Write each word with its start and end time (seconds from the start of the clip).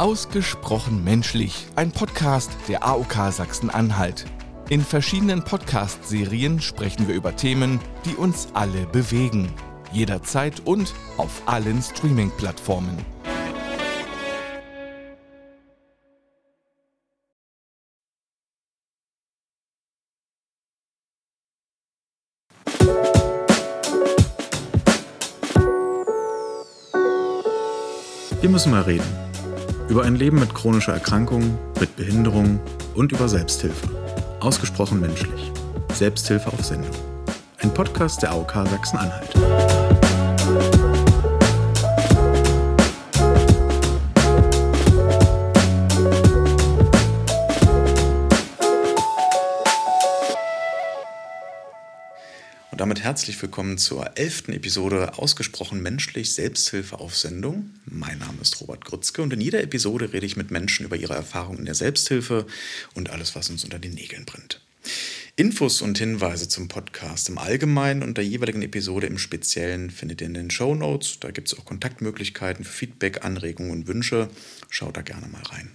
Ausgesprochen 0.00 1.04
menschlich, 1.04 1.66
ein 1.76 1.92
Podcast 1.92 2.50
der 2.68 2.86
AOK 2.86 3.30
Sachsen-Anhalt. 3.30 4.24
In 4.70 4.80
verschiedenen 4.80 5.44
Podcast-Serien 5.44 6.62
sprechen 6.62 7.06
wir 7.06 7.14
über 7.14 7.36
Themen, 7.36 7.80
die 8.06 8.14
uns 8.14 8.48
alle 8.54 8.86
bewegen. 8.86 9.52
Jederzeit 9.92 10.62
und 10.64 10.94
auf 11.18 11.42
allen 11.44 11.82
Streaming-Plattformen. 11.82 12.96
Wir 28.40 28.48
müssen 28.48 28.70
mal 28.70 28.80
reden. 28.80 29.29
Über 29.90 30.04
ein 30.04 30.14
Leben 30.14 30.38
mit 30.38 30.54
chronischer 30.54 30.92
Erkrankung, 30.92 31.58
mit 31.80 31.96
Behinderung 31.96 32.60
und 32.94 33.10
über 33.10 33.28
Selbsthilfe. 33.28 33.88
Ausgesprochen 34.38 35.00
menschlich. 35.00 35.50
Selbsthilfe 35.92 36.46
auf 36.46 36.64
Sendung. 36.64 36.94
Ein 37.58 37.74
Podcast 37.74 38.22
der 38.22 38.30
AOK 38.30 38.52
Sachsen-Anhalt. 38.52 39.34
Damit 52.80 53.02
herzlich 53.02 53.42
willkommen 53.42 53.76
zur 53.76 54.16
elften 54.16 54.54
Episode 54.54 55.18
Ausgesprochen 55.18 55.82
menschlich 55.82 56.32
Selbsthilfe 56.32 56.98
auf 56.98 57.14
Sendung. 57.14 57.68
Mein 57.84 58.16
Name 58.16 58.40
ist 58.40 58.58
Robert 58.62 58.86
Grützke 58.86 59.20
und 59.20 59.34
in 59.34 59.42
jeder 59.42 59.62
Episode 59.62 60.14
rede 60.14 60.24
ich 60.24 60.38
mit 60.38 60.50
Menschen 60.50 60.86
über 60.86 60.96
ihre 60.96 61.12
Erfahrungen 61.12 61.58
in 61.58 61.64
der 61.66 61.74
Selbsthilfe 61.74 62.46
und 62.94 63.10
alles, 63.10 63.34
was 63.34 63.50
uns 63.50 63.64
unter 63.64 63.78
den 63.78 63.92
Nägeln 63.92 64.24
brennt. 64.24 64.62
Infos 65.36 65.82
und 65.82 65.98
Hinweise 65.98 66.48
zum 66.48 66.68
Podcast 66.68 67.28
im 67.28 67.36
Allgemeinen 67.36 68.02
und 68.02 68.16
der 68.16 68.24
jeweiligen 68.24 68.62
Episode 68.62 69.08
im 69.08 69.18
Speziellen 69.18 69.90
findet 69.90 70.22
ihr 70.22 70.28
in 70.28 70.32
den 70.32 70.50
Show 70.50 70.74
Notes. 70.74 71.20
Da 71.20 71.32
gibt 71.32 71.48
es 71.48 71.58
auch 71.58 71.66
Kontaktmöglichkeiten 71.66 72.64
für 72.64 72.72
Feedback, 72.72 73.26
Anregungen 73.26 73.72
und 73.72 73.88
Wünsche. 73.88 74.30
Schaut 74.70 74.96
da 74.96 75.02
gerne 75.02 75.28
mal 75.28 75.42
rein. 75.42 75.70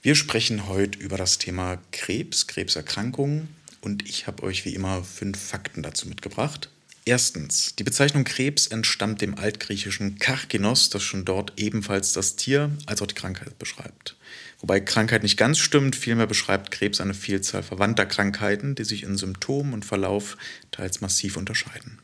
Wir 0.00 0.14
sprechen 0.14 0.66
heute 0.66 0.98
über 0.98 1.18
das 1.18 1.36
Thema 1.36 1.76
Krebs, 1.92 2.46
Krebserkrankungen 2.46 3.48
und 3.86 4.06
ich 4.06 4.26
habe 4.26 4.42
euch 4.42 4.64
wie 4.64 4.74
immer 4.74 5.04
fünf 5.04 5.38
Fakten 5.38 5.82
dazu 5.82 6.08
mitgebracht. 6.08 6.70
Erstens, 7.04 7.76
die 7.76 7.84
Bezeichnung 7.84 8.24
Krebs 8.24 8.66
entstammt 8.66 9.22
dem 9.22 9.38
altgriechischen 9.38 10.18
Karkinos, 10.18 10.90
das 10.90 11.04
schon 11.04 11.24
dort 11.24 11.52
ebenfalls 11.56 12.12
das 12.12 12.34
Tier 12.34 12.72
als 12.86 13.00
auch 13.00 13.06
die 13.06 13.14
Krankheit 13.14 13.60
beschreibt. 13.60 14.16
Wobei 14.58 14.80
Krankheit 14.80 15.22
nicht 15.22 15.36
ganz 15.36 15.58
stimmt, 15.58 15.94
vielmehr 15.94 16.26
beschreibt 16.26 16.72
Krebs 16.72 17.00
eine 17.00 17.14
Vielzahl 17.14 17.62
verwandter 17.62 18.06
Krankheiten, 18.06 18.74
die 18.74 18.82
sich 18.82 19.04
in 19.04 19.16
Symptomen 19.16 19.72
und 19.72 19.84
Verlauf 19.84 20.36
teils 20.72 21.00
massiv 21.00 21.36
unterscheiden. 21.36 22.00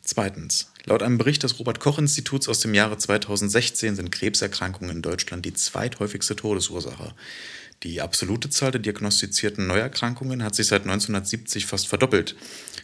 Zweitens, 0.00 0.72
laut 0.86 1.02
einem 1.02 1.18
Bericht 1.18 1.42
des 1.42 1.58
Robert 1.58 1.78
Koch 1.78 1.98
Instituts 1.98 2.48
aus 2.48 2.60
dem 2.60 2.72
Jahre 2.72 2.96
2016 2.96 3.96
sind 3.96 4.10
Krebserkrankungen 4.10 4.96
in 4.96 5.02
Deutschland 5.02 5.44
die 5.44 5.52
zweithäufigste 5.52 6.36
Todesursache. 6.36 7.14
Die 7.82 8.00
absolute 8.00 8.48
Zahl 8.48 8.70
der 8.70 8.80
diagnostizierten 8.80 9.66
Neuerkrankungen 9.66 10.44
hat 10.44 10.54
sich 10.54 10.68
seit 10.68 10.82
1970 10.82 11.66
fast 11.66 11.88
verdoppelt. 11.88 12.36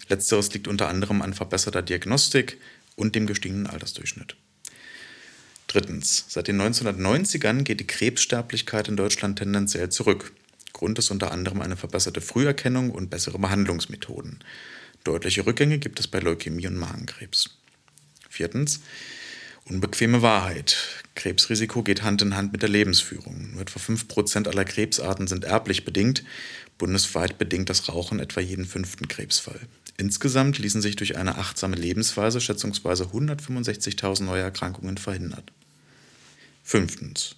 Letzteres 0.09 0.53
liegt 0.53 0.67
unter 0.67 0.89
anderem 0.89 1.23
an 1.23 1.35
verbesserter 1.35 1.83
Diagnostik 1.83 2.59
und 2.97 3.15
dem 3.15 3.27
gestiegenen 3.27 3.69
Altersdurchschnitt. 3.69 4.37
Drittens. 5.69 6.25
Seit 6.29 6.49
den 6.49 6.61
1990ern 6.61 7.63
geht 7.63 7.79
die 7.81 7.87
Krebssterblichkeit 7.87 8.89
in 8.89 8.97
Deutschland 8.97 9.39
tendenziell 9.39 9.91
zurück. 9.91 10.33
Grund 10.73 10.99
ist 10.99 11.11
unter 11.11 11.31
anderem 11.31 11.61
eine 11.61 11.77
verbesserte 11.77 12.21
Früherkennung 12.21 12.91
und 12.91 13.11
bessere 13.11 13.39
Behandlungsmethoden. 13.39 14.43
Deutliche 15.05 15.47
Rückgänge 15.47 15.79
gibt 15.79 16.01
es 16.01 16.09
bei 16.09 16.19
Leukämie 16.19 16.67
und 16.67 16.77
Magenkrebs. 16.77 17.51
Viertens. 18.29 18.81
Unbequeme 19.69 20.23
Wahrheit. 20.23 20.79
Krebsrisiko 21.15 21.83
geht 21.83 22.03
Hand 22.03 22.23
in 22.23 22.35
Hand 22.35 22.53
mit 22.53 22.63
der 22.63 22.71
Lebensführung. 22.71 23.51
Nur 23.53 23.61
etwa 23.61 23.79
5% 23.79 24.49
aller 24.49 24.65
Krebsarten 24.65 25.27
sind 25.27 25.45
erblich 25.45 25.85
bedingt. 25.85 26.25
Bundesweit 26.79 27.37
bedingt 27.37 27.69
das 27.69 27.89
Rauchen 27.89 28.19
etwa 28.19 28.41
jeden 28.41 28.65
fünften 28.65 29.09
Krebsfall. 29.09 29.61
Insgesamt 29.99 30.59
ließen 30.59 30.81
sich 30.81 30.97
durch 30.97 31.19
eine 31.19 31.37
achtsame 31.37 31.77
Lebensweise 31.77 32.41
schätzungsweise 32.41 33.05
165.000 33.05 34.23
neue 34.23 34.43
Erkrankungen 34.43 34.97
verhindern. 34.97 35.43
Fünftens. 36.63 37.37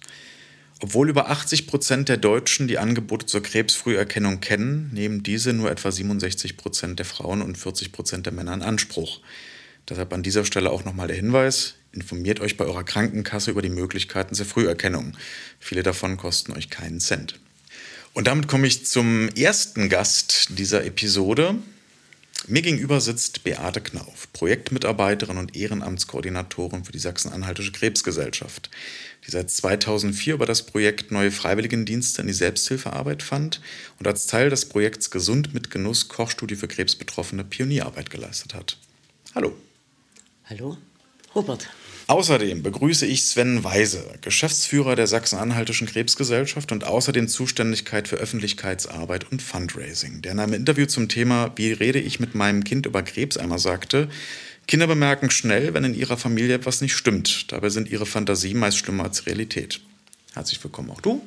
Obwohl 0.79 1.09
über 1.09 1.29
80 1.29 1.67
Prozent 1.67 2.07
der 2.07 2.17
Deutschen 2.17 2.67
die 2.67 2.77
Angebote 2.77 3.25
zur 3.25 3.43
Krebsfrüherkennung 3.43 4.39
kennen, 4.39 4.89
nehmen 4.93 5.21
diese 5.21 5.51
nur 5.53 5.69
etwa 5.69 5.91
67 5.91 6.55
Prozent 6.55 6.99
der 6.99 7.05
Frauen 7.05 7.41
und 7.41 7.57
40 7.57 7.91
Prozent 7.91 8.25
der 8.25 8.33
Männer 8.33 8.53
in 8.53 8.61
Anspruch. 8.61 9.19
Deshalb 9.89 10.13
an 10.13 10.23
dieser 10.23 10.45
Stelle 10.45 10.69
auch 10.69 10.85
nochmal 10.85 11.07
der 11.07 11.17
Hinweis, 11.17 11.75
informiert 11.93 12.39
euch 12.39 12.57
bei 12.57 12.65
eurer 12.65 12.83
Krankenkasse 12.83 13.51
über 13.51 13.61
die 13.61 13.69
Möglichkeiten 13.69 14.35
zur 14.35 14.45
Früherkennung. 14.45 15.17
Viele 15.59 15.83
davon 15.83 16.17
kosten 16.17 16.53
euch 16.53 16.69
keinen 16.69 16.99
Cent. 16.99 17.39
Und 18.13 18.27
damit 18.27 18.47
komme 18.47 18.67
ich 18.67 18.85
zum 18.85 19.29
ersten 19.29 19.89
Gast 19.89 20.49
dieser 20.57 20.83
Episode. 20.83 21.55
Mir 22.47 22.63
gegenüber 22.63 22.99
sitzt 22.99 23.43
Beate 23.43 23.81
Knauf, 23.81 24.27
Projektmitarbeiterin 24.33 25.37
und 25.37 25.55
Ehrenamtskoordinatorin 25.55 26.83
für 26.83 26.91
die 26.91 26.99
Sachsen-Anhaltische 26.99 27.71
Krebsgesellschaft, 27.71 28.71
die 29.25 29.31
seit 29.31 29.51
2004 29.51 30.33
über 30.33 30.47
das 30.47 30.63
Projekt 30.63 31.11
Neue 31.11 31.29
Freiwilligendienste 31.29 32.21
in 32.21 32.27
die 32.27 32.33
Selbsthilfearbeit 32.33 33.21
fand 33.21 33.61
und 33.99 34.07
als 34.07 34.25
Teil 34.25 34.49
des 34.49 34.65
Projekts 34.65 35.11
Gesund 35.11 35.53
mit 35.53 35.69
Genuss 35.69 36.07
Kochstudie 36.07 36.55
für 36.55 36.67
Krebsbetroffene 36.67 37.43
Pionierarbeit 37.43 38.09
geleistet 38.09 38.55
hat. 38.55 38.77
Hallo. 39.35 39.55
Hallo, 40.49 40.77
Robert. 41.35 41.69
Außerdem 42.11 42.61
begrüße 42.61 43.05
ich 43.05 43.23
Sven 43.23 43.63
Weise, 43.63 44.03
Geschäftsführer 44.19 44.97
der 44.97 45.07
Sachsen-Anhaltischen 45.07 45.87
Krebsgesellschaft 45.87 46.73
und 46.73 46.83
außerdem 46.83 47.29
Zuständigkeit 47.29 48.09
für 48.09 48.17
Öffentlichkeitsarbeit 48.17 49.31
und 49.31 49.41
Fundraising, 49.41 50.21
der 50.21 50.33
in 50.33 50.39
einem 50.41 50.51
Interview 50.51 50.87
zum 50.87 51.07
Thema 51.07 51.53
Wie 51.55 51.71
rede 51.71 52.01
ich 52.01 52.19
mit 52.19 52.35
meinem 52.35 52.65
Kind 52.65 52.85
über 52.85 53.01
Krebs 53.01 53.37
einmal 53.37 53.59
sagte, 53.59 54.09
Kinder 54.67 54.87
bemerken 54.87 55.31
schnell, 55.31 55.73
wenn 55.73 55.85
in 55.85 55.93
ihrer 55.93 56.17
Familie 56.17 56.55
etwas 56.55 56.81
nicht 56.81 56.95
stimmt. 56.95 57.49
Dabei 57.53 57.69
sind 57.69 57.89
ihre 57.89 58.05
Fantasien 58.05 58.59
meist 58.59 58.79
schlimmer 58.79 59.05
als 59.05 59.25
Realität. 59.25 59.79
Herzlich 60.33 60.61
willkommen 60.61 60.91
auch 60.91 60.99
du. 60.99 61.25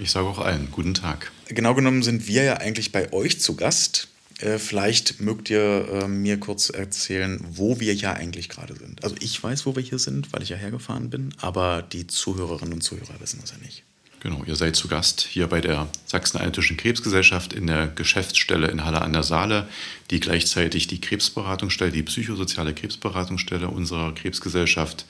Ich 0.00 0.12
sage 0.12 0.28
auch 0.28 0.38
allen 0.38 0.70
guten 0.70 0.94
Tag. 0.94 1.30
Genau 1.48 1.74
genommen 1.74 2.02
sind 2.02 2.26
wir 2.26 2.42
ja 2.42 2.56
eigentlich 2.56 2.90
bei 2.90 3.12
euch 3.12 3.38
zu 3.42 3.54
Gast. 3.54 4.08
Äh, 4.40 4.58
vielleicht 4.58 5.20
mögt 5.20 5.48
ihr 5.50 5.88
äh, 5.88 6.08
mir 6.08 6.38
kurz 6.38 6.68
erzählen, 6.70 7.40
wo 7.48 7.80
wir 7.80 7.94
ja 7.94 8.12
eigentlich 8.12 8.48
gerade 8.48 8.74
sind. 8.74 9.02
Also 9.02 9.16
ich 9.20 9.42
weiß, 9.42 9.66
wo 9.66 9.74
wir 9.76 9.82
hier 9.82 9.98
sind, 9.98 10.32
weil 10.32 10.42
ich 10.42 10.50
ja 10.50 10.56
hergefahren 10.56 11.08
bin, 11.10 11.34
aber 11.40 11.82
die 11.82 12.06
Zuhörerinnen 12.06 12.74
und 12.74 12.82
Zuhörer 12.82 13.18
wissen 13.20 13.40
das 13.40 13.52
ja 13.52 13.58
nicht. 13.58 13.82
Genau, 14.20 14.42
ihr 14.44 14.56
seid 14.56 14.76
zu 14.76 14.88
Gast 14.88 15.20
hier 15.20 15.46
bei 15.46 15.60
der 15.60 15.88
Sachsen-Anhaltischen 16.06 16.76
Krebsgesellschaft 16.76 17.52
in 17.52 17.66
der 17.66 17.86
Geschäftsstelle 17.86 18.68
in 18.68 18.84
Halle 18.84 19.02
an 19.02 19.12
der 19.12 19.22
Saale, 19.22 19.68
die 20.10 20.20
gleichzeitig 20.20 20.86
die 20.86 21.00
Krebsberatungsstelle, 21.00 21.92
die 21.92 22.02
psychosoziale 22.02 22.74
Krebsberatungsstelle 22.74 23.68
unserer 23.68 24.14
Krebsgesellschaft 24.14 25.06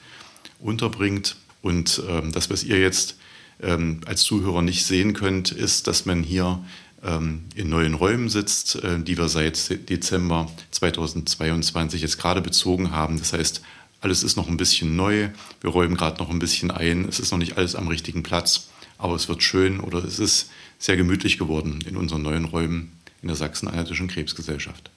unterbringt. 0.58 1.36
Und 1.62 2.02
ähm, 2.08 2.32
das, 2.32 2.50
was 2.50 2.62
ihr 2.64 2.78
jetzt 2.78 3.16
ähm, 3.62 4.00
als 4.06 4.22
Zuhörer 4.22 4.62
nicht 4.62 4.84
sehen 4.84 5.14
könnt, 5.14 5.50
ist, 5.50 5.86
dass 5.86 6.04
man 6.04 6.22
hier 6.22 6.62
in 7.06 7.68
neuen 7.68 7.94
Räumen 7.94 8.28
sitzt, 8.28 8.76
äh, 8.76 8.98
die 8.98 9.16
wir 9.16 9.28
seit 9.28 9.88
Dezember 9.88 10.50
2022 10.72 12.02
jetzt 12.02 12.18
gerade 12.18 12.40
bezogen 12.40 12.90
haben. 12.90 13.18
Das 13.18 13.32
heißt, 13.32 13.62
alles 14.00 14.22
ist 14.22 14.36
noch 14.36 14.48
ein 14.48 14.56
bisschen 14.56 14.96
neu. 14.96 15.28
Wir 15.60 15.70
räumen 15.70 15.96
gerade 15.96 16.18
noch 16.18 16.30
ein 16.30 16.38
bisschen 16.38 16.70
ein. 16.70 17.06
Es 17.08 17.18
ist 17.18 17.30
noch 17.30 17.38
nicht 17.38 17.56
alles 17.56 17.74
am 17.74 17.88
richtigen 17.88 18.22
Platz, 18.22 18.68
aber 18.98 19.14
es 19.14 19.28
wird 19.28 19.42
schön 19.42 19.80
oder 19.80 20.04
es 20.04 20.18
ist 20.18 20.50
sehr 20.78 20.96
gemütlich 20.96 21.38
geworden 21.38 21.80
in 21.88 21.96
unseren 21.96 22.22
neuen 22.22 22.44
Räumen 22.44 22.92
in 23.22 23.28
der 23.28 23.36
Sachsen-Anhaltischen 23.36 24.08
Krebsgesellschaft. 24.08 24.90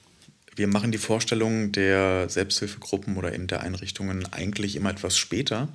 Wir 0.56 0.66
machen 0.66 0.92
die 0.92 0.98
Vorstellung 0.98 1.72
der 1.72 2.28
Selbsthilfegruppen 2.28 3.16
oder 3.16 3.34
eben 3.34 3.46
der 3.46 3.62
Einrichtungen 3.62 4.30
eigentlich 4.32 4.76
immer 4.76 4.90
etwas 4.90 5.16
später. 5.16 5.68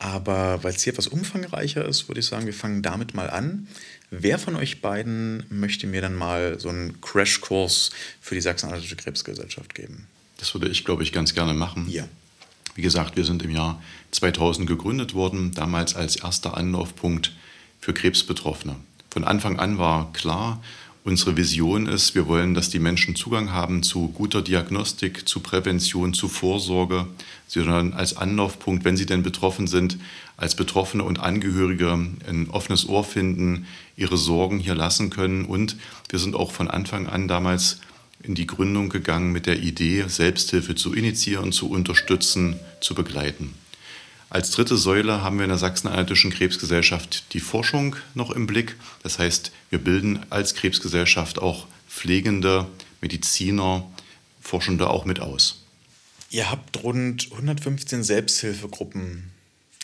Aber 0.00 0.64
weil 0.64 0.74
es 0.74 0.82
hier 0.82 0.94
etwas 0.94 1.08
umfangreicher 1.08 1.84
ist, 1.84 2.08
würde 2.08 2.20
ich 2.20 2.26
sagen, 2.26 2.46
wir 2.46 2.54
fangen 2.54 2.80
damit 2.80 3.12
mal 3.12 3.28
an. 3.28 3.68
Wer 4.10 4.38
von 4.38 4.56
euch 4.56 4.80
beiden 4.80 5.44
möchte 5.50 5.86
mir 5.86 6.00
dann 6.00 6.16
mal 6.16 6.58
so 6.58 6.70
einen 6.70 7.02
Crashkurs 7.02 7.90
für 8.18 8.34
die 8.34 8.40
Sachsen-Anhaltische 8.40 8.96
Krebsgesellschaft 8.96 9.74
geben? 9.74 10.06
Das 10.38 10.54
würde 10.54 10.68
ich, 10.68 10.86
glaube 10.86 11.02
ich, 11.02 11.12
ganz 11.12 11.34
gerne 11.34 11.52
machen. 11.52 11.86
Ja. 11.86 12.08
Wie 12.74 12.80
gesagt, 12.80 13.16
wir 13.16 13.24
sind 13.24 13.42
im 13.42 13.50
Jahr 13.50 13.82
2000 14.12 14.66
gegründet 14.66 15.12
worden, 15.12 15.52
damals 15.52 15.94
als 15.94 16.16
erster 16.16 16.56
Anlaufpunkt 16.56 17.32
für 17.78 17.92
Krebsbetroffene. 17.92 18.76
Von 19.10 19.24
Anfang 19.24 19.58
an 19.58 19.76
war 19.76 20.14
klar, 20.14 20.62
Unsere 21.02 21.38
Vision 21.38 21.86
ist, 21.86 22.14
wir 22.14 22.28
wollen, 22.28 22.52
dass 22.52 22.68
die 22.68 22.78
Menschen 22.78 23.16
Zugang 23.16 23.52
haben 23.52 23.82
zu 23.82 24.08
guter 24.08 24.42
Diagnostik, 24.42 25.26
zu 25.26 25.40
Prävention, 25.40 26.12
zu 26.12 26.28
Vorsorge, 26.28 27.06
sondern 27.46 27.94
als 27.94 28.18
Anlaufpunkt, 28.18 28.84
wenn 28.84 28.98
sie 28.98 29.06
denn 29.06 29.22
betroffen 29.22 29.66
sind, 29.66 29.96
als 30.36 30.54
Betroffene 30.54 31.02
und 31.02 31.18
Angehörige 31.18 31.90
ein 31.92 32.50
offenes 32.50 32.86
Ohr 32.86 33.02
finden, 33.02 33.66
ihre 33.96 34.18
Sorgen 34.18 34.58
hier 34.58 34.74
lassen 34.74 35.08
können. 35.08 35.46
Und 35.46 35.76
wir 36.10 36.18
sind 36.18 36.36
auch 36.36 36.52
von 36.52 36.68
Anfang 36.68 37.06
an 37.06 37.28
damals 37.28 37.80
in 38.22 38.34
die 38.34 38.46
Gründung 38.46 38.90
gegangen 38.90 39.32
mit 39.32 39.46
der 39.46 39.60
Idee, 39.60 40.04
Selbsthilfe 40.06 40.74
zu 40.74 40.92
initiieren, 40.92 41.50
zu 41.50 41.70
unterstützen, 41.70 42.56
zu 42.82 42.94
begleiten. 42.94 43.54
Als 44.30 44.52
dritte 44.52 44.76
Säule 44.76 45.22
haben 45.22 45.38
wir 45.38 45.44
in 45.44 45.50
der 45.50 45.58
Sachsen-Anhaltischen 45.58 46.30
Krebsgesellschaft 46.30 47.34
die 47.34 47.40
Forschung 47.40 47.96
noch 48.14 48.30
im 48.30 48.46
Blick. 48.46 48.76
Das 49.02 49.18
heißt, 49.18 49.50
wir 49.70 49.80
bilden 49.80 50.20
als 50.30 50.54
Krebsgesellschaft 50.54 51.40
auch 51.40 51.66
Pflegende, 51.88 52.68
Mediziner, 53.00 53.90
Forschende 54.40 54.88
auch 54.88 55.04
mit 55.04 55.18
aus. 55.18 55.64
Ihr 56.30 56.48
habt 56.48 56.84
rund 56.84 57.26
115 57.32 58.04
Selbsthilfegruppen 58.04 59.32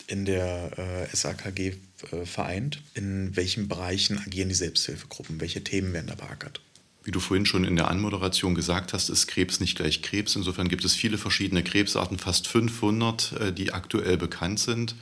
in 0.07 0.23
der 0.23 0.71
äh, 1.11 1.13
SAKG 1.13 1.73
äh, 2.11 2.25
vereint. 2.25 2.81
In 2.93 3.35
welchen 3.35 3.67
Bereichen 3.67 4.17
agieren 4.17 4.47
die 4.47 4.55
Selbsthilfegruppen? 4.55 5.41
Welche 5.41 5.61
Themen 5.65 5.91
werden 5.91 6.07
da 6.07 6.15
beackert? 6.15 6.61
Wie 7.07 7.11
du 7.11 7.21
vorhin 7.21 7.45
schon 7.45 7.63
in 7.63 7.77
der 7.77 7.89
Anmoderation 7.89 8.53
gesagt 8.53 8.91
hast, 8.91 9.07
ist 9.07 9.27
Krebs 9.27 9.61
nicht 9.61 9.77
gleich 9.77 10.01
Krebs. 10.01 10.35
Insofern 10.35 10.67
gibt 10.67 10.83
es 10.83 10.93
viele 10.93 11.17
verschiedene 11.17 11.63
Krebsarten, 11.63 12.19
fast 12.19 12.49
500, 12.49 13.31
äh, 13.31 13.53
die 13.53 13.71
aktuell 13.71 14.17
bekannt 14.17 14.59
sind. 14.59 14.93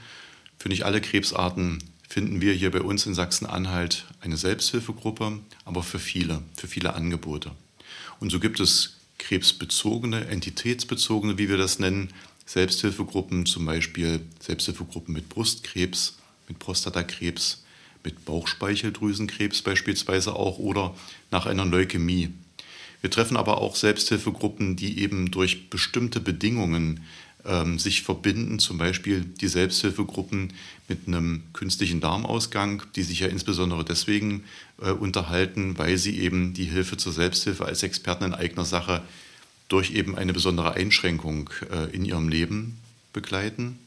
Für 0.60 0.69
nicht 0.69 0.86
alle 0.86 1.02
Krebsarten 1.02 1.84
finden 2.07 2.42
wir 2.42 2.54
hier 2.54 2.69
bei 2.69 2.81
uns 2.81 3.07
in 3.07 3.16
Sachsen-Anhalt 3.16 4.06
eine 4.22 4.38
Selbsthilfegruppe, 4.38 5.40
aber 5.63 5.81
für 5.81 5.98
viele, 5.98 6.44
für 6.56 6.68
viele 6.68 6.94
Angebote. 6.94 7.50
Und 8.19 8.31
so 8.31 8.40
gibt 8.40 8.60
es 8.60 8.98
krebsbezogene, 9.18 10.28
entitätsbezogene, 10.28 11.40
wie 11.40 11.50
wir 11.50 11.57
das 11.57 11.80
nennen, 11.80 12.13
Selbsthilfegruppen, 12.46 13.48
zum 13.48 13.66
Beispiel 13.66 14.22
Selbsthilfegruppen 14.40 15.12
mit 15.12 15.28
Brustkrebs, 15.28 16.19
mit 16.48 16.60
Prostatakrebs, 16.60 17.63
mit 18.06 18.24
Bauchspeicheldrüsenkrebs 18.25 19.62
beispielsweise 19.62 20.36
auch 20.36 20.60
oder 20.60 20.96
nach 21.31 21.46
einer 21.46 21.66
Leukämie. 21.66 22.30
Wir 23.02 23.12
treffen 23.12 23.38
aber 23.38 23.60
auch 23.60 23.75
Selbsthilfegruppen, 23.75 24.75
die 24.75 25.00
eben 25.00 25.31
durch 25.31 25.69
bestimmte 25.69 26.19
Bedingungen 26.19 27.02
ähm, 27.46 27.78
sich 27.78 28.02
verbinden, 28.02 28.60
zum 28.60 28.78
Beispiel 28.78 29.22
die 29.22 29.48
Selbsthilfegruppen 29.48 30.54
mit 30.88 31.07
einem 31.07 31.44
künstlichen 31.54 32.02
Darmausgang, 32.02 32.84
die 32.96 33.04
sich 33.04 33.19
ja 33.19 33.28
insbesondere 33.28 33.86
deswegen 33.86 34.44
äh, 34.81 34.90
unterhalten, 34.90 35.78
weil 35.78 35.98
sie 35.98 36.19
eben 36.19 36.54
die 36.54 36.66
Hilfe 36.66 36.98
zur 36.98 37.13
Selbsthilfe 37.13 37.66
als 37.66 37.84
Experten 37.84 38.24
in 38.24 38.34
eigener 38.34 38.66
Sache 38.66 39.04
durch 39.68 39.92
eben 39.92 40.18
eine 40.18 40.34
besondere 40.34 40.74
Einschränkung 40.74 41.50
äh, 41.72 41.96
in 41.96 42.06
ihrem 42.06 42.30
Leben 42.30 42.78
begleiten. 43.13 43.80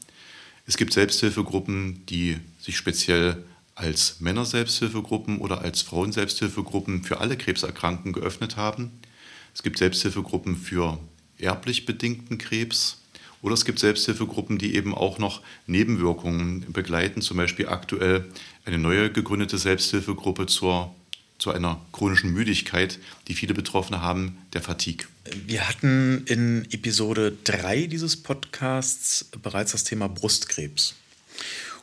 Es 0.65 0.77
gibt 0.77 0.93
Selbsthilfegruppen, 0.93 2.05
die 2.07 2.37
sich 2.61 2.77
speziell 2.77 3.43
als 3.79 4.19
Männer-Selbsthilfegruppen 4.19 5.37
oder 5.39 5.61
als 5.61 5.81
Frauen-Selbsthilfegruppen 5.81 7.03
für 7.03 7.19
alle 7.19 7.37
Krebserkrankten 7.37 8.11
geöffnet 8.11 8.57
haben. 8.57 8.91
Es 9.53 9.63
gibt 9.63 9.77
Selbsthilfegruppen 9.77 10.57
für 10.57 10.99
erblich 11.37 11.85
bedingten 11.85 12.37
Krebs 12.37 12.97
oder 13.41 13.53
es 13.53 13.63
gibt 13.63 13.79
Selbsthilfegruppen, 13.79 14.57
die 14.57 14.75
eben 14.75 14.93
auch 14.93 15.17
noch 15.17 15.41
Nebenwirkungen 15.65 16.65
begleiten, 16.73 17.21
zum 17.21 17.37
Beispiel 17.37 17.69
aktuell 17.69 18.25
eine 18.65 18.77
neue 18.77 19.11
gegründete 19.11 19.57
Selbsthilfegruppe 19.57 20.45
zur, 20.47 20.93
zu 21.37 21.51
einer 21.51 21.79
chronischen 21.93 22.33
Müdigkeit, 22.33 22.99
die 23.29 23.33
viele 23.33 23.53
Betroffene 23.53 24.01
haben, 24.01 24.37
der 24.51 24.61
Fatigue. 24.61 25.07
Wir 25.45 25.69
hatten 25.69 26.25
in 26.25 26.67
Episode 26.71 27.37
3 27.45 27.87
dieses 27.87 28.17
Podcasts 28.21 29.29
bereits 29.41 29.71
das 29.71 29.85
Thema 29.85 30.09
Brustkrebs. 30.09 30.95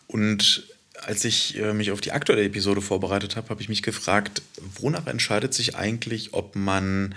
Und 0.09 0.76
als 1.03 1.25
ich 1.25 1.59
äh, 1.59 1.73
mich 1.73 1.91
auf 1.91 2.01
die 2.01 2.13
aktuelle 2.13 2.45
Episode 2.45 2.81
vorbereitet 2.81 3.37
habe, 3.37 3.49
habe 3.51 3.63
ich 3.63 3.69
mich 3.69 3.83
gefragt, 3.83 4.43
wonach 4.81 5.07
entscheidet 5.07 5.55
sich 5.55 5.77
eigentlich, 5.77 6.35
ob 6.35 6.57
man 6.57 7.15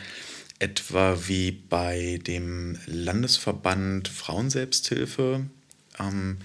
etwa 0.59 1.17
wie 1.27 1.51
bei 1.51 2.19
dem 2.27 2.77
Landesverband 2.85 4.07
Frauenselbsthilfe 4.07 5.45
ähm, 5.99 6.37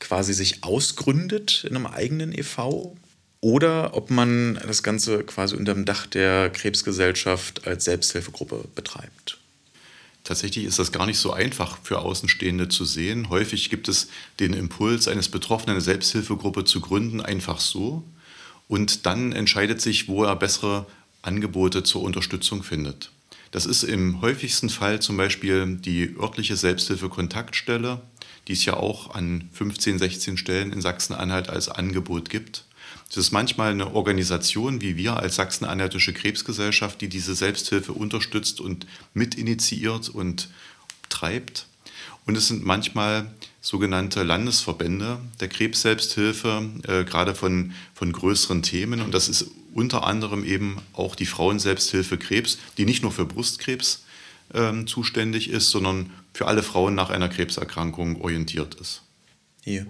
quasi 0.00 0.34
sich 0.34 0.64
ausgründet 0.64 1.64
in 1.68 1.76
einem 1.76 1.86
eigenen 1.86 2.32
EV 2.32 2.96
oder 3.40 3.96
ob 3.96 4.10
man 4.10 4.60
das 4.66 4.82
Ganze 4.82 5.22
quasi 5.22 5.54
unter 5.54 5.74
dem 5.74 5.84
Dach 5.84 6.06
der 6.06 6.50
Krebsgesellschaft 6.50 7.66
als 7.66 7.84
Selbsthilfegruppe 7.84 8.64
betreibt. 8.74 9.38
Tatsächlich 10.28 10.66
ist 10.66 10.78
das 10.78 10.92
gar 10.92 11.06
nicht 11.06 11.16
so 11.16 11.32
einfach 11.32 11.78
für 11.82 12.00
Außenstehende 12.00 12.68
zu 12.68 12.84
sehen. 12.84 13.30
Häufig 13.30 13.70
gibt 13.70 13.88
es 13.88 14.08
den 14.40 14.52
Impuls 14.52 15.08
eines 15.08 15.30
Betroffenen, 15.30 15.76
eine 15.76 15.80
Selbsthilfegruppe 15.80 16.66
zu 16.66 16.82
gründen, 16.82 17.22
einfach 17.22 17.60
so. 17.60 18.04
Und 18.68 19.06
dann 19.06 19.32
entscheidet 19.32 19.80
sich, 19.80 20.06
wo 20.06 20.24
er 20.24 20.36
bessere 20.36 20.84
Angebote 21.22 21.82
zur 21.82 22.02
Unterstützung 22.02 22.62
findet. 22.62 23.10
Das 23.52 23.64
ist 23.64 23.84
im 23.84 24.20
häufigsten 24.20 24.68
Fall 24.68 25.00
zum 25.00 25.16
Beispiel 25.16 25.78
die 25.80 26.14
örtliche 26.20 26.56
Selbsthilfe-Kontaktstelle, 26.56 28.02
die 28.48 28.52
es 28.52 28.66
ja 28.66 28.74
auch 28.74 29.14
an 29.14 29.48
15, 29.54 29.98
16 29.98 30.36
Stellen 30.36 30.74
in 30.74 30.82
Sachsen-Anhalt 30.82 31.48
als 31.48 31.70
Angebot 31.70 32.28
gibt. 32.28 32.66
Es 33.10 33.16
ist 33.16 33.32
manchmal 33.32 33.72
eine 33.72 33.94
Organisation 33.94 34.80
wie 34.82 34.96
wir 34.96 35.16
als 35.16 35.36
Sachsen-Anhaltische 35.36 36.12
Krebsgesellschaft, 36.12 37.00
die 37.00 37.08
diese 37.08 37.34
Selbsthilfe 37.34 37.92
unterstützt 37.92 38.60
und 38.60 38.86
mitinitiiert 39.14 40.10
und 40.10 40.48
treibt. 41.08 41.66
Und 42.26 42.36
es 42.36 42.48
sind 42.48 42.64
manchmal 42.64 43.32
sogenannte 43.62 44.22
Landesverbände 44.22 45.18
der 45.40 45.48
Krebsselbsthilfe, 45.48 46.68
äh, 46.86 47.04
gerade 47.04 47.34
von, 47.34 47.72
von 47.94 48.12
größeren 48.12 48.62
Themen. 48.62 49.00
Und 49.00 49.14
das 49.14 49.30
ist 49.30 49.46
unter 49.72 50.06
anderem 50.06 50.44
eben 50.44 50.76
auch 50.92 51.14
die 51.14 51.26
Frauenselbsthilfe 51.26 52.18
Krebs, 52.18 52.58
die 52.76 52.84
nicht 52.84 53.02
nur 53.02 53.12
für 53.12 53.24
Brustkrebs 53.24 54.04
äh, 54.52 54.84
zuständig 54.84 55.48
ist, 55.48 55.70
sondern 55.70 56.10
für 56.34 56.46
alle 56.46 56.62
Frauen 56.62 56.94
nach 56.94 57.08
einer 57.08 57.30
Krebserkrankung 57.30 58.20
orientiert 58.20 58.74
ist. 58.74 59.02
Hier 59.64 59.86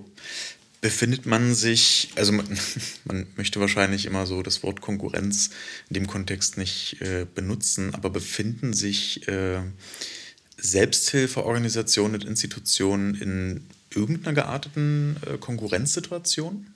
befindet 0.89 1.27
man 1.27 1.55
sich, 1.55 2.09
also 2.17 2.33
man, 2.33 2.47
man, 3.05 3.27
möchte 3.37 3.61
wahrscheinlich 3.61 4.07
immer 4.07 4.25
so 4.25 4.43
das 4.43 4.63
Wort 4.63 4.81
Konkurrenz 4.81 5.51
in 5.91 5.95
dem 5.95 6.07
Kontext 6.07 6.57
nicht 6.57 7.03
äh, 7.03 7.27
benutzen, 7.35 7.95
aber 7.95 8.09
befinden 8.09 8.73
sich 8.73 9.29
äh, 9.29 9.61
Selbsthilfeorganisationen 10.57 12.15
und 12.15 12.27
Institutionen 12.27 13.15
in 13.17 13.67
irgendeiner 13.95 14.33
gearteten 14.33 15.17
äh, 15.27 15.37
Konkurrenzsituation? 15.37 16.69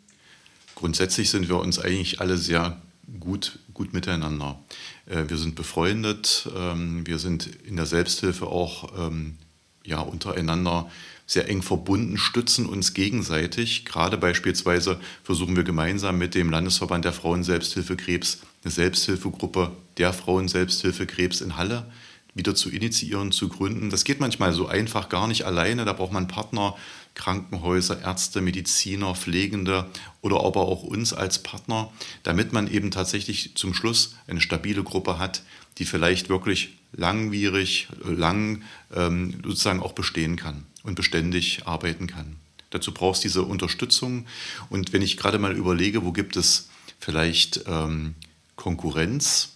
Grundsätzlich 0.74 1.30
sind 1.30 1.48
wir 1.48 1.56
uns 1.56 1.78
eigentlich 1.78 2.20
alle 2.20 2.36
sehr 2.36 2.82
gut, 3.18 3.60
gut 3.72 3.94
miteinander. 3.94 4.62
Äh, 5.06 5.24
wir 5.28 5.38
sind 5.38 5.54
befreundet, 5.54 6.50
ähm, 6.54 7.06
wir 7.06 7.18
sind 7.18 7.48
in 7.64 7.76
der 7.76 7.86
Selbsthilfe 7.86 8.44
auch 8.46 9.08
ähm, 9.08 9.38
ja, 9.84 10.00
untereinander 10.00 10.90
sehr 11.26 11.48
eng 11.48 11.62
verbunden, 11.62 12.18
stützen 12.18 12.66
uns 12.66 12.94
gegenseitig. 12.94 13.84
Gerade 13.84 14.18
beispielsweise 14.18 15.00
versuchen 15.24 15.56
wir 15.56 15.64
gemeinsam 15.64 16.18
mit 16.18 16.34
dem 16.34 16.50
Landesverband 16.50 17.04
der 17.04 17.12
Frauen 17.12 17.42
Selbsthilfe 17.42 17.96
Krebs 17.96 18.40
eine 18.64 18.70
Selbsthilfegruppe 18.70 19.72
der 19.98 20.12
Frauen 20.12 20.48
Selbsthilfe 20.48 21.06
Krebs 21.06 21.40
in 21.40 21.56
Halle 21.56 21.86
wieder 22.34 22.54
zu 22.54 22.70
initiieren, 22.70 23.30
zu 23.30 23.48
gründen. 23.48 23.90
Das 23.90 24.04
geht 24.04 24.20
manchmal 24.20 24.52
so 24.52 24.66
einfach 24.66 25.08
gar 25.08 25.26
nicht 25.26 25.44
alleine. 25.44 25.84
Da 25.84 25.92
braucht 25.92 26.12
man 26.12 26.28
Partner, 26.28 26.76
Krankenhäuser, 27.14 28.00
Ärzte, 28.00 28.40
Mediziner, 28.40 29.14
Pflegende 29.14 29.86
oder 30.22 30.42
aber 30.42 30.62
auch 30.62 30.82
uns 30.82 31.12
als 31.12 31.42
Partner, 31.42 31.92
damit 32.22 32.54
man 32.54 32.72
eben 32.72 32.90
tatsächlich 32.90 33.54
zum 33.54 33.74
Schluss 33.74 34.14
eine 34.26 34.40
stabile 34.40 34.82
Gruppe 34.82 35.18
hat, 35.18 35.42
die 35.78 35.84
vielleicht 35.84 36.28
wirklich 36.28 36.76
langwierig, 36.92 37.88
lang 38.04 38.62
ähm, 38.94 39.40
sozusagen 39.44 39.80
auch 39.80 39.92
bestehen 39.92 40.36
kann 40.36 40.64
und 40.82 40.94
beständig 40.94 41.66
arbeiten 41.66 42.06
kann. 42.06 42.36
Dazu 42.70 42.92
brauchst 42.92 43.22
du 43.22 43.28
diese 43.28 43.42
Unterstützung. 43.42 44.26
Und 44.70 44.92
wenn 44.92 45.02
ich 45.02 45.16
gerade 45.16 45.38
mal 45.38 45.56
überlege, 45.56 46.04
wo 46.04 46.12
gibt 46.12 46.36
es 46.36 46.68
vielleicht 46.98 47.64
ähm, 47.66 48.14
Konkurrenz, 48.56 49.50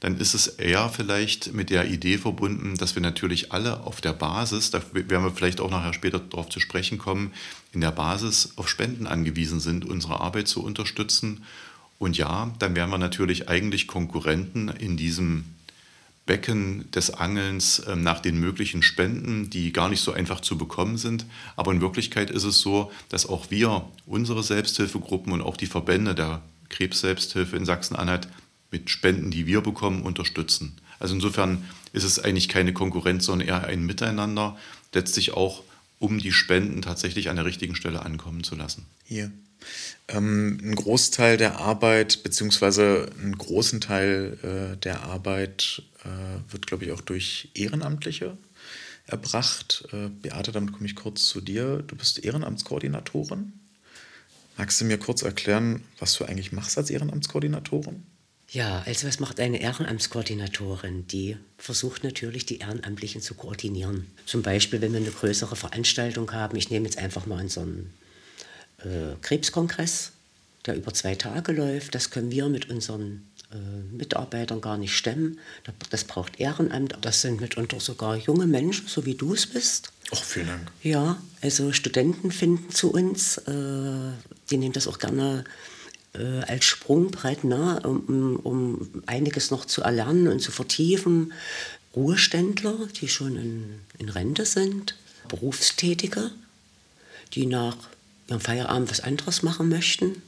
dann 0.00 0.18
ist 0.18 0.34
es 0.34 0.46
eher 0.46 0.88
vielleicht 0.90 1.54
mit 1.54 1.70
der 1.70 1.90
Idee 1.90 2.18
verbunden, 2.18 2.76
dass 2.76 2.94
wir 2.94 3.02
natürlich 3.02 3.52
alle 3.52 3.80
auf 3.80 4.00
der 4.00 4.12
Basis, 4.12 4.70
da 4.70 4.80
werden 4.92 5.24
wir 5.24 5.32
vielleicht 5.32 5.60
auch 5.60 5.70
nachher 5.70 5.92
später 5.92 6.20
darauf 6.20 6.48
zu 6.48 6.60
sprechen 6.60 6.98
kommen, 6.98 7.32
in 7.72 7.80
der 7.80 7.90
Basis 7.90 8.52
auf 8.56 8.68
Spenden 8.68 9.08
angewiesen 9.08 9.58
sind, 9.58 9.84
unsere 9.84 10.20
Arbeit 10.20 10.46
zu 10.46 10.62
unterstützen. 10.62 11.44
Und 11.98 12.16
ja, 12.16 12.54
dann 12.60 12.76
wären 12.76 12.90
wir 12.90 12.98
natürlich 12.98 13.48
eigentlich 13.48 13.88
Konkurrenten 13.88 14.68
in 14.68 14.96
diesem 14.96 15.46
Becken 16.28 16.88
des 16.92 17.10
Angelns 17.10 17.82
ähm, 17.88 18.02
nach 18.02 18.20
den 18.20 18.38
möglichen 18.38 18.82
Spenden, 18.82 19.48
die 19.50 19.72
gar 19.72 19.88
nicht 19.88 20.02
so 20.02 20.12
einfach 20.12 20.40
zu 20.40 20.58
bekommen 20.58 20.98
sind. 20.98 21.24
Aber 21.56 21.72
in 21.72 21.80
Wirklichkeit 21.80 22.30
ist 22.30 22.44
es 22.44 22.60
so, 22.60 22.92
dass 23.08 23.26
auch 23.26 23.50
wir, 23.50 23.88
unsere 24.06 24.44
Selbsthilfegruppen 24.44 25.32
und 25.32 25.40
auch 25.40 25.56
die 25.56 25.66
Verbände 25.66 26.14
der 26.14 26.42
Krebsselbsthilfe 26.68 27.56
in 27.56 27.64
Sachsen-Anhalt 27.64 28.28
mit 28.70 28.90
Spenden, 28.90 29.30
die 29.30 29.46
wir 29.46 29.62
bekommen, 29.62 30.02
unterstützen. 30.02 30.76
Also 31.00 31.14
insofern 31.14 31.64
ist 31.94 32.04
es 32.04 32.18
eigentlich 32.18 32.50
keine 32.50 32.74
Konkurrenz, 32.74 33.24
sondern 33.24 33.48
eher 33.48 33.64
ein 33.64 33.86
Miteinander, 33.86 34.58
letztlich 34.92 35.32
auch 35.32 35.62
um 35.98 36.18
die 36.18 36.32
Spenden 36.32 36.82
tatsächlich 36.82 37.30
an 37.30 37.36
der 37.36 37.46
richtigen 37.46 37.74
Stelle 37.74 38.04
ankommen 38.04 38.44
zu 38.44 38.54
lassen. 38.54 38.84
Hier. 39.04 39.32
Ähm, 40.08 40.60
ein 40.62 40.74
Großteil 40.74 41.36
der 41.36 41.58
Arbeit, 41.58 42.22
beziehungsweise 42.22 43.10
einen 43.20 43.36
großen 43.36 43.80
Teil 43.80 44.38
äh, 44.42 44.76
der 44.76 45.02
Arbeit 45.02 45.82
äh, 46.08 46.52
wird, 46.52 46.66
glaube 46.66 46.84
ich, 46.84 46.92
auch 46.92 47.00
durch 47.00 47.50
Ehrenamtliche 47.54 48.36
erbracht. 49.06 49.84
Äh, 49.92 50.08
Beate, 50.08 50.52
damit 50.52 50.72
komme 50.72 50.86
ich 50.86 50.96
kurz 50.96 51.26
zu 51.26 51.40
dir. 51.40 51.82
Du 51.86 51.96
bist 51.96 52.24
Ehrenamtskoordinatorin. 52.24 53.52
Magst 54.56 54.80
du 54.80 54.84
mir 54.84 54.98
kurz 54.98 55.22
erklären, 55.22 55.84
was 55.98 56.14
du 56.14 56.24
eigentlich 56.24 56.52
machst 56.52 56.78
als 56.78 56.90
Ehrenamtskoordinatorin? 56.90 58.02
Ja, 58.50 58.82
also 58.86 59.06
was 59.06 59.20
macht 59.20 59.40
eine 59.40 59.60
Ehrenamtskoordinatorin? 59.60 61.06
Die 61.06 61.36
versucht 61.58 62.02
natürlich, 62.02 62.46
die 62.46 62.58
Ehrenamtlichen 62.58 63.20
zu 63.20 63.34
koordinieren. 63.34 64.06
Zum 64.24 64.42
Beispiel, 64.42 64.80
wenn 64.80 64.92
wir 64.92 65.00
eine 65.00 65.10
größere 65.10 65.54
Veranstaltung 65.54 66.32
haben, 66.32 66.56
ich 66.56 66.70
nehme 66.70 66.86
jetzt 66.86 66.98
einfach 66.98 67.26
mal 67.26 67.42
unseren 67.42 67.92
äh, 68.78 69.16
Krebskongress, 69.20 70.12
der 70.64 70.76
über 70.76 70.94
zwei 70.94 71.14
Tage 71.14 71.52
läuft, 71.52 71.94
das 71.94 72.10
können 72.10 72.30
wir 72.30 72.48
mit 72.48 72.70
unseren 72.70 73.27
Mitarbeitern 73.92 74.60
gar 74.60 74.76
nicht 74.76 74.94
stemmen. 74.94 75.38
Das 75.90 76.04
braucht 76.04 76.38
Ehrenamt. 76.38 76.98
Das 77.00 77.22
sind 77.22 77.40
mitunter 77.40 77.80
sogar 77.80 78.16
junge 78.16 78.46
Menschen, 78.46 78.88
so 78.88 79.06
wie 79.06 79.14
du 79.14 79.32
es 79.32 79.46
bist. 79.46 79.90
Ach, 80.12 80.22
vielen 80.22 80.48
Dank. 80.48 80.70
Ja, 80.82 81.18
also 81.40 81.72
Studenten 81.72 82.30
finden 82.30 82.70
zu 82.70 82.92
uns. 82.92 83.38
Äh, 83.38 84.12
die 84.50 84.56
nehmen 84.56 84.72
das 84.72 84.86
auch 84.86 84.98
gerne 84.98 85.44
äh, 86.14 86.40
als 86.40 86.64
Sprungbrett, 86.64 87.44
ne, 87.44 87.80
um, 87.84 88.36
um 88.36 89.02
einiges 89.06 89.50
noch 89.50 89.64
zu 89.64 89.82
erlernen 89.82 90.28
und 90.28 90.40
zu 90.40 90.50
vertiefen. 90.50 91.32
Ruheständler, 91.96 92.76
die 93.00 93.08
schon 93.08 93.36
in, 93.36 93.80
in 93.98 94.08
Rente 94.08 94.44
sind, 94.44 94.94
Berufstätige, 95.28 96.30
die 97.34 97.46
nach 97.46 97.76
ihrem 98.28 98.40
Feierabend 98.40 98.90
was 98.90 99.00
anderes 99.00 99.42
machen 99.42 99.68
möchten, 99.68 100.22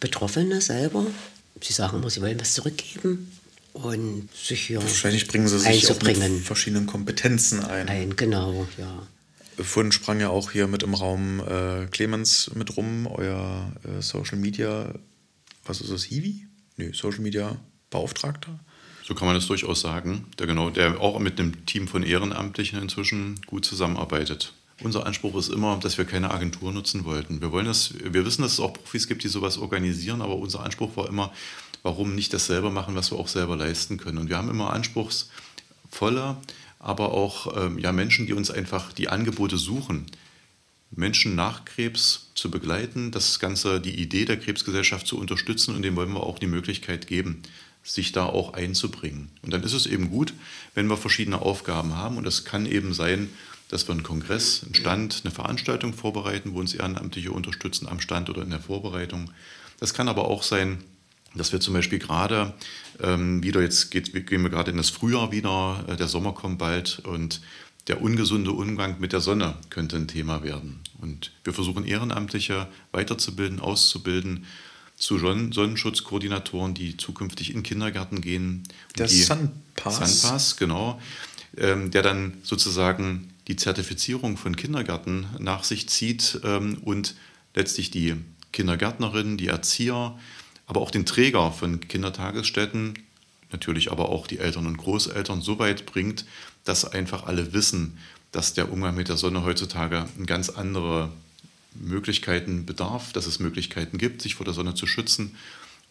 Betroffene 0.00 0.60
selber, 0.60 1.06
sie 1.62 1.72
sagen 1.72 1.98
immer, 1.98 2.10
sie 2.10 2.20
wollen 2.20 2.40
was 2.40 2.54
zurückgeben 2.54 3.32
und 3.72 4.28
sich 4.34 4.66
hier 4.66 4.82
Wahrscheinlich 4.82 5.26
bringen 5.28 5.48
sie 5.48 5.58
sich 5.58 5.90
auch 5.90 6.02
mit 6.02 6.16
verschiedenen 6.42 6.86
Kompetenzen 6.86 7.64
ein. 7.64 7.88
Ein, 7.88 8.16
genau, 8.16 8.66
ja. 8.78 9.06
Vorhin 9.58 9.92
sprang 9.92 10.20
ja 10.20 10.30
auch 10.30 10.50
hier 10.50 10.66
mit 10.66 10.82
im 10.82 10.94
Raum 10.94 11.40
äh, 11.40 11.86
Clemens 11.86 12.50
mit 12.54 12.76
rum, 12.76 13.06
euer 13.06 13.72
äh, 13.84 14.02
Social 14.02 14.38
Media, 14.38 14.94
was 15.64 15.80
ist 15.80 15.92
das, 15.92 16.04
Hiwi? 16.04 16.46
Nö, 16.76 16.92
Social 16.94 17.20
Media 17.20 17.56
Beauftragter. 17.90 18.58
So 19.04 19.14
kann 19.14 19.26
man 19.26 19.34
das 19.34 19.46
durchaus 19.46 19.80
sagen, 19.80 20.26
der 20.38 20.46
genau, 20.46 20.70
der 20.70 21.00
auch 21.00 21.18
mit 21.18 21.38
einem 21.38 21.66
Team 21.66 21.88
von 21.88 22.02
Ehrenamtlichen 22.02 22.80
inzwischen 22.80 23.40
gut 23.46 23.64
zusammenarbeitet. 23.64 24.54
Unser 24.82 25.06
Anspruch 25.06 25.36
ist 25.36 25.48
immer, 25.48 25.78
dass 25.78 25.98
wir 25.98 26.04
keine 26.04 26.30
Agentur 26.30 26.72
nutzen 26.72 27.04
wollten. 27.04 27.40
Wir 27.40 27.52
wollen 27.52 27.66
das, 27.66 27.94
wir 27.94 28.24
wissen, 28.24 28.42
dass 28.42 28.52
es 28.52 28.60
auch 28.60 28.72
Profis 28.72 29.06
gibt, 29.06 29.22
die 29.24 29.28
sowas 29.28 29.58
organisieren, 29.58 30.22
aber 30.22 30.36
unser 30.36 30.62
Anspruch 30.64 30.96
war 30.96 31.08
immer, 31.08 31.32
warum 31.82 32.14
nicht 32.14 32.32
das 32.32 32.46
selber 32.46 32.70
machen, 32.70 32.94
was 32.94 33.10
wir 33.10 33.18
auch 33.18 33.28
selber 33.28 33.56
leisten 33.56 33.96
können. 33.96 34.18
Und 34.18 34.28
wir 34.28 34.36
haben 34.36 34.50
immer 34.50 34.72
anspruchsvolle, 34.72 36.36
aber 36.78 37.12
auch 37.12 37.56
ähm, 37.56 37.78
ja, 37.78 37.92
Menschen, 37.92 38.26
die 38.26 38.32
uns 38.32 38.50
einfach 38.50 38.92
die 38.92 39.08
Angebote 39.08 39.56
suchen, 39.56 40.06
Menschen 40.90 41.34
nach 41.34 41.64
Krebs 41.64 42.30
zu 42.34 42.50
begleiten, 42.50 43.12
das 43.12 43.38
Ganze, 43.38 43.80
die 43.80 43.98
Idee 44.00 44.24
der 44.24 44.38
Krebsgesellschaft 44.38 45.06
zu 45.06 45.18
unterstützen 45.18 45.74
und 45.74 45.82
dem 45.82 45.96
wollen 45.96 46.12
wir 46.12 46.22
auch 46.22 46.38
die 46.38 46.46
Möglichkeit 46.46 47.06
geben, 47.06 47.42
sich 47.82 48.12
da 48.12 48.26
auch 48.26 48.52
einzubringen. 48.52 49.30
Und 49.42 49.52
dann 49.52 49.62
ist 49.62 49.72
es 49.72 49.86
eben 49.86 50.10
gut, 50.10 50.34
wenn 50.74 50.88
wir 50.88 50.96
verschiedene 50.96 51.40
Aufgaben 51.40 51.96
haben 51.96 52.16
und 52.16 52.26
es 52.26 52.44
kann 52.44 52.66
eben 52.66 52.92
sein, 52.94 53.30
dass 53.72 53.88
wir 53.88 53.94
einen 53.94 54.02
Kongress, 54.02 54.64
einen 54.64 54.74
Stand, 54.74 55.22
eine 55.24 55.32
Veranstaltung 55.32 55.94
vorbereiten, 55.94 56.52
wo 56.52 56.60
uns 56.60 56.74
Ehrenamtliche 56.74 57.32
unterstützen 57.32 57.88
am 57.88 58.00
Stand 58.00 58.28
oder 58.28 58.42
in 58.42 58.50
der 58.50 58.60
Vorbereitung. 58.60 59.30
Das 59.80 59.94
kann 59.94 60.08
aber 60.08 60.26
auch 60.26 60.42
sein, 60.42 60.84
dass 61.34 61.52
wir 61.52 61.60
zum 61.60 61.72
Beispiel 61.72 61.98
gerade 61.98 62.52
ähm, 63.00 63.42
wieder, 63.42 63.62
jetzt 63.62 63.90
geht, 63.90 64.12
gehen 64.26 64.42
wir 64.42 64.50
gerade 64.50 64.70
in 64.70 64.76
das 64.76 64.90
Frühjahr 64.90 65.32
wieder, 65.32 65.86
äh, 65.88 65.96
der 65.96 66.06
Sommer 66.06 66.34
kommt 66.34 66.58
bald 66.58 66.98
und 66.98 67.40
der 67.88 68.02
ungesunde 68.02 68.52
Umgang 68.52 69.00
mit 69.00 69.14
der 69.14 69.22
Sonne 69.22 69.54
könnte 69.70 69.96
ein 69.96 70.06
Thema 70.06 70.42
werden. 70.42 70.80
Und 71.00 71.32
wir 71.42 71.54
versuchen 71.54 71.86
Ehrenamtliche 71.86 72.68
weiterzubilden, 72.92 73.58
auszubilden 73.58 74.44
zu 74.96 75.18
Sonnenschutzkoordinatoren, 75.18 76.74
die 76.74 76.98
zukünftig 76.98 77.54
in 77.54 77.62
Kindergärten 77.62 78.20
gehen. 78.20 78.64
Der 78.98 79.08
Sunpass. 79.08 80.20
Sunpass, 80.20 80.56
genau. 80.58 81.00
Ähm, 81.56 81.90
der 81.90 82.02
dann 82.02 82.34
sozusagen 82.42 83.31
die 83.48 83.56
Zertifizierung 83.56 84.36
von 84.36 84.56
Kindergärten 84.56 85.26
nach 85.38 85.64
sich 85.64 85.88
zieht 85.88 86.40
ähm, 86.44 86.78
und 86.82 87.14
letztlich 87.54 87.90
die 87.90 88.16
Kindergärtnerinnen, 88.52 89.36
die 89.36 89.48
Erzieher, 89.48 90.18
aber 90.66 90.80
auch 90.80 90.90
den 90.90 91.06
Träger 91.06 91.52
von 91.52 91.80
Kindertagesstätten, 91.80 92.98
natürlich 93.50 93.90
aber 93.90 94.08
auch 94.08 94.26
die 94.26 94.38
Eltern 94.38 94.66
und 94.66 94.76
Großeltern 94.76 95.42
so 95.42 95.58
weit 95.58 95.86
bringt, 95.86 96.24
dass 96.64 96.84
einfach 96.84 97.26
alle 97.26 97.52
wissen, 97.52 97.98
dass 98.30 98.54
der 98.54 98.72
Umgang 98.72 98.94
mit 98.94 99.08
der 99.08 99.16
Sonne 99.16 99.44
heutzutage 99.44 100.06
ganz 100.26 100.48
andere 100.48 101.10
Möglichkeiten 101.74 102.64
bedarf, 102.64 103.12
dass 103.12 103.26
es 103.26 103.40
Möglichkeiten 103.40 103.98
gibt, 103.98 104.22
sich 104.22 104.34
vor 104.34 104.44
der 104.44 104.54
Sonne 104.54 104.74
zu 104.74 104.86
schützen. 104.86 105.36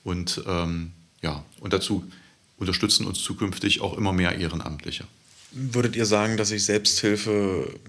Und 0.03 0.41
ähm, 0.47 0.91
ja, 1.21 1.43
und 1.59 1.73
dazu 1.73 2.09
unterstützen 2.57 3.05
uns 3.05 3.21
zukünftig 3.21 3.81
auch 3.81 3.97
immer 3.97 4.13
mehr 4.13 4.37
Ehrenamtliche. 4.37 5.05
Würdet 5.51 5.95
ihr 5.95 6.05
sagen, 6.05 6.37
dass 6.37 6.49
sich 6.49 6.63
Selbsthilfe 6.63 7.79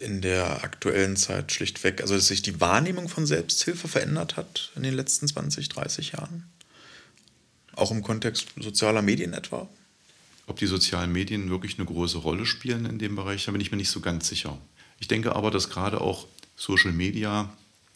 in 0.00 0.20
der 0.20 0.64
aktuellen 0.64 1.16
Zeit 1.16 1.52
schlichtweg, 1.52 2.00
also 2.00 2.14
dass 2.14 2.26
sich 2.26 2.42
die 2.42 2.60
Wahrnehmung 2.60 3.08
von 3.08 3.26
Selbsthilfe 3.26 3.86
verändert 3.86 4.36
hat 4.36 4.72
in 4.74 4.82
den 4.82 4.94
letzten 4.94 5.28
20, 5.28 5.68
30 5.68 6.12
Jahren? 6.12 6.44
Auch 7.76 7.90
im 7.90 8.02
Kontext 8.02 8.48
sozialer 8.60 9.02
Medien 9.02 9.32
etwa? 9.32 9.68
Ob 10.46 10.58
die 10.58 10.66
sozialen 10.66 11.12
Medien 11.12 11.50
wirklich 11.50 11.78
eine 11.78 11.86
große 11.86 12.18
Rolle 12.18 12.46
spielen 12.46 12.84
in 12.84 12.98
dem 12.98 13.16
Bereich, 13.16 13.44
da 13.44 13.52
bin 13.52 13.60
ich 13.60 13.70
mir 13.70 13.76
nicht 13.76 13.90
so 13.90 14.00
ganz 14.00 14.28
sicher. 14.28 14.58
Ich 14.98 15.08
denke 15.08 15.34
aber, 15.34 15.50
dass 15.50 15.70
gerade 15.70 16.00
auch 16.00 16.26
Social 16.56 16.92
Media 16.92 17.52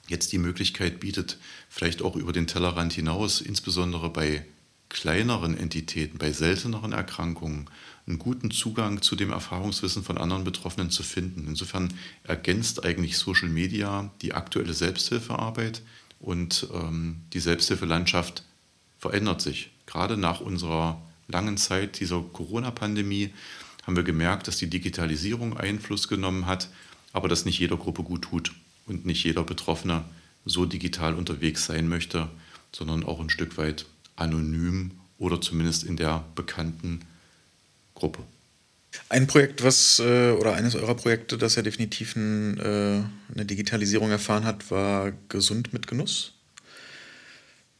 jetzt 0.09 0.33
die 0.33 0.39
Möglichkeit 0.39 1.01
bietet, 1.01 1.39
vielleicht 1.69 2.03
auch 2.03 2.17
über 2.17 2.33
den 2.33 2.47
Tellerrand 2.47 2.93
hinaus, 2.93 3.41
insbesondere 3.41 4.11
bei 4.11 4.45
kleineren 4.89 5.57
Entitäten, 5.57 6.19
bei 6.19 6.33
selteneren 6.33 6.93
Erkrankungen, 6.93 7.69
einen 8.07 8.19
guten 8.19 8.51
Zugang 8.51 9.03
zu 9.03 9.17
dem 9.17 9.31
Erfahrungswissen 9.31 10.03
von 10.03 10.17
anderen 10.17 10.45
Betroffenen 10.45 10.91
zu 10.91 11.03
finden. 11.03 11.47
Insofern 11.47 11.93
ergänzt 12.25 12.85
eigentlich 12.85 13.19
Social 13.19 13.49
Media 13.49 14.11
die 14.23 14.33
aktuelle 14.33 14.73
Selbsthilfearbeit 14.73 15.83
und 16.21 16.69
ähm, 16.73 17.21
die 17.33 17.41
Selbsthilfelandschaft 17.41 18.45
verändert 18.99 19.43
sich. 19.43 19.71
Gerade 19.87 20.17
nach 20.17 20.41
unserer 20.41 21.01
langen 21.29 21.59
Zeit 21.59 22.01
dieser 22.01 22.21
Corona-Pandemie 22.21 23.31
haben 23.87 23.97
wir 23.97 24.03
gemerkt, 24.03 24.49
dass 24.49 24.57
die 24.57 24.71
Digitalisierung 24.71 25.57
Einfluss 25.57 26.09
genommen 26.09 26.47
hat, 26.47 26.69
aber 27.13 27.29
dass 27.29 27.45
nicht 27.45 27.59
jeder 27.59 27.77
Gruppe 27.77 28.03
gut 28.03 28.23
tut 28.23 28.53
und 28.87 29.07
nicht 29.07 29.25
jeder 29.25 29.45
Betroffene 29.45 30.05
so 30.45 30.65
digital 30.65 31.15
unterwegs 31.15 31.67
sein 31.67 31.89
möchte, 31.89 32.29
sondern 32.73 33.05
auch 33.05 33.21
ein 33.21 33.31
Stück 33.31 33.57
weit 33.59 33.87
anonym 34.19 34.93
oder 35.19 35.41
zumindest 35.41 35.85
in 35.85 35.97
der 35.97 36.25
bekannten 36.35 37.01
Gruppe. 37.95 38.23
Ein 39.09 39.27
Projekt, 39.27 39.63
was 39.63 39.99
äh, 39.99 40.33
oder 40.33 40.55
eines 40.55 40.75
eurer 40.75 40.95
Projekte, 40.95 41.39
das 41.39 41.57
ja 41.57 41.63
definitiv 41.63 42.17
ein, 42.17 42.59
äh, 42.59 43.03
eine 43.35 43.45
Digitalisierung 43.45 44.11
erfahren 44.11 44.45
hat, 44.45 44.71
war 44.71 45.13
Gesund 45.29 45.73
mit 45.73 45.87
Genuss. 45.87 46.33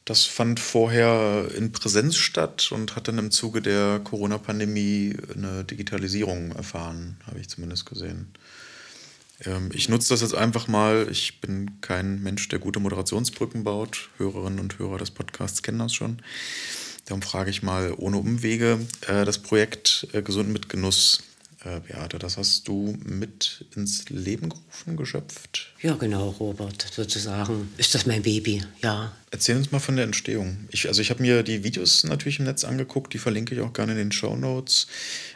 Das 0.05 0.25
fand 0.25 0.59
vorher 0.59 1.51
in 1.55 1.71
Präsenz 1.73 2.17
statt 2.17 2.73
und 2.73 2.97
hat 2.97 3.09
dann 3.09 3.19
im 3.19 3.31
Zuge 3.31 3.61
der 3.61 4.01
Corona-Pandemie 4.03 5.17
eine 5.35 5.65
Digitalisierung 5.65 6.53
erfahren, 6.53 7.19
habe 7.27 7.41
ich 7.41 7.49
zumindest 7.49 7.85
gesehen. 7.85 8.33
Ähm, 9.45 9.71
ich 9.73 9.89
nutze 9.89 10.11
das 10.11 10.21
jetzt 10.21 10.35
einfach 10.35 10.69
mal. 10.69 11.09
Ich 11.11 11.41
bin 11.41 11.81
kein 11.81 12.23
Mensch, 12.23 12.49
der 12.49 12.59
gute 12.59 12.81
Moderationsbrücken 12.81 13.65
baut. 13.65 14.09
Hörerinnen 14.19 14.61
und 14.61 14.79
Hörer 14.79 14.99
des 14.99 15.11
Podcasts 15.11 15.63
kennen 15.63 15.79
das 15.79 15.95
schon. 15.95 16.23
Darum 17.07 17.23
frage 17.23 17.51
ich 17.51 17.63
mal 17.63 17.95
ohne 17.97 18.19
Umwege. 18.19 18.81
Äh, 19.07 19.25
das 19.25 19.39
Projekt 19.39 20.09
äh, 20.13 20.23
Gesund 20.23 20.51
mit 20.51 20.69
Genuss, 20.69 21.23
äh, 21.65 21.81
Beate, 21.81 22.19
das 22.19 22.37
hast 22.37 22.69
du 22.69 22.97
mit 23.05 23.67
ins 23.75 24.09
Leben 24.11 24.49
gerufen, 24.49 24.97
geschöpft? 24.97 25.75
Ja, 25.81 25.95
genau, 25.95 26.31
Robert, 26.31 26.87
sozusagen. 26.93 27.73
Ist 27.77 27.95
das 27.95 28.07
mein 28.07 28.23
Baby, 28.23 28.63
ja. 28.83 29.13
Erzähl 29.31 29.57
uns 29.57 29.73
mal 29.73 29.81
von 29.81 29.97
der 29.97 30.05
Entstehung. 30.05 30.69
Ich, 30.71 30.87
also 30.89 31.03
ich 31.03 31.11
habe 31.11 31.23
mir 31.23 31.43
die 31.43 31.65
Videos 31.65 32.05
natürlich 32.05 32.39
im 32.39 32.45
Netz 32.45 32.65
angeguckt, 32.65 33.13
die 33.13 33.19
verlinke 33.19 33.55
ich 33.55 33.61
auch 33.61 33.73
gerne 33.73 33.93
in 33.93 33.99
den 33.99 34.13
Show 34.13 34.37
Notes. 34.37 34.87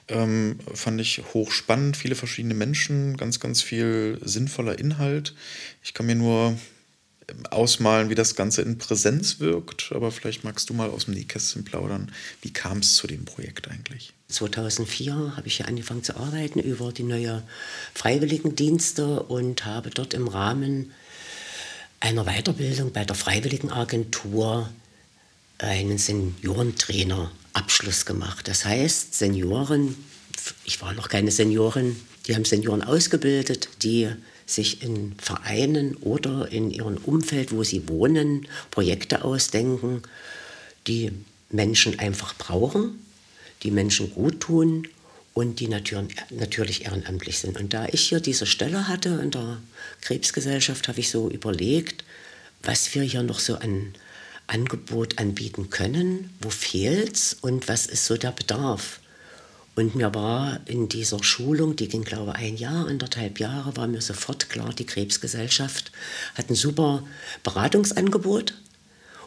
Ähm, 0.09 0.59
fand 0.73 1.01
ich 1.01 1.23
hochspannend, 1.35 1.97
viele 1.97 2.15
verschiedene 2.15 2.55
Menschen, 2.55 3.17
ganz, 3.17 3.41
ganz 3.41 3.61
viel 3.61 4.19
sinnvoller 4.23 4.79
Inhalt. 4.79 5.35
Ich 5.83 5.93
kann 5.93 6.07
mir 6.07 6.15
nur 6.15 6.57
ausmalen, 7.51 8.11
wie 8.11 8.15
das 8.15 8.35
Ganze 8.35 8.63
in 8.63 8.79
Präsenz 8.79 9.41
wirkt, 9.41 9.93
aber 9.93 10.11
vielleicht 10.11 10.45
magst 10.45 10.71
du 10.71 10.75
mal 10.75 10.91
aus 10.91 11.07
dem 11.07 11.15
Nähkästchen 11.15 11.65
plaudern. 11.65 12.13
Wie 12.41 12.53
kam 12.53 12.79
es 12.79 12.95
zu 12.95 13.07
dem 13.07 13.25
Projekt 13.25 13.69
eigentlich? 13.69 14.13
2004 14.29 15.35
habe 15.37 15.47
ich 15.47 15.57
hier 15.57 15.69
angefangen 15.69 16.03
zu 16.03 16.17
arbeiten 16.17 16.59
über 16.59 16.93
die 16.93 17.03
neue 17.03 17.43
Freiwilligendienste 17.95 19.23
und 19.23 19.65
habe 19.65 19.91
dort 19.91 20.15
im 20.15 20.29
Rahmen 20.29 20.93
einer 22.01 22.25
Weiterbildung 22.25 22.93
bei 22.93 23.05
der 23.05 23.15
Freiwilligenagentur 23.15 24.69
einen 25.59 25.99
Seniorentrainer 25.99 27.31
Abschluss 27.53 28.07
gemacht. 28.07 28.49
Das 28.49 28.65
heißt, 28.65 29.15
Senioren, 29.15 29.97
ich 30.65 30.81
war 30.81 30.95
noch 30.95 31.09
keine 31.09 31.31
Seniorin, 31.31 31.97
die 32.27 32.35
haben 32.35 32.45
Senioren 32.45 32.83
ausgebildet, 32.83 33.69
die 33.83 34.09
sich 34.47 34.83
in 34.83 35.15
Vereinen 35.19 35.97
oder 35.97 36.51
in 36.51 36.71
ihrem 36.71 36.97
Umfeld, 36.97 37.53
wo 37.53 37.63
sie 37.63 37.89
wohnen, 37.89 38.47
Projekte 38.71 39.25
ausdenken, 39.25 40.03
die 40.87 41.13
Menschen 41.51 41.99
einfach 41.99 42.35
brauchen, 42.37 43.05
die 43.63 43.71
Menschen 43.71 44.13
gut 44.13 44.41
tun 44.41 44.89
und 45.35 45.61
die 45.61 45.69
natürlich 45.69 46.85
ehrenamtlich 46.85 47.39
sind. 47.39 47.59
Und 47.59 47.73
da 47.73 47.87
ich 47.91 48.09
hier 48.09 48.21
diese 48.21 48.47
Stelle 48.47 48.89
hatte 48.89 49.21
in 49.23 49.31
der 49.31 49.59
Krebsgesellschaft, 50.01 50.89
habe 50.89 51.01
ich 51.01 51.11
so 51.11 51.31
überlegt, 51.31 52.05
was 52.63 52.95
wir 52.95 53.03
hier 53.03 53.23
noch 53.23 53.39
so 53.39 53.57
an 53.57 53.95
Angebot 54.47 55.19
anbieten 55.19 55.71
können, 55.71 56.31
wo 56.41 56.51
fehlt 56.51 57.15
es 57.15 57.35
und 57.41 57.69
was 57.69 57.87
ist 57.87 58.07
so 58.07 58.17
der 58.17 58.33
Bedarf. 58.33 59.01
Und 59.75 59.95
mir 59.95 60.15
war 60.15 60.61
in 60.67 60.89
dieser 60.89 61.23
Schulung, 61.23 61.77
die 61.77 61.89
ging 61.89 62.05
glaube 62.05 62.35
ich 62.37 62.45
ein 62.45 62.57
Jahr, 62.57 62.87
anderthalb 62.87 63.41
Jahre, 63.41 63.77
war 63.77 63.87
mir 63.87 64.03
sofort 64.03 64.51
klar, 64.51 64.73
die 64.75 64.85
Krebsgesellschaft 64.85 65.93
hat 66.35 66.51
ein 66.51 66.55
super 66.55 67.03
Beratungsangebot, 67.43 68.55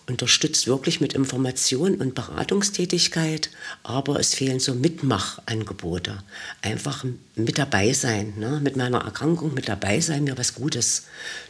unterstützt 0.08 0.68
wirklich 0.68 1.02
mit 1.02 1.14
Information 1.14 1.96
und 1.96 2.14
Beratungstätigkeit, 2.14 3.50
aber 3.82 4.20
es 4.20 4.36
fehlen 4.36 4.60
so 4.60 4.76
Mitmachangebote. 4.76 6.22
Einfach 6.62 7.06
mit 7.36 7.58
dabei 7.58 7.94
sein, 7.94 8.34
ne? 8.38 8.60
mit 8.64 8.76
meiner 8.76 9.00
Erkrankung 9.00 9.54
mit 9.54 9.68
dabei 9.68 10.00
sein, 10.02 10.26
mir 10.26 10.38
was 10.38 10.54
Gutes 10.54 11.06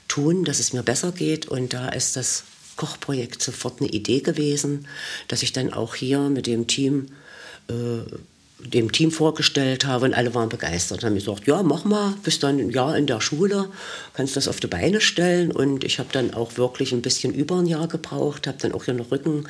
tun, 0.08 0.46
dass 0.46 0.60
es 0.60 0.72
mir 0.72 0.84
besser 0.84 1.12
geht. 1.12 1.48
Und 1.48 1.74
da 1.74 1.90
ist 1.90 2.16
das 2.16 2.46
Kochprojekt 2.78 3.42
sofort 3.42 3.82
eine 3.82 3.90
Idee 3.90 4.22
gewesen, 4.22 4.88
dass 5.28 5.44
ich 5.44 5.52
dann 5.52 5.74
auch 5.74 5.96
hier 5.96 6.30
mit 6.30 6.48
dem 6.48 6.68
Team 6.68 7.08
äh, 7.68 7.74
dem 8.70 8.92
Team 8.92 9.12
vorgestellt 9.12 9.86
habe 9.86 10.06
und 10.06 10.14
alle 10.14 10.34
waren 10.34 10.50
begeistert. 10.50 11.04
Haben 11.04 11.16
gesagt, 11.16 11.48
ja, 11.48 11.62
mach 11.64 11.86
mal, 11.86 12.14
bist 12.24 12.44
dann 12.44 12.60
ein 12.60 12.70
Jahr 12.70 12.98
in 12.98 13.08
der 13.08 13.22
Schule, 13.22 13.70
kannst 14.14 14.36
das 14.36 14.48
auf 14.48 14.60
die 14.60 14.68
Beine 14.68 15.02
stellen. 15.02 15.52
Und 15.52 15.84
ich 15.84 16.00
habe 16.00 16.10
dann 16.12 16.34
auch 16.34 16.58
wirklich 16.58 16.92
ein 16.92 17.02
bisschen 17.02 17.34
über 17.34 17.58
ein 17.58 17.68
Jahr 17.68 17.88
gebraucht, 17.88 18.48
habe 18.48 18.58
dann 18.60 18.72
auch 18.72 18.86
hier 18.86 18.94
noch 18.94 19.12
Rücken, 19.12 19.48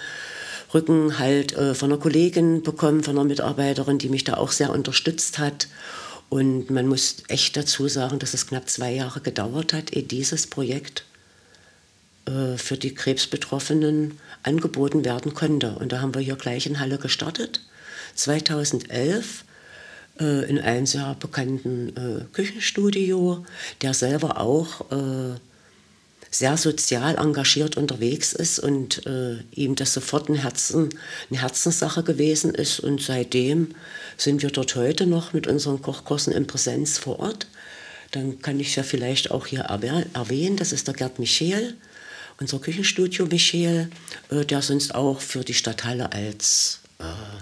Rücken 0.74 1.20
halt 1.20 1.54
äh, 1.54 1.76
von 1.76 1.92
einer 1.92 2.00
Kollegin 2.00 2.64
bekommen, 2.64 3.04
von 3.04 3.18
einer 3.18 3.28
Mitarbeiterin, 3.28 3.98
die 3.98 4.10
mich 4.10 4.24
da 4.24 4.36
auch 4.36 4.52
sehr 4.52 4.72
unterstützt 4.72 5.40
hat. 5.40 5.68
Und 6.30 6.70
man 6.70 6.88
muss 6.88 7.18
echt 7.28 7.56
dazu 7.56 7.88
sagen, 7.88 8.20
dass 8.20 8.34
es 8.34 8.48
knapp 8.48 8.70
zwei 8.70 8.94
Jahre 8.94 9.22
gedauert 9.22 9.74
hat, 9.74 9.96
ehe 9.96 10.04
dieses 10.04 10.48
Projekt 10.48 11.06
äh, 12.26 12.58
für 12.58 12.78
die 12.78 12.94
Krebsbetroffenen 12.94 14.20
angeboten 14.44 15.06
werden 15.06 15.34
konnte. 15.34 15.76
Und 15.80 15.92
da 15.92 16.02
haben 16.02 16.14
wir 16.14 16.22
hier 16.22 16.36
gleich 16.36 16.66
in 16.66 16.80
Halle 16.80 16.98
gestartet 16.98 17.62
2011 18.16 19.46
äh, 20.20 20.50
in 20.50 20.60
einem 20.60 20.86
sehr 20.86 21.16
bekannten 21.20 21.90
äh, 21.96 22.26
Küchenstudio, 22.34 23.46
der 23.82 23.94
selber 23.94 24.40
auch 24.40 24.92
äh, 24.92 25.38
sehr 26.32 26.58
sozial 26.58 27.16
engagiert 27.18 27.78
unterwegs 27.78 28.34
ist 28.34 28.60
und 28.60 29.06
äh, 29.06 29.38
ihm 29.52 29.76
das 29.76 29.94
sofort 29.94 30.30
ein 30.30 30.36
Herzen, 30.36 30.90
eine 31.30 31.42
Herzenssache 31.42 32.04
gewesen 32.04 32.54
ist. 32.54 32.80
Und 32.80 33.02
seitdem 33.02 33.74
sind 34.18 34.42
wir 34.42 34.50
dort 34.50 34.76
heute 34.76 35.06
noch 35.06 35.34
mit 35.34 35.48
unseren 35.48 35.82
Kochkursen 35.82 36.34
in 36.34 36.48
Präsenz 36.48 36.98
vor 36.98 37.20
Ort. 37.20 37.48
Dann 38.12 38.42
kann 38.42 38.60
ich 38.60 38.76
ja 38.76 38.84
vielleicht 38.84 39.32
auch 39.32 39.48
hier 39.48 39.62
erwähnen, 39.62 40.58
das 40.58 40.72
ist 40.72 40.88
der 40.88 40.94
Gerd 40.94 41.20
Michel, 41.20 41.76
unser 42.40 42.60
Küchenstudio 42.60 43.26
Michel, 43.28 43.90
äh, 44.30 44.46
der 44.46 44.62
sonst 44.62 44.94
auch 44.94 45.22
für 45.22 45.44
die 45.44 45.54
Stadthalle 45.54 46.12
als 46.12 46.82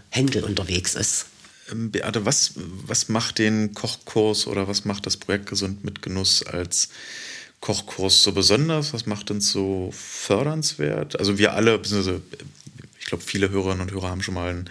Händel 0.09 0.43
unterwegs 0.43 0.95
ist. 0.95 1.27
Ähm, 1.71 1.91
Beate, 1.91 2.25
was, 2.25 2.53
was 2.55 3.09
macht 3.09 3.39
den 3.39 3.73
Kochkurs 3.73 4.47
oder 4.47 4.67
was 4.67 4.85
macht 4.85 5.05
das 5.05 5.17
Projekt 5.17 5.47
Gesund 5.47 5.83
mit 5.83 6.01
Genuss 6.01 6.43
als 6.43 6.89
Kochkurs 7.59 8.23
so 8.23 8.31
besonders? 8.33 8.93
Was 8.93 9.05
macht 9.05 9.31
uns 9.31 9.51
so 9.51 9.91
fördernswert? 9.91 11.17
Also 11.19 11.37
wir 11.37 11.53
alle, 11.53 11.79
ich 11.79 13.05
glaube, 13.05 13.23
viele 13.23 13.49
Hörerinnen 13.49 13.81
und 13.81 13.91
Hörer 13.91 14.09
haben 14.09 14.21
schon 14.21 14.35
mal 14.35 14.49
einen 14.49 14.69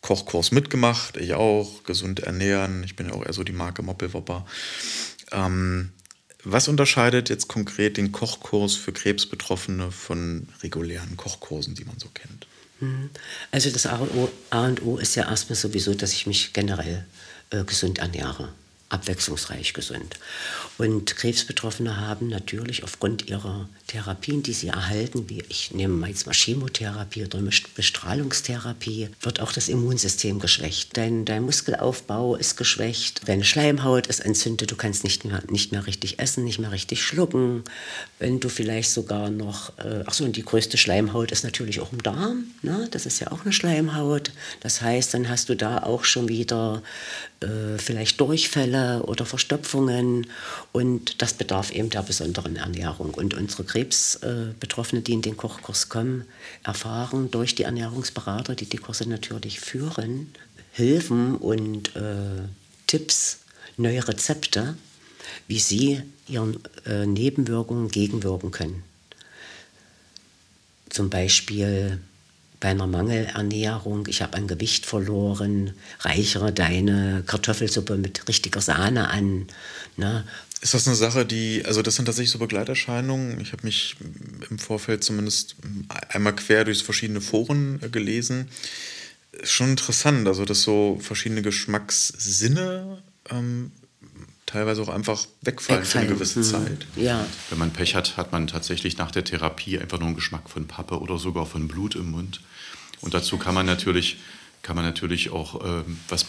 Kochkurs 0.00 0.52
mitgemacht. 0.52 1.16
Ich 1.16 1.34
auch. 1.34 1.84
Gesund 1.84 2.20
ernähren. 2.20 2.84
Ich 2.84 2.96
bin 2.96 3.08
ja 3.08 3.14
auch 3.14 3.24
eher 3.24 3.32
so 3.32 3.44
die 3.44 3.52
Marke 3.52 3.82
Moppelwopper. 3.82 4.46
Ähm, 5.32 5.90
was 6.42 6.68
unterscheidet 6.68 7.28
jetzt 7.28 7.48
konkret 7.48 7.96
den 7.96 8.12
Kochkurs 8.12 8.74
für 8.76 8.92
Krebsbetroffene 8.92 9.92
von 9.92 10.48
regulären 10.62 11.16
Kochkursen, 11.16 11.74
die 11.74 11.84
man 11.84 11.98
so 11.98 12.08
kennt? 12.08 12.46
Mhm. 12.80 13.10
Also 13.50 13.70
das 13.70 13.86
A 13.86 13.96
und, 13.96 14.82
o, 14.82 14.98
ist 14.98 15.14
ja 15.14 15.28
erstmal 15.28 15.56
sowieso, 15.56 15.94
dass 15.94 16.12
ich 16.12 16.26
mich 16.26 16.52
generell 16.52 17.04
äh, 17.50 17.64
gesund 17.64 17.98
ernähre 17.98 18.48
abwechslungsreich 18.90 19.72
gesund. 19.72 20.18
Und 20.78 21.16
Krebsbetroffene 21.16 21.96
haben 21.98 22.28
natürlich 22.28 22.84
aufgrund 22.84 23.28
ihrer 23.28 23.68
Therapien, 23.86 24.42
die 24.42 24.52
sie 24.52 24.68
erhalten, 24.68 25.28
wie 25.28 25.42
ich 25.48 25.72
nehme 25.72 26.06
jetzt 26.08 26.26
mal 26.26 26.32
Chemotherapie 26.32 27.24
oder 27.24 27.40
Bestrahlungstherapie, 27.74 29.08
wird 29.20 29.40
auch 29.40 29.52
das 29.52 29.68
Immunsystem 29.68 30.38
geschwächt. 30.38 30.96
Dein, 30.96 31.24
dein 31.24 31.42
Muskelaufbau 31.42 32.36
ist 32.36 32.56
geschwächt, 32.56 33.28
deine 33.28 33.44
Schleimhaut 33.44 34.06
ist 34.06 34.20
entzündet, 34.20 34.70
du 34.70 34.76
kannst 34.76 35.04
nicht 35.04 35.24
mehr, 35.24 35.42
nicht 35.48 35.72
mehr 35.72 35.86
richtig 35.86 36.18
essen, 36.18 36.44
nicht 36.44 36.58
mehr 36.58 36.72
richtig 36.72 37.02
schlucken. 37.02 37.64
Wenn 38.18 38.40
du 38.40 38.48
vielleicht 38.48 38.90
sogar 38.90 39.30
noch, 39.30 39.78
äh, 39.78 40.04
ach 40.06 40.14
so, 40.14 40.24
und 40.24 40.36
die 40.36 40.44
größte 40.44 40.76
Schleimhaut 40.76 41.30
ist 41.30 41.44
natürlich 41.44 41.80
auch 41.80 41.92
im 41.92 42.02
Darm, 42.02 42.44
ne? 42.62 42.88
das 42.90 43.06
ist 43.06 43.20
ja 43.20 43.30
auch 43.30 43.42
eine 43.42 43.52
Schleimhaut. 43.52 44.32
Das 44.60 44.82
heißt, 44.82 45.14
dann 45.14 45.28
hast 45.28 45.48
du 45.48 45.56
da 45.56 45.82
auch 45.82 46.04
schon 46.04 46.28
wieder 46.28 46.82
äh, 47.40 47.78
vielleicht 47.78 48.20
Durchfälle 48.20 49.02
oder 49.04 49.24
Verstopfungen 49.24 50.26
und 50.72 51.22
das 51.22 51.32
bedarf 51.32 51.72
eben 51.72 51.88
der 51.88 52.02
besonderen 52.02 52.56
Ernährung. 52.56 53.14
Und 53.14 53.34
unsere 53.34 53.64
Krebsbetroffenen, 53.64 55.04
die 55.04 55.12
in 55.12 55.22
den 55.22 55.36
Kochkurs 55.36 55.88
kommen, 55.88 56.24
erfahren 56.64 57.30
durch 57.30 57.54
die 57.54 57.62
Ernährungsberater, 57.62 58.54
die 58.54 58.66
die 58.66 58.76
Kurse 58.76 59.08
natürlich 59.08 59.58
führen, 59.60 60.32
Hilfen 60.72 61.36
und 61.36 61.96
äh, 61.96 62.42
Tipps, 62.86 63.38
neue 63.76 64.06
Rezepte, 64.06 64.76
wie 65.48 65.58
sie 65.58 66.02
ihren 66.28 66.58
äh, 66.86 67.06
Nebenwirkungen 67.06 67.88
gegenwirken 67.88 68.50
können. 68.50 68.82
Zum 70.90 71.08
Beispiel 71.08 72.00
bei 72.60 72.68
einer 72.68 72.86
Mangelernährung, 72.86 74.06
ich 74.06 74.20
habe 74.20 74.36
an 74.36 74.46
Gewicht 74.46 74.84
verloren, 74.84 75.72
reichere 76.00 76.52
deine 76.52 77.22
Kartoffelsuppe 77.26 77.96
mit 77.96 78.28
richtiger 78.28 78.60
Sahne 78.60 79.08
an. 79.08 79.46
Ne? 79.96 80.24
Ist 80.60 80.74
das 80.74 80.86
eine 80.86 80.96
Sache, 80.96 81.24
die, 81.24 81.64
also 81.64 81.80
das 81.80 81.96
sind 81.96 82.04
tatsächlich 82.04 82.30
so 82.30 82.38
Begleiterscheinungen. 82.38 83.40
Ich 83.40 83.52
habe 83.52 83.64
mich 83.64 83.96
im 84.50 84.58
Vorfeld 84.58 85.02
zumindest 85.02 85.56
einmal 86.10 86.36
quer 86.36 86.64
durch 86.64 86.84
verschiedene 86.84 87.22
Foren 87.22 87.80
äh, 87.82 87.88
gelesen. 87.88 88.48
Schon 89.42 89.70
interessant, 89.70 90.28
also 90.28 90.44
dass 90.44 90.62
so 90.62 90.98
verschiedene 91.00 91.40
Geschmackssinne 91.40 93.02
ähm, 93.30 93.72
teilweise 94.50 94.82
auch 94.82 94.88
einfach 94.88 95.26
wegfallen, 95.42 95.82
wegfallen. 95.82 95.84
für 95.84 95.98
eine 95.98 96.08
gewisse 96.08 96.40
mhm. 96.40 96.44
Zeit. 96.44 96.86
Ja. 96.96 97.26
Wenn 97.50 97.58
man 97.58 97.72
Pech 97.72 97.94
hat, 97.94 98.16
hat 98.16 98.32
man 98.32 98.46
tatsächlich 98.46 98.96
nach 98.98 99.10
der 99.10 99.24
Therapie 99.24 99.78
einfach 99.78 99.98
nur 99.98 100.08
einen 100.08 100.16
Geschmack 100.16 100.50
von 100.50 100.66
Pappe 100.66 101.00
oder 101.00 101.18
sogar 101.18 101.46
von 101.46 101.68
Blut 101.68 101.94
im 101.94 102.10
Mund. 102.10 102.40
Und 103.00 103.14
dazu 103.14 103.38
kann 103.38 103.54
man 103.54 103.66
natürlich, 103.66 104.18
kann 104.62 104.76
man 104.76 104.84
natürlich 104.84 105.30
auch 105.30 105.64
ähm, 105.64 105.98
was 106.08 106.26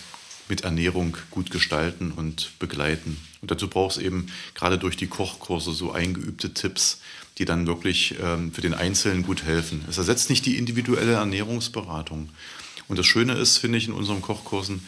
mit 0.48 0.62
Ernährung 0.62 1.18
gut 1.32 1.50
gestalten 1.50 2.12
und 2.12 2.52
begleiten. 2.60 3.18
Und 3.42 3.52
dazu 3.52 3.68
braucht 3.68 3.98
es 3.98 4.04
eben 4.04 4.28
gerade 4.54 4.78
durch 4.78 4.98
die 4.98 5.08
Kochkurse 5.08 5.72
so 5.72 5.92
eingeübte 5.92 6.54
Tipps, 6.54 7.00
die 7.38 7.46
dann 7.46 7.68
wirklich 7.68 8.16
ähm, 8.22 8.52
für 8.52 8.62
den 8.62 8.74
Einzelnen 8.74 9.24
gut 9.24 9.44
helfen. 9.44 9.86
Es 9.90 9.98
ersetzt 9.98 10.30
nicht 10.30 10.46
die 10.46 10.58
individuelle 10.58 11.14
Ernährungsberatung. 11.14 12.30
Und 12.88 13.00
das 13.00 13.06
Schöne 13.06 13.34
ist, 13.34 13.58
finde 13.58 13.78
ich, 13.78 13.88
in 13.88 13.94
unseren 13.94 14.22
Kochkursen, 14.22 14.86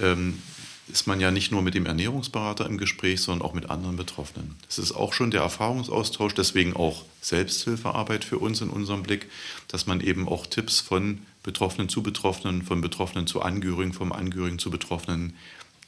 ähm, 0.00 0.42
ist 0.88 1.06
man 1.06 1.20
ja 1.20 1.30
nicht 1.30 1.50
nur 1.50 1.62
mit 1.62 1.74
dem 1.74 1.86
Ernährungsberater 1.86 2.66
im 2.66 2.78
Gespräch, 2.78 3.20
sondern 3.20 3.46
auch 3.46 3.54
mit 3.54 3.70
anderen 3.70 3.96
Betroffenen. 3.96 4.54
Das 4.66 4.78
ist 4.78 4.92
auch 4.92 5.12
schon 5.12 5.30
der 5.30 5.40
Erfahrungsaustausch, 5.40 6.34
deswegen 6.34 6.74
auch 6.74 7.04
Selbsthilfearbeit 7.20 8.24
für 8.24 8.38
uns 8.38 8.60
in 8.60 8.70
unserem 8.70 9.02
Blick, 9.02 9.26
dass 9.68 9.86
man 9.86 10.00
eben 10.00 10.28
auch 10.28 10.46
Tipps 10.46 10.80
von 10.80 11.22
Betroffenen 11.42 11.88
zu 11.88 12.02
Betroffenen, 12.02 12.62
von 12.62 12.80
Betroffenen 12.80 13.26
zu 13.26 13.42
Angehörigen, 13.42 13.92
vom 13.92 14.12
Angehörigen 14.12 14.58
zu 14.58 14.70
Betroffenen 14.70 15.34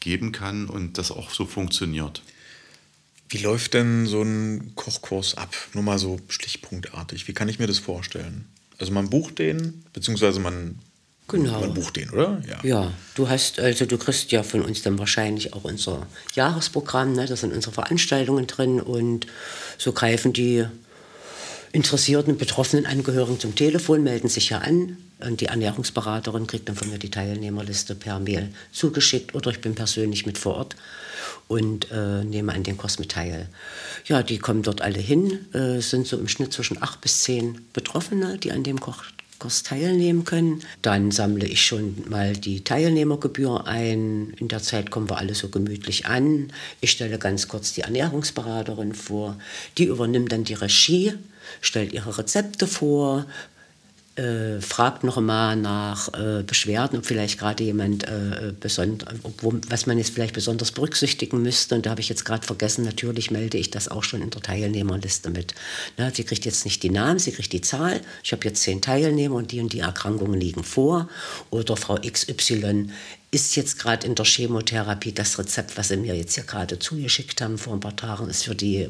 geben 0.00 0.32
kann 0.32 0.66
und 0.66 0.98
das 0.98 1.10
auch 1.10 1.30
so 1.30 1.46
funktioniert. 1.46 2.22
Wie 3.28 3.38
läuft 3.38 3.74
denn 3.74 4.06
so 4.06 4.22
ein 4.22 4.72
Kochkurs 4.74 5.36
ab? 5.36 5.54
Nur 5.74 5.84
mal 5.84 5.98
so 5.98 6.18
stichpunktartig. 6.28 7.28
Wie 7.28 7.34
kann 7.34 7.48
ich 7.48 7.58
mir 7.58 7.66
das 7.66 7.78
vorstellen? 7.78 8.46
Also 8.78 8.92
man 8.92 9.10
bucht 9.10 9.38
den, 9.38 9.84
beziehungsweise 9.92 10.40
man, 10.40 10.78
Genau. 11.28 11.60
man 11.60 11.74
bucht 11.74 11.96
den, 11.96 12.08
oder? 12.10 12.40
Ja. 12.48 12.58
Ja, 12.62 12.92
du 13.14 13.28
hast, 13.28 13.60
also 13.60 13.84
du 13.84 13.98
kriegst 13.98 14.32
ja 14.32 14.42
von 14.42 14.62
uns 14.62 14.82
dann 14.82 14.98
wahrscheinlich 14.98 15.52
auch 15.52 15.64
unser 15.64 16.06
Jahresprogramm, 16.34 17.12
ne? 17.12 17.26
da 17.26 17.36
sind 17.36 17.52
unsere 17.52 17.74
Veranstaltungen 17.74 18.46
drin 18.46 18.80
und 18.80 19.26
so 19.76 19.92
greifen 19.92 20.32
die 20.32 20.64
interessierten 21.72 22.38
betroffenen 22.38 22.86
Angehörigen 22.86 23.38
zum 23.38 23.54
Telefon, 23.54 24.02
melden 24.02 24.28
sich 24.28 24.48
ja 24.48 24.58
an 24.58 24.96
und 25.20 25.42
die 25.42 25.46
Ernährungsberaterin 25.46 26.46
kriegt 26.46 26.66
dann 26.68 26.76
von 26.76 26.88
mir 26.88 26.98
die 26.98 27.10
Teilnehmerliste 27.10 27.94
per 27.94 28.18
Mail 28.20 28.48
zugeschickt 28.72 29.34
oder 29.34 29.50
ich 29.50 29.60
bin 29.60 29.74
persönlich 29.74 30.24
mit 30.24 30.38
vor 30.38 30.56
Ort 30.56 30.76
und 31.46 31.90
äh, 31.90 32.24
nehme 32.24 32.54
an 32.54 32.62
den 32.62 32.78
Kurs 32.78 32.98
mit 32.98 33.10
teil. 33.10 33.48
Ja, 34.06 34.22
die 34.22 34.38
kommen 34.38 34.62
dort 34.62 34.80
alle 34.80 34.98
hin, 34.98 35.52
äh, 35.52 35.80
sind 35.80 36.06
so 36.06 36.16
im 36.16 36.28
Schnitt 36.28 36.54
zwischen 36.54 36.82
acht 36.82 37.02
bis 37.02 37.22
zehn 37.22 37.66
Betroffene, 37.74 38.38
die 38.38 38.52
an 38.52 38.62
dem 38.62 38.80
Koch 38.80 39.04
Kurs 39.38 39.62
teilnehmen 39.62 40.24
können. 40.24 40.62
Dann 40.82 41.10
sammle 41.10 41.46
ich 41.46 41.64
schon 41.64 42.04
mal 42.08 42.36
die 42.36 42.64
Teilnehmergebühr 42.64 43.66
ein. 43.66 44.34
In 44.38 44.48
der 44.48 44.62
Zeit 44.62 44.90
kommen 44.90 45.08
wir 45.08 45.18
alle 45.18 45.34
so 45.34 45.48
gemütlich 45.48 46.06
an. 46.06 46.52
Ich 46.80 46.90
stelle 46.90 47.18
ganz 47.18 47.48
kurz 47.48 47.72
die 47.72 47.82
Ernährungsberaterin 47.82 48.94
vor. 48.94 49.38
Die 49.78 49.84
übernimmt 49.84 50.32
dann 50.32 50.44
die 50.44 50.54
Regie, 50.54 51.14
stellt 51.60 51.92
ihre 51.92 52.18
Rezepte 52.18 52.66
vor, 52.66 53.26
äh, 54.18 54.60
fragt 54.60 55.04
noch 55.04 55.20
mal 55.20 55.54
nach 55.54 56.12
äh, 56.12 56.42
Beschwerden, 56.42 56.98
ob 56.98 57.06
vielleicht 57.06 57.38
gerade 57.38 57.62
jemand, 57.62 58.04
äh, 58.04 58.52
besond 58.58 59.04
wo, 59.40 59.54
was 59.68 59.86
man 59.86 59.96
jetzt 59.96 60.10
vielleicht 60.10 60.34
besonders 60.34 60.72
berücksichtigen 60.72 61.40
müsste. 61.40 61.76
Und 61.76 61.86
da 61.86 61.90
habe 61.90 62.00
ich 62.00 62.08
jetzt 62.08 62.24
gerade 62.24 62.44
vergessen, 62.44 62.84
natürlich 62.84 63.30
melde 63.30 63.58
ich 63.58 63.70
das 63.70 63.88
auch 63.88 64.02
schon 64.02 64.20
in 64.20 64.30
der 64.30 64.42
Teilnehmerliste 64.42 65.30
mit. 65.30 65.54
Na, 65.96 66.10
sie 66.12 66.24
kriegt 66.24 66.44
jetzt 66.44 66.64
nicht 66.64 66.82
die 66.82 66.90
Namen, 66.90 67.20
sie 67.20 67.30
kriegt 67.30 67.52
die 67.52 67.60
Zahl. 67.60 68.00
Ich 68.24 68.32
habe 68.32 68.44
jetzt 68.44 68.62
zehn 68.62 68.82
Teilnehmer 68.82 69.36
und 69.36 69.52
die 69.52 69.60
und 69.60 69.72
die 69.72 69.80
Erkrankungen 69.80 70.40
liegen 70.40 70.64
vor. 70.64 71.08
Oder 71.50 71.76
Frau 71.76 71.96
XY 71.96 72.90
ist 73.30 73.54
jetzt 73.54 73.78
gerade 73.78 74.06
in 74.06 74.16
der 74.16 74.24
Chemotherapie. 74.24 75.12
Das 75.12 75.38
Rezept, 75.38 75.76
was 75.76 75.88
sie 75.88 75.96
mir 75.96 76.16
jetzt 76.16 76.34
hier 76.34 76.44
gerade 76.44 76.78
zugeschickt 76.78 77.40
haben 77.40 77.56
vor 77.56 77.74
ein 77.74 77.80
paar 77.80 77.94
Tagen, 77.94 78.28
ist 78.28 78.44
für 78.44 78.56
die 78.56 78.88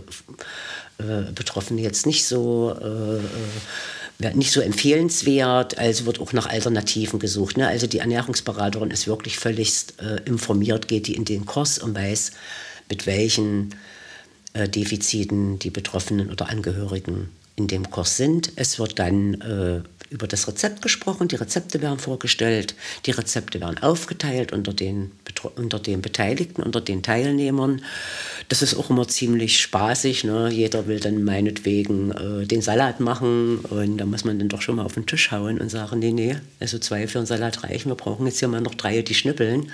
äh, 0.99 1.33
Betroffene 1.35 1.83
jetzt 1.83 2.07
nicht 2.07 2.25
so... 2.25 2.75
Äh, 2.81 3.21
nicht 4.19 4.51
so 4.51 4.61
empfehlenswert, 4.61 5.79
also 5.79 6.07
wird 6.07 6.21
auch 6.21 6.33
nach 6.33 6.47
Alternativen 6.47 7.21
gesucht. 7.21 7.57
Ne? 7.57 7.69
Also 7.69 7.87
die 7.87 7.99
Ernährungsberaterin 7.99 8.91
ist 8.91 9.07
wirklich 9.07 9.39
völlig 9.39 9.73
äh, 9.99 10.21
informiert, 10.25 10.89
geht 10.89 11.07
die 11.07 11.15
in 11.15 11.25
den 11.25 11.47
Kurs 11.47 11.79
und 11.79 11.95
weiß, 11.95 12.33
mit 12.89 13.07
welchen 13.07 13.75
äh, 14.55 14.69
Defiziten 14.69 15.59
die 15.61 15.71
Betroffenen 15.71 16.31
oder 16.31 16.49
Angehörigen 16.49 17.31
in 17.55 17.69
dem 17.69 17.91
Kurs 17.91 18.17
sind. 18.17 18.53
Es 18.57 18.79
wird 18.79 18.99
dann 18.99 19.35
äh, 19.35 19.83
über 20.11 20.27
das 20.27 20.49
Rezept 20.49 20.83
gesprochen, 20.83 21.29
die 21.29 21.37
Rezepte 21.37 21.83
werden 21.83 21.99
vorgestellt, 21.99 22.75
die 23.07 23.11
Rezepte 23.11 23.61
werden 23.61 23.79
aufgeteilt 23.79 24.53
unter 24.53 24.73
den, 24.73 25.13
unter 25.57 25.79
den 25.79 26.03
Beteiligten, 26.03 26.63
unter 26.63 26.81
den 26.81 27.03
Teilnehmern. 27.03 27.83
Das 28.49 28.63
ist 28.63 28.75
auch 28.75 28.91
immer 28.91 29.07
ziemlich 29.07 29.61
spaßig. 29.61 30.25
Ne? 30.25 30.51
Jeder 30.51 30.87
will 30.87 31.01
dann 31.01 31.23
meinetwegen 31.25 32.13
äh, 32.13 32.47
den 32.47 32.63
Salat 32.63 33.01
machen 33.01 33.59
und 33.59 33.99
da 33.99 34.07
muss 34.07 34.25
man 34.25 34.39
dann 34.39 34.49
doch 34.49 34.63
schon 34.63 34.77
mal 34.77 34.85
auf 34.85 34.95
den 34.95 35.07
Tisch 35.07 35.31
hauen 35.31 35.59
und 35.59 35.71
sagen, 35.71 35.99
nee, 35.99 36.13
nee, 36.13 36.37
also 36.61 36.79
zwei 36.79 37.07
für 37.07 37.19
einen 37.19 37.27
Salat 37.27 37.65
reichen, 37.65 37.91
wir 37.91 37.97
brauchen 37.97 38.27
jetzt 38.27 38.39
hier 38.39 38.49
mal 38.49 38.61
noch 38.61 38.75
drei, 38.75 39.03
die 39.03 39.15
schnippeln. 39.15 39.71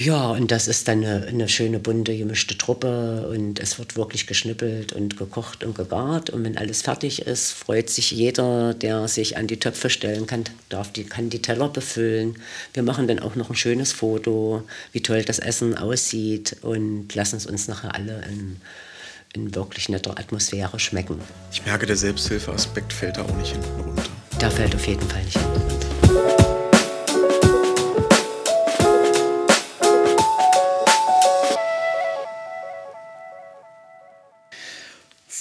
Ja, 0.00 0.30
und 0.30 0.50
das 0.50 0.66
ist 0.66 0.88
dann 0.88 1.04
eine, 1.04 1.26
eine, 1.26 1.46
schöne, 1.46 1.78
bunte, 1.78 2.16
gemischte 2.16 2.56
Truppe 2.56 3.28
und 3.28 3.60
es 3.60 3.78
wird 3.78 3.98
wirklich 3.98 4.26
geschnippelt 4.26 4.94
und 4.94 5.18
gekocht 5.18 5.62
und 5.62 5.74
gegart. 5.74 6.30
Und 6.30 6.42
wenn 6.42 6.56
alles 6.56 6.80
fertig 6.80 7.26
ist, 7.26 7.52
freut 7.52 7.90
sich 7.90 8.10
jeder, 8.10 8.72
der 8.72 9.08
sich 9.08 9.36
an 9.36 9.46
die 9.46 9.58
Töpfe 9.58 9.90
stellen 9.90 10.26
kann, 10.26 10.44
darf 10.70 10.90
die, 10.90 11.04
kann 11.04 11.28
die 11.28 11.42
Teller 11.42 11.68
befüllen. 11.68 12.36
Wir 12.72 12.82
machen 12.82 13.08
dann 13.08 13.18
auch 13.18 13.34
noch 13.34 13.50
ein 13.50 13.56
schönes 13.56 13.92
Foto, 13.92 14.62
wie 14.92 15.02
toll 15.02 15.22
das 15.22 15.38
Essen 15.38 15.76
aussieht 15.76 16.56
und 16.62 17.14
lassen 17.14 17.36
es 17.36 17.44
uns 17.44 17.68
nachher 17.68 17.94
alle 17.94 18.24
in, 18.26 18.56
in 19.34 19.54
wirklich 19.54 19.90
netter 19.90 20.18
Atmosphäre 20.18 20.80
schmecken. 20.80 21.20
Ich 21.52 21.66
merke, 21.66 21.84
der 21.84 21.96
Selbsthilfeaspekt 21.96 22.94
fällt 22.94 23.18
da 23.18 23.24
auch 23.24 23.36
nicht 23.36 23.52
hinten 23.52 23.80
runter. 23.82 24.04
Der 24.40 24.50
fällt 24.50 24.74
auf 24.74 24.86
jeden 24.86 25.06
Fall 25.10 25.22
nicht 25.24 25.36
hinten 25.36 25.60
runter. 25.60 25.89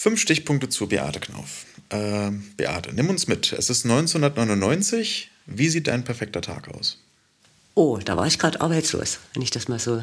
Fünf 0.02 0.22
Stichpunkte 0.22 0.70
zu 0.70 0.88
Beate 0.88 1.20
Knauf. 1.20 1.66
Äh, 1.90 2.32
Beate, 2.56 2.94
nimm 2.94 3.10
uns 3.10 3.28
mit. 3.28 3.52
Es 3.52 3.70
ist 3.70 3.84
1999. 3.84 5.30
Wie 5.46 5.68
sieht 5.68 5.88
dein 5.88 6.06
perfekter 6.06 6.40
Tag 6.40 6.70
aus? 6.70 7.00
Oh, 7.76 8.00
da 8.06 8.16
war 8.16 8.26
ich 8.26 8.40
gerade 8.40 8.62
arbeitslos, 8.62 9.20
wenn 9.34 9.42
ich 9.42 9.52
das 9.52 9.68
mal 9.68 9.78
so 9.78 10.02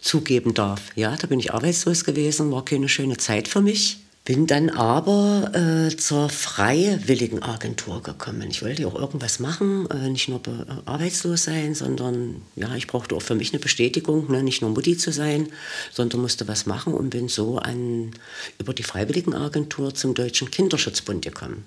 zugeben 0.00 0.54
darf. 0.54 0.80
Ja, 0.94 1.14
da 1.14 1.26
bin 1.26 1.40
ich 1.40 1.52
arbeitslos 1.52 2.04
gewesen, 2.04 2.50
war 2.50 2.64
keine 2.64 2.88
schöne 2.88 3.18
Zeit 3.18 3.48
für 3.48 3.60
mich. 3.60 3.98
Bin 4.26 4.48
dann 4.48 4.70
aber 4.70 5.52
äh, 5.54 5.96
zur 5.96 6.28
freiwilligen 6.28 7.44
Agentur 7.44 8.02
gekommen. 8.02 8.50
Ich 8.50 8.60
wollte 8.60 8.84
auch 8.88 8.96
irgendwas 8.96 9.38
machen, 9.38 9.88
äh, 9.88 10.08
nicht 10.10 10.28
nur 10.28 10.40
äh, 10.48 10.72
arbeitslos 10.84 11.44
sein, 11.44 11.76
sondern 11.76 12.42
ja, 12.56 12.74
ich 12.74 12.88
brauchte 12.88 13.14
auch 13.14 13.22
für 13.22 13.36
mich 13.36 13.52
eine 13.52 13.60
Bestätigung, 13.60 14.28
ne, 14.28 14.42
nicht 14.42 14.62
nur 14.62 14.72
Mutti 14.72 14.96
zu 14.96 15.12
sein, 15.12 15.48
sondern 15.92 16.22
musste 16.22 16.48
was 16.48 16.66
machen 16.66 16.92
und 16.92 17.10
bin 17.10 17.28
so 17.28 17.58
an, 17.58 18.10
über 18.58 18.74
die 18.74 18.82
freiwilligen 18.82 19.32
Agentur 19.32 19.94
zum 19.94 20.14
Deutschen 20.14 20.50
Kinderschutzbund 20.50 21.24
gekommen 21.24 21.62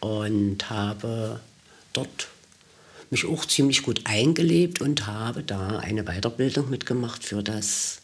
und 0.00 0.68
habe 0.68 1.40
dort 1.94 2.28
mich 3.08 3.24
auch 3.24 3.46
ziemlich 3.46 3.82
gut 3.82 4.02
eingelebt 4.04 4.82
und 4.82 5.06
habe 5.06 5.42
da 5.42 5.78
eine 5.78 6.04
Weiterbildung 6.04 6.68
mitgemacht 6.68 7.24
für 7.24 7.42
das 7.42 8.01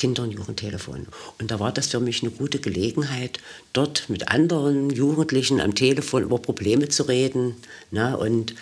Kinder- 0.00 0.22
und 0.22 0.30
Jugendtelefon. 0.30 1.06
Und 1.38 1.50
da 1.50 1.60
war 1.60 1.72
das 1.72 1.88
für 1.88 2.00
mich 2.00 2.22
eine 2.22 2.30
gute 2.30 2.58
Gelegenheit, 2.58 3.38
dort 3.74 4.08
mit 4.08 4.28
anderen 4.28 4.88
Jugendlichen 4.88 5.60
am 5.60 5.74
Telefon 5.74 6.22
über 6.22 6.38
Probleme 6.38 6.88
zu 6.88 7.02
reden. 7.02 7.56
Ne? 7.90 8.16
Und, 8.16 8.54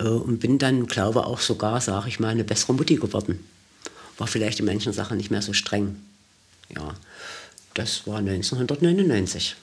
äh, 0.00 0.08
und 0.08 0.40
bin 0.40 0.58
dann, 0.58 0.88
glaube 0.88 1.26
auch 1.26 1.38
sogar, 1.38 1.80
sage 1.80 2.08
ich 2.08 2.18
mal, 2.18 2.30
eine 2.30 2.42
bessere 2.42 2.74
Mutti 2.74 2.96
geworden. 2.96 3.38
War 4.18 4.26
vielleicht 4.26 4.58
in 4.58 4.66
manchen 4.66 4.92
Sachen 4.92 5.16
nicht 5.16 5.30
mehr 5.30 5.42
so 5.42 5.52
streng. 5.52 5.94
Ja, 6.74 6.96
das 7.74 8.08
war 8.08 8.18
1999. 8.18 9.54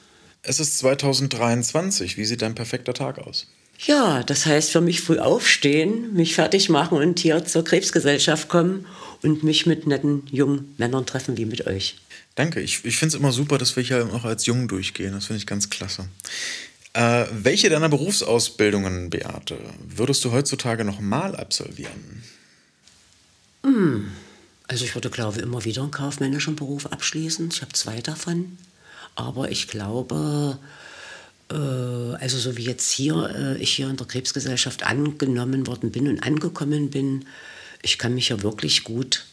Es 0.44 0.62
ist 0.62 0.78
2023. 0.78 2.16
Wie 2.16 2.24
sieht 2.24 2.42
dein 2.42 2.56
perfekter 2.56 2.94
Tag 2.94 3.20
aus? 3.20 3.48
Ja, 3.80 4.24
das 4.24 4.46
heißt 4.46 4.72
für 4.72 4.82
mich 4.82 5.02
früh 5.02 5.20
aufstehen, 5.20 6.14
mich 6.14 6.36
fertig 6.36 6.70
machen 6.70 6.98
und 6.98 7.20
hier 7.20 7.44
zur 7.44 7.66
Krebsgesellschaft 7.66 8.48
kommen 8.48 8.86
und 9.24 9.44
mich 9.44 9.66
mit 9.66 9.88
netten 9.88 10.24
jungen 10.32 10.74
Männern 10.78 11.06
treffen 11.06 11.38
wie 11.38 11.46
mit 11.46 11.66
euch. 11.68 12.00
Danke. 12.36 12.60
Ich, 12.60 12.86
ich 12.86 12.98
finde 12.98 13.16
es 13.16 13.20
immer 13.20 13.32
super, 13.32 13.58
dass 13.58 13.76
wir 13.76 13.84
hier 13.84 14.06
noch 14.06 14.26
als 14.26 14.46
Jungen 14.46 14.68
durchgehen. 14.68 15.14
Das 15.14 15.26
finde 15.26 15.40
ich 15.40 15.48
ganz 15.48 15.70
klasse. 15.70 16.08
Äh, 16.94 17.26
welche 17.32 17.70
deiner 17.70 17.90
Berufsausbildungen, 17.90 19.10
Beate, 19.10 19.58
würdest 19.88 20.24
du 20.26 20.32
heutzutage 20.32 20.84
noch 20.84 21.00
mal 21.00 21.36
absolvieren? 21.36 22.24
Hm. 23.64 24.12
Also 24.68 24.86
ich 24.86 24.96
würde, 24.96 25.10
glaube 25.10 25.38
ich, 25.38 25.44
immer 25.44 25.64
wieder 25.64 25.82
einen 25.82 25.92
kaufmännischen 25.92 26.56
Beruf 26.56 26.88
abschließen. 26.88 27.50
Ich 27.52 27.62
habe 27.62 27.74
zwei 27.74 28.02
davon. 28.02 28.58
Aber 29.16 29.50
ich 29.50 29.68
glaube, 29.68 30.60
äh, 31.50 31.56
also 31.56 32.38
so 32.38 32.58
wie 32.58 32.66
jetzt 32.66 32.92
hier, 32.92 33.30
äh, 33.36 33.58
ich 33.62 33.74
hier 33.74 33.90
in 33.90 33.98
der 33.98 34.08
Krebsgesellschaft 34.08 34.84
angenommen 34.84 35.68
worden 35.68 35.92
bin 35.92 36.08
und 36.08 36.22
angekommen 36.22 36.90
bin, 36.90 37.26
ich 37.82 37.98
kann 37.98 38.14
mich 38.14 38.30
ja 38.30 38.44
wirklich 38.44 38.84
gut 38.84 39.26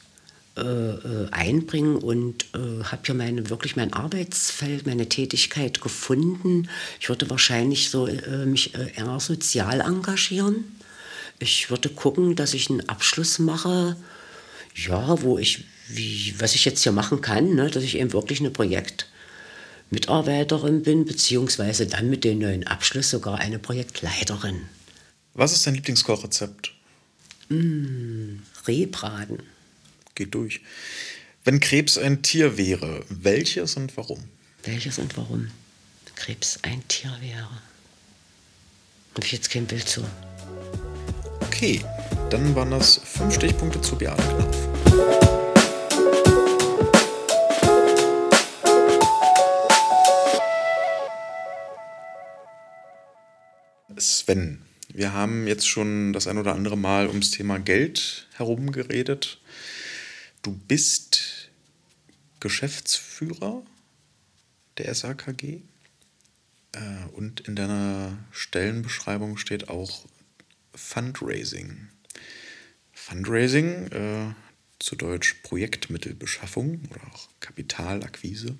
äh, 0.56 0.60
äh 0.60 1.28
einbringen 1.30 1.96
und 1.96 2.46
äh, 2.54 2.84
habe 2.84 3.02
hier 3.04 3.14
meine, 3.14 3.50
wirklich 3.50 3.76
mein 3.76 3.92
Arbeitsfeld, 3.92 4.86
meine 4.86 5.08
Tätigkeit 5.08 5.80
gefunden. 5.80 6.68
Ich 7.00 7.08
würde 7.08 7.28
wahrscheinlich 7.30 7.90
so, 7.90 8.06
äh, 8.06 8.46
mich 8.46 8.74
äh, 8.74 8.92
eher 8.96 9.20
sozial 9.20 9.80
engagieren. 9.80 10.64
Ich 11.38 11.70
würde 11.70 11.88
gucken, 11.88 12.36
dass 12.36 12.54
ich 12.54 12.70
einen 12.70 12.88
Abschluss 12.88 13.38
mache, 13.38 13.96
ja, 14.74 15.22
wo 15.22 15.38
ich, 15.38 15.64
wie, 15.88 16.34
was 16.38 16.54
ich 16.54 16.64
jetzt 16.64 16.82
hier 16.82 16.92
machen 16.92 17.20
kann, 17.20 17.54
ne, 17.54 17.70
dass 17.70 17.82
ich 17.82 17.98
eben 17.98 18.12
wirklich 18.12 18.40
eine 18.40 18.50
Projektmitarbeiterin 18.50 20.82
bin, 20.82 21.04
beziehungsweise 21.04 21.86
dann 21.86 22.08
mit 22.08 22.24
dem 22.24 22.38
neuen 22.38 22.66
Abschluss 22.66 23.10
sogar 23.10 23.38
eine 23.38 23.58
Projektleiterin. 23.58 24.62
Was 25.34 25.52
ist 25.52 25.66
dein 25.66 25.74
Lieblingskochrezept? 25.74 26.72
Mmh, 27.48 28.40
Rehbraten. 28.66 29.42
Geht 30.14 30.34
durch. 30.34 30.60
Wenn 31.44 31.60
Krebs 31.60 31.98
ein 31.98 32.22
Tier 32.22 32.56
wäre, 32.56 33.04
welches 33.08 33.76
und 33.76 33.96
warum? 33.96 34.22
Welches 34.62 34.98
und 34.98 35.16
warum 35.16 35.50
Krebs 36.16 36.58
ein 36.62 36.86
Tier 36.88 37.14
wäre. 37.20 37.48
Habe 39.14 39.24
ich 39.24 39.32
jetzt 39.32 39.50
kein 39.50 39.66
Bild 39.66 39.88
zu. 39.88 40.02
Okay, 41.40 41.80
dann 42.30 42.54
waren 42.54 42.70
das 42.70 43.00
fünf 43.04 43.34
Stichpunkte 43.34 43.80
zu 43.80 43.96
Beate 43.96 44.22
Knopf. 44.22 44.58
Sven, 53.96 54.62
wir 54.94 55.12
haben 55.12 55.48
jetzt 55.48 55.66
schon 55.66 56.12
das 56.12 56.28
ein 56.28 56.38
oder 56.38 56.54
andere 56.54 56.78
Mal 56.78 57.08
ums 57.08 57.32
Thema 57.32 57.58
Geld 57.58 58.28
herum 58.34 58.70
geredet. 58.70 59.40
Du 60.42 60.52
bist 60.52 61.50
Geschäftsführer 62.38 63.62
der 64.78 64.94
SAKG 64.94 65.62
äh, 66.72 66.80
und 67.12 67.40
in 67.40 67.56
deiner 67.56 68.16
Stellenbeschreibung 68.30 69.36
steht 69.36 69.68
auch 69.68 70.04
Fundraising. 70.74 71.88
Fundraising, 72.92 73.88
äh, 73.88 74.34
zu 74.78 74.94
Deutsch 74.94 75.34
Projektmittelbeschaffung 75.42 76.82
oder 76.90 77.12
auch 77.12 77.28
Kapitalakquise. 77.40 78.56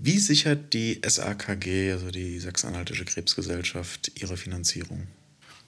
Wie 0.00 0.18
sichert 0.18 0.74
die 0.74 1.00
SAKG, 1.04 1.90
also 1.90 2.12
die 2.12 2.38
Sachsen-Anhaltische 2.38 3.04
Krebsgesellschaft, 3.04 4.12
ihre 4.14 4.36
Finanzierung? 4.36 5.08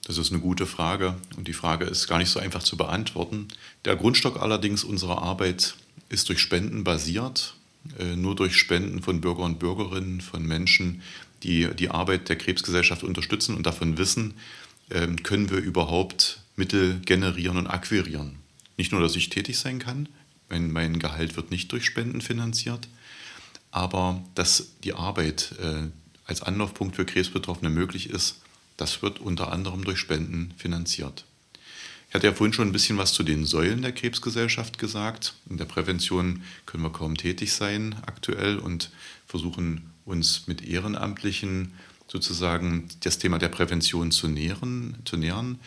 Das 0.05 0.17
ist 0.17 0.31
eine 0.31 0.39
gute 0.39 0.65
Frage 0.65 1.17
und 1.35 1.49
die 1.49 1.53
Frage 1.53 1.83
ist 1.83 2.07
gar 2.07 2.17
nicht 2.17 2.29
so 2.29 2.39
einfach 2.39 2.63
zu 2.63 2.77
beantworten. 2.77 3.49
Der 3.83 3.97
Grundstock 3.97 4.41
allerdings 4.41 4.85
unserer 4.85 5.21
Arbeit 5.21 5.75
ist 6.07 6.29
durch 6.29 6.39
Spenden 6.39 6.85
basiert, 6.85 7.55
äh, 7.99 8.15
nur 8.15 8.35
durch 8.35 8.55
Spenden 8.55 9.01
von 9.01 9.19
Bürger 9.19 9.43
und 9.43 9.59
Bürgerinnen, 9.59 10.21
von 10.21 10.45
Menschen, 10.45 11.01
die 11.43 11.67
die 11.77 11.89
Arbeit 11.89 12.29
der 12.29 12.37
Krebsgesellschaft 12.37 13.03
unterstützen 13.03 13.57
und 13.57 13.65
davon 13.65 13.97
wissen, 13.97 14.35
ähm, 14.91 15.21
können 15.23 15.49
wir 15.49 15.57
überhaupt 15.57 16.41
Mittel 16.55 17.01
generieren 17.01 17.57
und 17.57 17.67
akquirieren. 17.67 18.37
Nicht 18.77 18.93
nur, 18.93 19.01
dass 19.01 19.17
ich 19.17 19.27
tätig 19.27 19.59
sein 19.59 19.79
kann, 19.79 20.07
mein, 20.47 20.71
mein 20.71 20.99
Gehalt 20.99 21.35
wird 21.35 21.51
nicht 21.51 21.69
durch 21.73 21.85
Spenden 21.85 22.21
finanziert, 22.21 22.87
aber 23.71 24.21
dass 24.35 24.77
die 24.83 24.93
Arbeit 24.93 25.55
äh, 25.61 25.89
als 26.25 26.41
Anlaufpunkt 26.41 26.95
für 26.95 27.05
Krebsbetroffene 27.05 27.69
möglich 27.69 28.09
ist, 28.09 28.41
das 28.77 29.01
wird 29.01 29.19
unter 29.19 29.51
anderem 29.51 29.83
durch 29.83 29.99
Spenden 29.99 30.53
finanziert. 30.57 31.25
Ich 32.09 32.15
hatte 32.15 32.27
ja 32.27 32.33
vorhin 32.33 32.51
schon 32.51 32.67
ein 32.67 32.73
bisschen 32.73 32.97
was 32.97 33.13
zu 33.13 33.23
den 33.23 33.45
Säulen 33.45 33.81
der 33.81 33.93
Krebsgesellschaft 33.93 34.77
gesagt. 34.77 35.33
In 35.49 35.57
der 35.57 35.65
Prävention 35.65 36.43
können 36.65 36.83
wir 36.83 36.91
kaum 36.91 37.15
tätig 37.15 37.53
sein 37.53 37.95
aktuell 38.05 38.57
und 38.57 38.91
versuchen 39.27 39.91
uns 40.03 40.45
mit 40.47 40.61
Ehrenamtlichen 40.61 41.73
sozusagen 42.07 42.89
das 42.99 43.17
Thema 43.17 43.39
der 43.39 43.47
Prävention 43.47 44.11
zu 44.11 44.27
nähern. 44.27 44.97
Zu 45.05 45.15
nähern. 45.15 45.59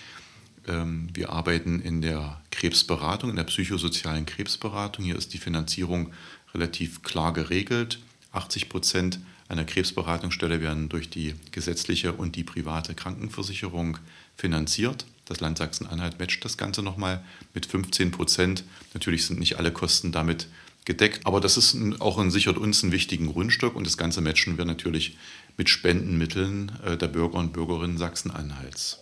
Ähm, 0.66 1.08
wir 1.14 1.30
arbeiten 1.30 1.80
in 1.80 2.02
der 2.02 2.42
Krebsberatung, 2.50 3.30
in 3.30 3.36
der 3.36 3.44
psychosozialen 3.44 4.26
Krebsberatung. 4.26 5.04
Hier 5.06 5.16
ist 5.16 5.32
die 5.32 5.38
Finanzierung 5.38 6.12
relativ 6.54 7.02
klar 7.02 7.32
geregelt. 7.32 7.98
80 8.32 8.68
Prozent 8.68 9.18
einer 9.48 9.64
Krebsberatungsstelle 9.64 10.60
werden 10.60 10.88
durch 10.88 11.10
die 11.10 11.34
gesetzliche 11.52 12.12
und 12.12 12.36
die 12.36 12.44
private 12.44 12.94
Krankenversicherung 12.94 13.98
finanziert. 14.36 15.04
Das 15.26 15.40
Land 15.40 15.58
Sachsen-Anhalt 15.58 16.18
matcht 16.18 16.44
das 16.44 16.56
Ganze 16.56 16.82
nochmal 16.82 17.22
mit 17.54 17.66
15 17.66 18.10
Prozent. 18.10 18.64
Natürlich 18.94 19.26
sind 19.26 19.38
nicht 19.38 19.58
alle 19.58 19.72
Kosten 19.72 20.12
damit 20.12 20.48
gedeckt, 20.84 21.26
aber 21.26 21.40
das 21.40 21.56
ist 21.56 21.76
auch 22.00 22.18
ein, 22.18 22.30
sichert 22.30 22.58
uns 22.58 22.82
einen 22.82 22.92
wichtigen 22.92 23.32
Grundstock 23.32 23.74
und 23.74 23.86
das 23.86 23.96
Ganze 23.96 24.20
matchen 24.20 24.58
wir 24.58 24.64
natürlich 24.64 25.16
mit 25.56 25.70
Spendenmitteln 25.70 26.72
äh, 26.84 26.96
der 26.96 27.08
Bürger 27.08 27.38
und 27.38 27.52
Bürgerinnen 27.52 27.96
Sachsen-Anhalts. 27.96 28.98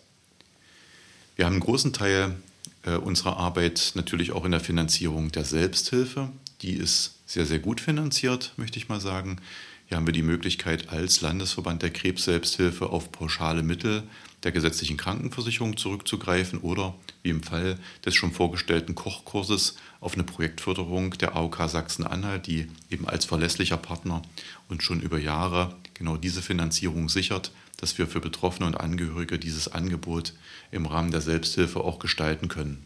Wir 1.35 1.47
haben 1.47 1.55
einen 1.55 1.61
großen 1.61 1.93
Teil 1.93 2.37
äh, 2.85 2.95
unserer 2.95 3.37
Arbeit 3.37 3.93
natürlich 3.95 4.33
auch 4.33 4.45
in 4.45 4.53
der 4.53 4.61
Finanzierung 4.61 5.33
der 5.33 5.45
Selbsthilfe. 5.45 6.31
Die 6.61 6.75
ist 6.75 7.15
sehr, 7.33 7.47
sehr 7.47 7.61
gut 7.61 7.81
finanziert, 7.81 8.53
möchte 8.59 8.79
ich 8.79 8.91
mal 8.91 9.01
sagen. 9.01 9.39
Hier 9.87 9.97
haben 9.97 10.05
wir 10.05 10.13
die 10.13 10.23
Möglichkeit, 10.23 10.91
als 10.91 11.23
Landesverband 11.23 11.81
der 11.81 11.91
Krebs-Selbsthilfe 11.91 12.91
auf 12.91 13.11
pauschale 13.11 13.63
Mittel 13.63 14.03
der 14.43 14.53
gesetzlichen 14.53 14.99
Krankenversicherung 14.99 15.79
zurückzugreifen 15.79 16.59
oder, 16.59 16.95
wie 17.23 17.31
im 17.31 17.43
Fall 17.43 17.79
des 18.05 18.15
schon 18.15 18.33
vorgestellten 18.33 18.95
Kochkurses, 18.95 19.77
auf 20.01 20.13
eine 20.13 20.25
Projektförderung 20.25 21.13
der 21.13 21.35
AOK 21.35 21.71
Sachsen-Anhalt, 21.71 22.47
die 22.47 22.67
eben 22.91 23.09
als 23.09 23.25
verlässlicher 23.25 23.79
Partner 23.79 24.21
und 24.69 24.83
schon 24.83 25.01
über 25.01 25.19
Jahre 25.19 25.75
genau 25.95 26.19
diese 26.19 26.43
Finanzierung 26.43 27.09
sichert, 27.09 27.51
dass 27.79 27.97
wir 27.97 28.07
für 28.07 28.21
Betroffene 28.21 28.67
und 28.67 28.79
Angehörige 28.79 29.39
dieses 29.39 29.69
Angebot 29.69 30.35
im 30.71 30.85
Rahmen 30.85 31.13
der 31.13 31.23
Selbsthilfe 31.23 31.81
auch 31.81 31.99
gestalten 31.99 32.49
können. 32.49 32.85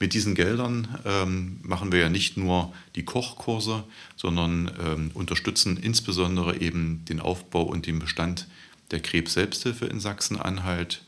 Mit 0.00 0.14
diesen 0.14 0.34
Geldern 0.34 0.98
ähm, 1.04 1.58
machen 1.62 1.92
wir 1.92 2.00
ja 2.00 2.08
nicht 2.08 2.38
nur 2.38 2.72
die 2.96 3.04
Kochkurse, 3.04 3.84
sondern 4.16 4.72
ähm, 4.82 5.10
unterstützen 5.12 5.76
insbesondere 5.76 6.56
eben 6.58 7.04
den 7.04 7.20
Aufbau 7.20 7.62
und 7.64 7.86
den 7.86 7.98
Bestand 7.98 8.48
der 8.92 9.00
Krebs-Selbsthilfe 9.00 9.84
in 9.84 10.00
Sachsen-Anhalt. 10.00 11.02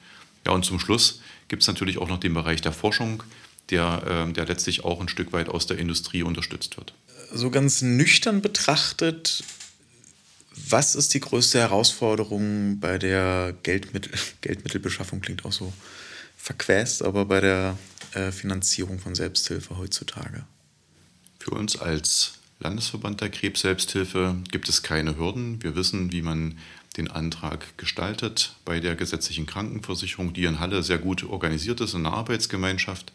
Ja, 0.46 0.52
und 0.52 0.66
zum 0.66 0.78
Schluss 0.78 1.22
gibt 1.48 1.62
es 1.62 1.68
natürlich 1.68 1.96
auch 1.96 2.08
noch 2.08 2.20
den 2.20 2.34
Bereich 2.34 2.60
der 2.60 2.72
Forschung, 2.72 3.22
der, 3.70 4.26
äh, 4.28 4.32
der 4.34 4.44
letztlich 4.44 4.84
auch 4.84 5.00
ein 5.00 5.08
Stück 5.08 5.32
weit 5.32 5.48
aus 5.48 5.66
der 5.66 5.78
Industrie 5.78 6.22
unterstützt 6.22 6.76
wird. 6.76 6.92
So 7.32 7.50
ganz 7.50 7.80
nüchtern 7.80 8.42
betrachtet, 8.42 9.42
was 10.54 10.94
ist 10.96 11.14
die 11.14 11.20
größte 11.20 11.58
Herausforderung 11.58 12.78
bei 12.78 12.98
der 12.98 13.54
Geldmittel, 13.62 14.12
Geldmittelbeschaffung? 14.42 15.22
Klingt 15.22 15.46
auch 15.46 15.52
so 15.52 15.72
verquäst, 16.36 17.02
aber 17.02 17.24
bei 17.24 17.40
der 17.40 17.78
äh, 18.14 18.32
Finanzierung 18.32 18.98
von 18.98 19.14
Selbsthilfe 19.14 19.76
heutzutage? 19.78 20.44
Für 21.38 21.52
uns 21.52 21.76
als 21.76 22.34
Landesverband 22.60 23.20
der 23.20 23.30
Krebs-Selbsthilfe 23.30 24.36
gibt 24.50 24.68
es 24.68 24.82
keine 24.82 25.16
Hürden. 25.16 25.62
Wir 25.62 25.74
wissen, 25.74 26.12
wie 26.12 26.22
man 26.22 26.58
den 26.96 27.10
Antrag 27.10 27.76
gestaltet 27.78 28.54
bei 28.64 28.78
der 28.78 28.94
gesetzlichen 28.94 29.46
Krankenversicherung, 29.46 30.32
die 30.32 30.44
in 30.44 30.60
Halle 30.60 30.82
sehr 30.82 30.98
gut 30.98 31.24
organisiert 31.24 31.80
ist, 31.80 31.94
in 31.94 32.06
einer 32.06 32.16
Arbeitsgemeinschaft, 32.16 33.12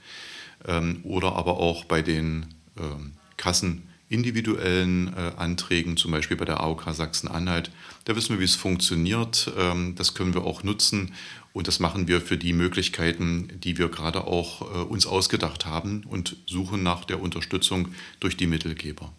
ähm, 0.68 1.00
oder 1.04 1.34
aber 1.34 1.58
auch 1.58 1.86
bei 1.86 2.02
den 2.02 2.48
ähm, 2.78 3.14
Kassen 3.38 3.88
individuellen 4.10 5.14
äh, 5.14 5.34
Anträgen, 5.36 5.98
zum 5.98 6.12
Beispiel 6.12 6.38
bei 6.38 6.46
der 6.46 6.62
AOK 6.62 6.86
Sachsen-Anhalt. 6.94 7.72
Da 8.06 8.16
wissen 8.16 8.30
wir, 8.30 8.40
wie 8.40 8.46
es 8.46 8.56
funktioniert. 8.56 9.52
Ähm, 9.58 9.96
das 9.96 10.14
können 10.14 10.34
wir 10.34 10.44
auch 10.44 10.64
nutzen 10.64 11.14
und 11.58 11.68
das 11.68 11.80
machen 11.80 12.08
wir 12.08 12.22
für 12.22 12.38
die 12.38 12.54
Möglichkeiten, 12.54 13.50
die 13.64 13.78
wir 13.78 13.90
gerade 13.90 14.26
auch 14.26 14.62
äh, 14.62 14.84
uns 14.84 15.08
ausgedacht 15.08 15.66
haben 15.66 16.04
und 16.08 16.38
suchen 16.46 16.84
nach 16.84 17.04
der 17.04 17.20
Unterstützung 17.20 17.90
durch 18.20 18.38
die 18.38 18.48
Mittelgeber. 18.48 19.12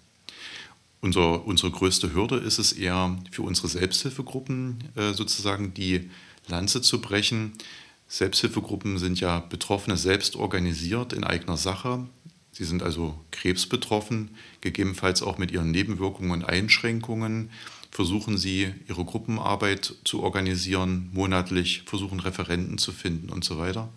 Unser, 1.00 1.44
unsere 1.46 1.70
größte 1.70 2.14
Hürde 2.14 2.36
ist 2.36 2.58
es 2.58 2.72
eher 2.72 3.18
für 3.30 3.42
unsere 3.42 3.68
Selbsthilfegruppen 3.68 4.84
äh, 4.94 5.12
sozusagen 5.12 5.74
die 5.74 6.10
Lanze 6.48 6.80
zu 6.80 7.00
brechen. 7.00 7.52
Selbsthilfegruppen 8.08 8.98
sind 8.98 9.20
ja 9.20 9.40
Betroffene 9.40 9.96
selbst 9.96 10.34
organisiert 10.34 11.12
in 11.12 11.24
eigener 11.24 11.56
Sache. 11.56 12.06
Sie 12.58 12.64
sind 12.64 12.82
also 12.82 13.16
krebsbetroffen, 13.30 14.30
gegebenenfalls 14.62 15.22
auch 15.22 15.38
mit 15.38 15.52
ihren 15.52 15.70
Nebenwirkungen 15.70 16.32
und 16.32 16.44
Einschränkungen 16.44 17.50
versuchen 17.92 18.36
sie, 18.36 18.74
ihre 18.88 19.04
Gruppenarbeit 19.04 19.94
zu 20.02 20.24
organisieren, 20.24 21.08
monatlich, 21.12 21.84
versuchen 21.86 22.18
Referenten 22.18 22.76
zu 22.76 22.90
finden 22.90 23.30
und 23.30 23.44
so 23.44 23.58
weiter. 23.58 23.88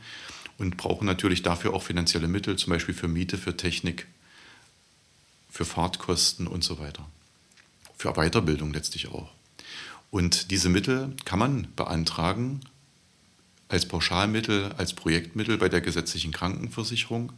Und 0.60 0.78
brauchen 0.78 1.08
natürlich 1.08 1.42
dafür 1.42 1.74
auch 1.74 1.82
finanzielle 1.82 2.28
Mittel, 2.28 2.56
zum 2.56 2.70
Beispiel 2.70 2.94
für 2.94 3.08
Miete, 3.08 3.40
für 3.40 3.58
Technik, 3.58 4.06
für 5.50 5.66
Fahrtkosten 5.66 6.46
und 6.46 6.64
so 6.64 6.78
weiter. 6.78 7.10
Für 7.98 8.14
Weiterbildung 8.14 8.74
letztlich 8.74 9.08
auch. 9.08 9.32
Und 10.12 10.52
diese 10.52 10.70
Mittel 10.70 11.16
kann 11.26 11.40
man 11.40 11.68
beantragen 11.76 12.62
als 13.70 13.88
Pauschalmittel, 13.88 14.72
als 14.78 14.94
Projektmittel 14.94 15.58
bei 15.58 15.68
der 15.68 15.82
gesetzlichen 15.82 16.32
Krankenversicherung. 16.32 17.34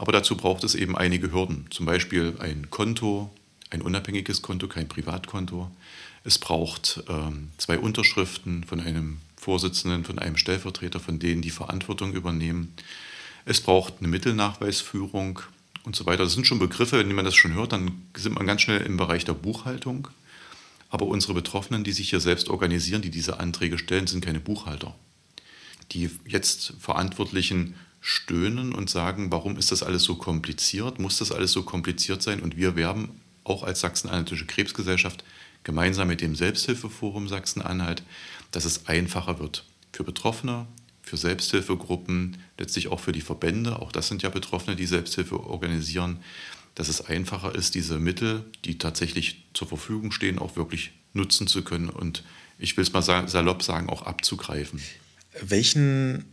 Aber 0.00 0.12
dazu 0.12 0.34
braucht 0.34 0.64
es 0.64 0.74
eben 0.74 0.96
einige 0.96 1.30
Hürden, 1.30 1.66
zum 1.68 1.84
Beispiel 1.84 2.34
ein 2.38 2.70
Konto, 2.70 3.30
ein 3.68 3.82
unabhängiges 3.82 4.40
Konto, 4.40 4.66
kein 4.66 4.88
Privatkonto. 4.88 5.70
Es 6.24 6.38
braucht 6.38 7.04
ähm, 7.06 7.50
zwei 7.58 7.78
Unterschriften 7.78 8.64
von 8.64 8.80
einem 8.80 9.18
Vorsitzenden, 9.36 10.06
von 10.06 10.18
einem 10.18 10.38
Stellvertreter, 10.38 11.00
von 11.00 11.18
denen 11.18 11.42
die 11.42 11.50
Verantwortung 11.50 12.14
übernehmen. 12.14 12.72
Es 13.44 13.60
braucht 13.60 13.96
eine 13.98 14.08
Mittelnachweisführung 14.08 15.40
und 15.84 15.96
so 15.96 16.06
weiter. 16.06 16.24
Das 16.24 16.32
sind 16.32 16.46
schon 16.46 16.58
Begriffe, 16.58 16.98
wenn 16.98 17.14
man 17.14 17.26
das 17.26 17.36
schon 17.36 17.52
hört, 17.52 17.72
dann 17.72 17.90
sind 18.16 18.34
man 18.34 18.46
ganz 18.46 18.62
schnell 18.62 18.80
im 18.80 18.96
Bereich 18.96 19.26
der 19.26 19.34
Buchhaltung. 19.34 20.08
Aber 20.88 21.04
unsere 21.08 21.34
Betroffenen, 21.34 21.84
die 21.84 21.92
sich 21.92 22.08
hier 22.08 22.20
selbst 22.20 22.48
organisieren, 22.48 23.02
die 23.02 23.10
diese 23.10 23.38
Anträge 23.38 23.76
stellen, 23.76 24.06
sind 24.06 24.24
keine 24.24 24.40
Buchhalter. 24.40 24.94
Die 25.92 26.08
jetzt 26.26 26.72
Verantwortlichen 26.80 27.74
stöhnen 28.00 28.72
und 28.72 28.88
sagen, 28.88 29.30
warum 29.30 29.56
ist 29.56 29.72
das 29.72 29.82
alles 29.82 30.04
so 30.04 30.16
kompliziert? 30.16 30.98
Muss 30.98 31.18
das 31.18 31.32
alles 31.32 31.52
so 31.52 31.62
kompliziert 31.62 32.22
sein? 32.22 32.40
Und 32.40 32.56
wir 32.56 32.76
werben 32.76 33.20
auch 33.44 33.62
als 33.62 33.80
Sachsen-Anhaltische 33.80 34.46
Krebsgesellschaft 34.46 35.24
gemeinsam 35.64 36.08
mit 36.08 36.20
dem 36.20 36.34
Selbsthilfeforum 36.34 37.28
Sachsen-Anhalt, 37.28 38.02
dass 38.50 38.64
es 38.64 38.86
einfacher 38.86 39.38
wird 39.38 39.64
für 39.92 40.04
Betroffene, 40.04 40.66
für 41.02 41.16
Selbsthilfegruppen, 41.16 42.38
letztlich 42.58 42.88
auch 42.88 43.00
für 43.00 43.12
die 43.12 43.20
Verbände, 43.20 43.80
auch 43.80 43.92
das 43.92 44.08
sind 44.08 44.22
ja 44.22 44.30
Betroffene, 44.30 44.76
die 44.76 44.86
Selbsthilfe 44.86 45.40
organisieren, 45.40 46.20
dass 46.74 46.88
es 46.88 47.04
einfacher 47.04 47.54
ist, 47.54 47.74
diese 47.74 47.98
Mittel, 47.98 48.44
die 48.64 48.78
tatsächlich 48.78 49.44
zur 49.52 49.68
Verfügung 49.68 50.12
stehen, 50.12 50.38
auch 50.38 50.56
wirklich 50.56 50.92
nutzen 51.12 51.46
zu 51.46 51.62
können 51.62 51.88
und 51.88 52.22
ich 52.58 52.76
will 52.76 52.82
es 52.82 52.92
mal 52.92 53.02
salopp 53.02 53.62
sagen, 53.62 53.88
auch 53.88 54.02
abzugreifen. 54.02 54.80
Welchen 55.40 56.26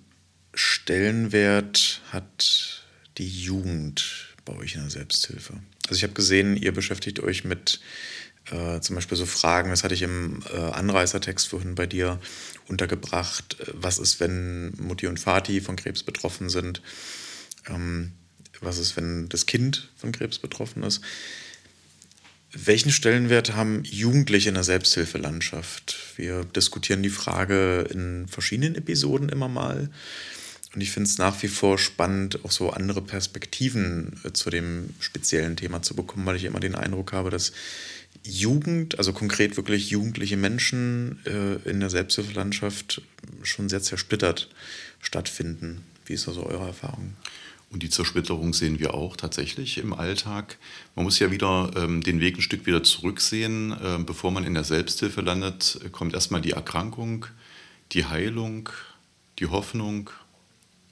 Stellenwert 0.57 2.01
hat 2.11 2.83
die 3.17 3.29
Jugend 3.29 4.35
bei 4.45 4.53
euch 4.55 4.75
in 4.75 4.81
der 4.81 4.89
Selbsthilfe? 4.89 5.53
Also 5.87 5.97
ich 5.97 6.03
habe 6.03 6.13
gesehen, 6.13 6.57
ihr 6.57 6.73
beschäftigt 6.73 7.19
euch 7.19 7.43
mit 7.43 7.79
äh, 8.51 8.79
zum 8.79 8.95
Beispiel 8.95 9.17
so 9.17 9.25
Fragen, 9.25 9.69
das 9.69 9.83
hatte 9.83 9.93
ich 9.93 10.01
im 10.01 10.41
äh, 10.51 10.57
Anreißertext 10.57 11.47
vorhin 11.47 11.75
bei 11.75 11.85
dir 11.85 12.19
untergebracht. 12.67 13.57
Was 13.73 13.99
ist, 13.99 14.19
wenn 14.19 14.71
Mutti 14.77 15.07
und 15.07 15.19
Vati 15.19 15.61
von 15.61 15.75
Krebs 15.75 16.03
betroffen 16.03 16.49
sind? 16.49 16.81
Ähm, 17.67 18.13
was 18.59 18.79
ist, 18.79 18.97
wenn 18.97 19.29
das 19.29 19.45
Kind 19.45 19.91
von 19.95 20.11
Krebs 20.11 20.39
betroffen 20.39 20.83
ist? 20.83 21.01
Welchen 22.51 22.91
Stellenwert 22.91 23.53
haben 23.53 23.83
Jugendliche 23.83 24.49
in 24.49 24.55
der 24.55 24.63
Selbsthilfelandschaft? 24.63 25.97
Wir 26.15 26.43
diskutieren 26.45 27.03
die 27.03 27.09
Frage 27.09 27.87
in 27.91 28.27
verschiedenen 28.27 28.75
Episoden 28.75 29.29
immer 29.29 29.49
mal. 29.49 29.91
Und 30.73 30.81
ich 30.81 30.91
finde 30.91 31.07
es 31.07 31.17
nach 31.17 31.41
wie 31.43 31.47
vor 31.47 31.77
spannend, 31.77 32.43
auch 32.43 32.51
so 32.51 32.71
andere 32.71 33.01
Perspektiven 33.01 34.19
äh, 34.23 34.33
zu 34.33 34.49
dem 34.49 34.89
speziellen 34.99 35.55
Thema 35.55 35.81
zu 35.81 35.95
bekommen, 35.95 36.25
weil 36.25 36.35
ich 36.35 36.43
immer 36.43 36.59
den 36.59 36.75
Eindruck 36.75 37.13
habe, 37.13 37.29
dass 37.29 37.53
Jugend, 38.23 38.97
also 38.97 39.13
konkret 39.13 39.55
wirklich 39.55 39.89
jugendliche 39.89 40.37
Menschen 40.37 41.19
äh, 41.25 41.69
in 41.69 41.79
der 41.79 41.89
Selbsthilfelandschaft 41.89 43.01
schon 43.43 43.69
sehr 43.69 43.81
zersplittert 43.81 44.49
stattfinden. 45.01 45.83
Wie 46.05 46.13
ist 46.13 46.27
also 46.27 46.45
eure 46.45 46.67
Erfahrung? 46.67 47.13
Und 47.69 47.83
die 47.83 47.89
Zersplitterung 47.89 48.53
sehen 48.53 48.79
wir 48.79 48.93
auch 48.93 49.17
tatsächlich 49.17 49.77
im 49.77 49.93
Alltag. 49.93 50.57
Man 50.95 51.03
muss 51.03 51.19
ja 51.19 51.31
wieder 51.31 51.71
ähm, 51.75 52.01
den 52.01 52.21
Weg 52.21 52.37
ein 52.37 52.41
Stück 52.41 52.65
wieder 52.65 52.81
zurücksehen. 52.81 53.71
Äh, 53.73 53.99
bevor 54.05 54.31
man 54.31 54.45
in 54.45 54.53
der 54.53 54.63
Selbsthilfe 54.63 55.21
landet, 55.21 55.79
kommt 55.91 56.13
erstmal 56.13 56.41
die 56.41 56.51
Erkrankung, 56.51 57.25
die 57.91 58.05
Heilung, 58.05 58.69
die 59.39 59.47
Hoffnung 59.47 60.09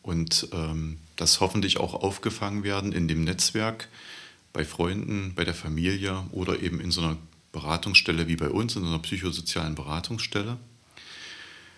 und 0.06 0.50
ähm, 0.54 1.00
das 1.16 1.40
hoffentlich 1.40 1.80
auch 1.80 1.96
aufgefangen 1.96 2.64
werden 2.64 2.92
in 2.92 3.08
dem 3.08 3.24
Netzwerk 3.24 3.90
bei 4.54 4.64
Freunden, 4.64 5.34
bei 5.34 5.44
der 5.44 5.56
Familie 5.56 6.24
oder 6.32 6.62
eben 6.62 6.80
in 6.80 6.92
so 6.92 7.02
einer 7.02 7.18
Beratungsstelle 7.52 8.28
wie 8.28 8.36
bei 8.36 8.50
uns, 8.50 8.76
in 8.76 8.84
so 8.84 8.90
einer 8.90 9.00
psychosozialen 9.00 9.74
Beratungsstelle. 9.74 10.58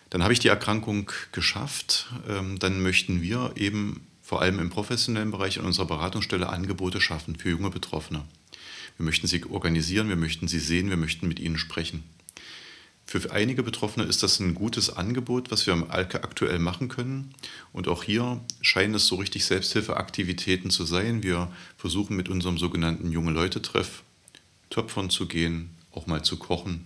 Dann 0.10 0.24
habe 0.24 0.34
ich 0.34 0.40
die 0.40 0.50
Erkrankung 0.50 1.10
geschafft. 1.32 2.12
Ähm, 2.28 2.60
dann 2.60 2.82
möchten 2.82 3.22
wir 3.22 3.54
eben 3.56 4.06
vor 4.22 4.42
allem 4.42 4.60
im 4.60 4.70
professionellen 4.70 5.32
Bereich 5.32 5.56
in 5.56 5.64
unserer 5.64 5.86
Beratungsstelle 5.86 6.50
Angebote 6.50 7.00
schaffen 7.00 7.38
für 7.38 7.50
junge 7.50 7.70
Betroffene. 7.70 8.26
Wir 8.98 9.06
möchten 9.06 9.28
sie 9.28 9.46
organisieren, 9.46 10.10
wir 10.10 10.18
möchten 10.18 10.50
sie 10.50 10.60
sehen, 10.60 10.90
wir 10.90 10.98
möchten 10.98 11.30
mit 11.30 11.40
ihnen 11.40 11.58
sprechen. 11.58 12.04
Für 13.10 13.32
einige 13.32 13.64
Betroffene 13.64 14.06
ist 14.06 14.22
das 14.22 14.42
ein 14.42 14.54
gutes 14.54 14.90
Angebot, 14.90 15.50
was 15.50 15.66
wir 15.66 15.74
aktuell 15.90 16.60
machen 16.60 16.90
können. 16.90 17.34
Und 17.72 17.88
auch 17.88 18.04
hier 18.04 18.42
scheinen 18.60 18.96
es 18.96 19.08
so 19.08 19.16
richtig 19.16 19.46
Selbsthilfeaktivitäten 19.46 20.70
zu 20.72 20.84
sein. 20.84 21.24
Wir 21.24 21.50
versuchen 21.78 22.18
mit 22.18 22.28
unserem 22.28 22.58
sogenannten 22.58 23.10
junge 23.10 23.32
Leute-Treff 23.32 24.04
Töpfern 24.70 25.10
zu 25.10 25.26
gehen, 25.26 25.70
auch 25.94 26.06
mal 26.06 26.24
zu 26.24 26.36
kochen, 26.36 26.84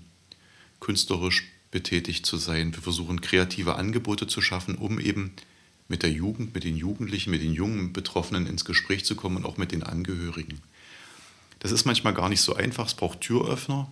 künstlerisch 0.79 1.47
betätigt 1.71 2.27
zu 2.27 2.37
sein. 2.37 2.75
Wir 2.75 2.83
versuchen 2.83 3.21
kreative 3.21 3.75
Angebote 3.75 4.27
zu 4.27 4.43
schaffen, 4.43 4.75
um 4.75 4.99
eben 4.99 5.33
mit 5.87 6.03
der 6.03 6.11
Jugend, 6.11 6.53
mit 6.53 6.63
den 6.63 6.77
Jugendlichen, 6.77 7.31
mit 7.31 7.41
den 7.41 7.53
jungen 7.53 7.93
Betroffenen 7.93 8.45
ins 8.45 8.63
Gespräch 8.63 9.05
zu 9.05 9.15
kommen 9.15 9.37
und 9.37 9.45
auch 9.45 9.57
mit 9.57 9.71
den 9.71 9.81
Angehörigen. 9.81 10.61
Das 11.61 11.71
ist 11.71 11.85
manchmal 11.85 12.15
gar 12.15 12.27
nicht 12.27 12.41
so 12.41 12.55
einfach, 12.55 12.87
es 12.87 12.95
braucht 12.95 13.21
Türöffner 13.21 13.87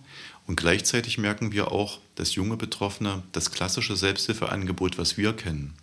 und 0.48 0.56
gleichzeitig 0.56 1.18
merken 1.18 1.52
wir 1.52 1.70
auch, 1.70 2.00
dass 2.16 2.34
junge 2.34 2.56
Betroffene 2.56 3.22
das 3.30 3.52
klassische 3.52 3.94
Selbsthilfeangebot, 3.94 4.98
was 4.98 5.16
wir 5.16 5.32
kennen, 5.34 5.74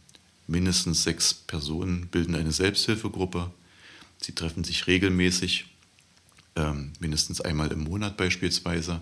mindestens 0.48 1.04
sechs 1.04 1.34
Personen 1.34 2.08
bilden 2.08 2.36
eine 2.36 2.52
Selbsthilfegruppe, 2.52 3.52
sie 4.22 4.36
treffen 4.36 4.66
sich 4.66 4.88
regelmäßig, 4.88 5.68
ähm, 6.58 6.92
mindestens 7.00 7.40
einmal 7.40 7.72
im 7.72 7.86
Monat 7.86 8.18
beispielsweise, 8.18 9.00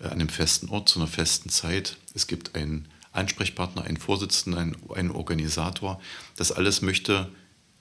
äh, 0.00 0.04
an 0.04 0.12
einem 0.12 0.30
festen 0.30 0.70
Ort, 0.70 0.88
zu 0.88 1.00
einer 1.00 1.08
festen 1.08 1.50
Zeit. 1.50 1.98
Es 2.14 2.26
gibt 2.26 2.54
einen 2.54 2.88
Ansprechpartner, 3.12 3.84
einen 3.84 3.98
Vorsitzenden, 3.98 4.58
einen, 4.58 4.76
einen 4.94 5.10
Organisator. 5.10 6.00
Das 6.36 6.50
alles 6.50 6.80
möchte 6.80 7.28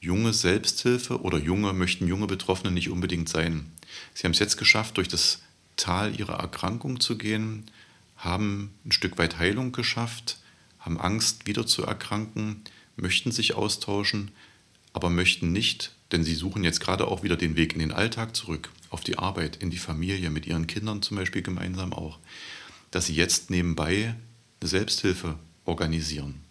junge 0.01 0.33
Selbsthilfe 0.33 1.21
oder 1.21 1.37
junge 1.37 1.71
möchten 1.71 2.05
junge 2.07 2.27
Betroffene 2.27 2.71
nicht 2.71 2.89
unbedingt 2.89 3.29
sein. 3.29 3.71
Sie 4.13 4.23
haben 4.23 4.31
es 4.31 4.39
jetzt 4.39 4.57
geschafft, 4.57 4.97
durch 4.97 5.07
das 5.07 5.41
Tal 5.77 6.19
ihrer 6.19 6.39
Erkrankung 6.39 6.99
zu 6.99 7.17
gehen, 7.17 7.65
haben 8.17 8.71
ein 8.85 8.91
Stück 8.91 9.17
weit 9.17 9.39
Heilung 9.39 9.71
geschafft, 9.71 10.37
haben 10.79 10.99
Angst, 10.99 11.47
wieder 11.47 11.65
zu 11.65 11.83
erkranken, 11.83 12.63
möchten 12.95 13.31
sich 13.31 13.55
austauschen, 13.55 14.31
aber 14.93 15.09
möchten 15.09 15.51
nicht, 15.51 15.93
denn 16.11 16.23
sie 16.23 16.35
suchen 16.35 16.63
jetzt 16.63 16.81
gerade 16.81 17.07
auch 17.07 17.23
wieder 17.23 17.37
den 17.37 17.55
Weg 17.55 17.73
in 17.73 17.79
den 17.79 17.91
Alltag 17.91 18.35
zurück, 18.35 18.69
auf 18.89 19.01
die 19.01 19.17
Arbeit, 19.17 19.55
in 19.57 19.69
die 19.69 19.77
Familie, 19.77 20.29
mit 20.29 20.45
ihren 20.45 20.67
Kindern 20.67 21.01
zum 21.01 21.17
Beispiel 21.17 21.41
gemeinsam 21.41 21.93
auch, 21.93 22.19
dass 22.91 23.05
sie 23.05 23.15
jetzt 23.15 23.49
nebenbei 23.49 24.15
eine 24.59 24.69
Selbsthilfe 24.69 25.39
organisieren. 25.65 26.41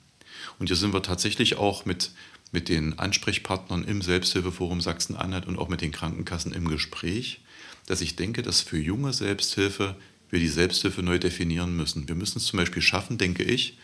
Und 0.59 0.68
hier 0.68 0.76
sind 0.76 0.92
wir 0.92 1.03
tatsächlich 1.03 1.57
auch 1.57 1.85
mit 1.85 2.12
mit 2.53 2.69
den 2.69 2.99
Ansprechpartnern 2.99 3.85
im 3.85 4.03
Selbsthilfeforum 4.03 4.81
Sachsen-Anhalt 4.81 5.47
und 5.47 5.59
auch 5.59 5.69
mit 5.69 5.81
den 5.81 5.93
Krankenkassen 5.93 6.53
im 6.53 6.69
Gespräch, 6.69 7.41
dass 7.87 8.01
ich 8.01 8.17
denke, 8.17 8.43
dass 8.43 8.61
für 8.61 8.79
junge 8.79 9.13
Selbsthilfe 9.13 9.97
wir 10.31 10.41
die 10.41 10.49
Selbsthilfe 10.49 11.03
neu 11.03 11.19
definieren 11.19 11.77
müssen. 11.77 12.09
Wir 12.09 12.15
müssen 12.15 12.39
es 12.39 12.47
zum 12.47 12.59
Beispiel 12.59 12.83
schaffen, 12.83 13.19
denke 13.19 13.43
ich, 13.43 13.79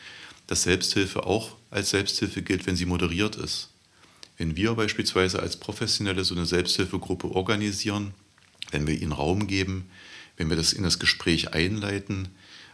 dass 0.47 0.63
Selbsthilfe 0.63 1.27
auch 1.27 1.57
als 1.71 1.91
Selbsthilfe 1.91 2.43
gilt, 2.43 2.67
wenn 2.67 2.77
sie 2.77 2.87
moderiert 2.87 3.37
ist. 3.37 3.71
Wenn 4.39 4.57
wir 4.57 4.75
beispielsweise 4.75 5.41
als 5.41 5.57
Professionelle 5.57 6.25
so 6.25 6.35
eine 6.35 6.47
Selbsthilfegruppe 6.47 7.31
organisieren, 7.31 8.15
wenn 8.71 8.87
wir 8.87 9.01
ihnen 9.01 9.13
Raum 9.13 9.47
geben, 9.47 9.89
wenn 10.37 10.51
wir 10.51 10.57
das 10.57 10.73
in 10.73 10.83
das 10.83 10.99
Gespräch 10.99 11.55
einleiten 11.55 12.29